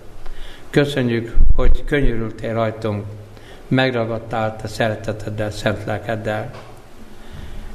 köszönjük, 0.70 1.36
hogy 1.56 1.84
könyörültél 1.86 2.54
rajtunk, 2.54 3.06
megragadtál 3.68 4.56
te 4.56 4.68
szereteteddel, 4.68 5.52
szent 5.52 5.86
lelkeddel. 5.86 6.52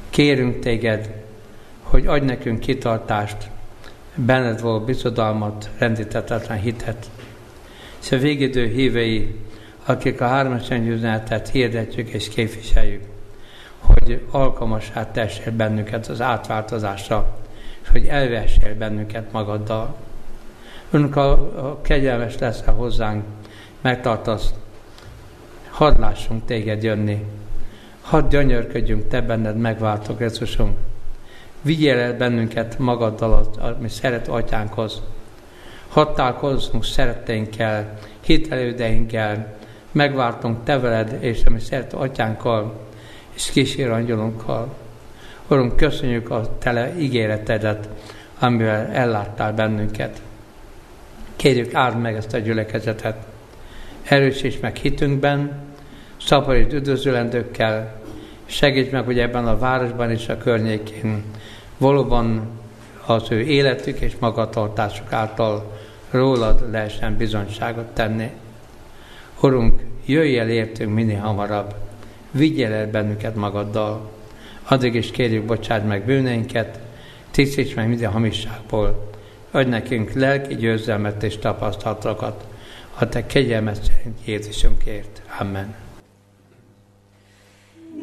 Kérünk 0.09 0.59
téged, 0.59 1.09
hogy 1.81 2.07
adj 2.07 2.25
nekünk 2.25 2.59
kitartást, 2.59 3.49
benned 4.15 4.61
való 4.61 4.79
bizodalmat, 4.79 5.69
rendítetetlen 5.77 6.59
hitet. 6.59 7.09
És 8.01 8.11
a 8.11 8.17
végidő 8.17 8.67
hívei, 8.67 9.35
akik 9.85 10.21
a 10.21 10.27
hármas 10.27 10.69
üzenetet 10.69 11.49
hirdetjük 11.49 12.09
és 12.09 12.29
képviseljük, 12.29 13.03
hogy 13.79 14.21
alkalmasát 14.31 15.07
tessél 15.07 15.51
bennünket 15.51 16.07
az 16.07 16.21
átváltozásra, 16.21 17.37
és 17.81 17.89
hogy 17.89 18.05
elvessél 18.05 18.75
bennünket 18.75 19.31
magaddal. 19.31 19.95
Önök 20.91 21.15
a, 21.15 21.31
a 21.69 21.81
kegyelmes 21.81 22.37
leszel 22.37 22.73
hozzánk, 22.73 23.23
megtartasz, 23.81 24.53
hadd 25.73 25.99
lássunk 25.99 26.45
téged 26.45 26.83
jönni, 26.83 27.25
hadd 28.01 28.29
gyönyörködjünk 28.29 29.07
te 29.07 29.21
benned 29.21 29.57
megváltó 29.57 30.15
Jézusunk. 30.19 30.77
Vigyél 31.61 31.97
el 31.97 32.17
bennünket 32.17 32.79
magaddal, 32.79 33.77
mi 33.79 33.89
szeret 33.89 34.27
atyánkhoz. 34.27 35.01
Hadd 35.87 36.15
találkozzunk 36.15 36.83
szeretteinkkel, 36.83 37.97
hitelődeinkkel, 38.21 39.57
megvártunk 39.91 40.63
te 40.63 40.79
veled 40.79 41.17
és 41.19 41.41
a 41.45 41.49
mi 41.49 41.59
szeret 41.59 41.93
atyánkkal, 41.93 42.79
és 43.33 43.51
kísér 43.51 43.89
angyalunkkal. 43.89 44.73
Urunk, 45.47 45.75
köszönjük 45.75 46.29
a 46.29 46.57
tele 46.57 46.99
ígéretedet, 46.99 47.89
amivel 48.39 48.87
elláttál 48.87 49.53
bennünket. 49.53 50.21
Kérjük, 51.35 51.73
áld 51.73 52.01
meg 52.01 52.15
ezt 52.15 52.33
a 52.33 52.37
gyülekezetet. 52.37 53.31
Erősíts 54.03 54.59
meg 54.59 54.75
hitünkben, 54.75 55.61
szaporít 56.21 56.73
üdvözölendőkkel, 56.73 58.01
segíts 58.45 58.91
meg, 58.91 59.05
hogy 59.05 59.19
ebben 59.19 59.47
a 59.47 59.57
városban 59.57 60.11
és 60.11 60.29
a 60.29 60.37
környékén 60.37 61.23
valóban 61.77 62.47
az 63.05 63.31
ő 63.31 63.41
életük 63.41 63.99
és 63.99 64.13
magatartásuk 64.19 65.13
által 65.13 65.77
rólad 66.11 66.71
lehessen 66.71 67.17
bizonyságot 67.17 67.85
tenni. 67.85 68.29
Urunk, 69.41 69.81
jöjj 70.05 70.37
el 70.37 70.49
értünk 70.49 70.93
minél 70.93 71.19
hamarabb, 71.19 71.75
vigyél 72.31 72.71
el 72.71 72.89
bennünket 72.89 73.35
magaddal. 73.35 74.11
Addig 74.63 74.95
is 74.95 75.11
kérjük, 75.11 75.45
bocsáld 75.45 75.85
meg 75.85 76.05
bűneinket, 76.05 76.79
tisztíts 77.31 77.75
meg 77.75 77.87
minden 77.87 78.11
hamisságból, 78.11 79.09
adj 79.51 79.69
nekünk 79.69 80.13
lelki 80.13 80.55
győzelmet 80.55 81.23
és 81.23 81.37
tapasztalatokat, 81.37 82.45
a 82.99 83.09
te 83.09 83.25
kegyelmet 83.25 83.83
szerint 83.83 84.17
Amen. 85.39 85.75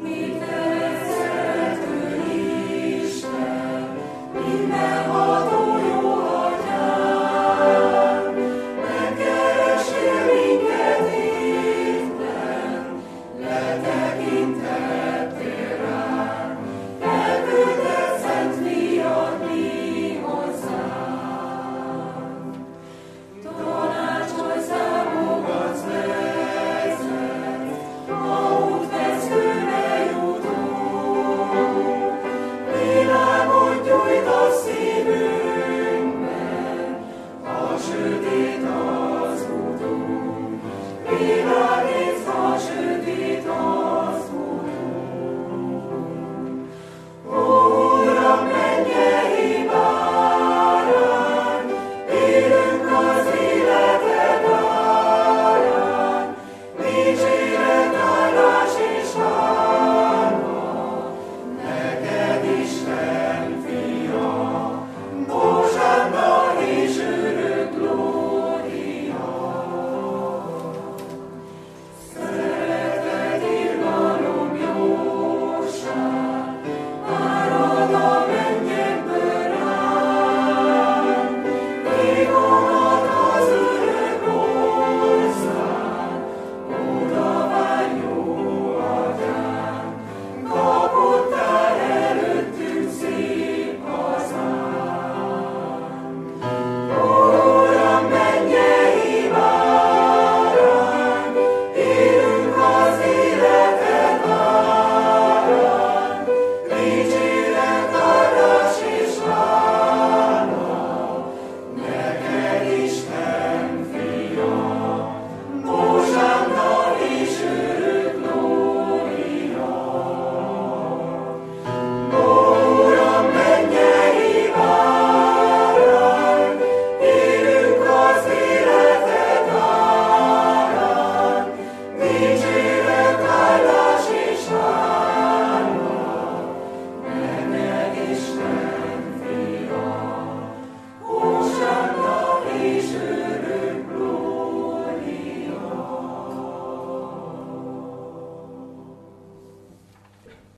Még 0.03 0.39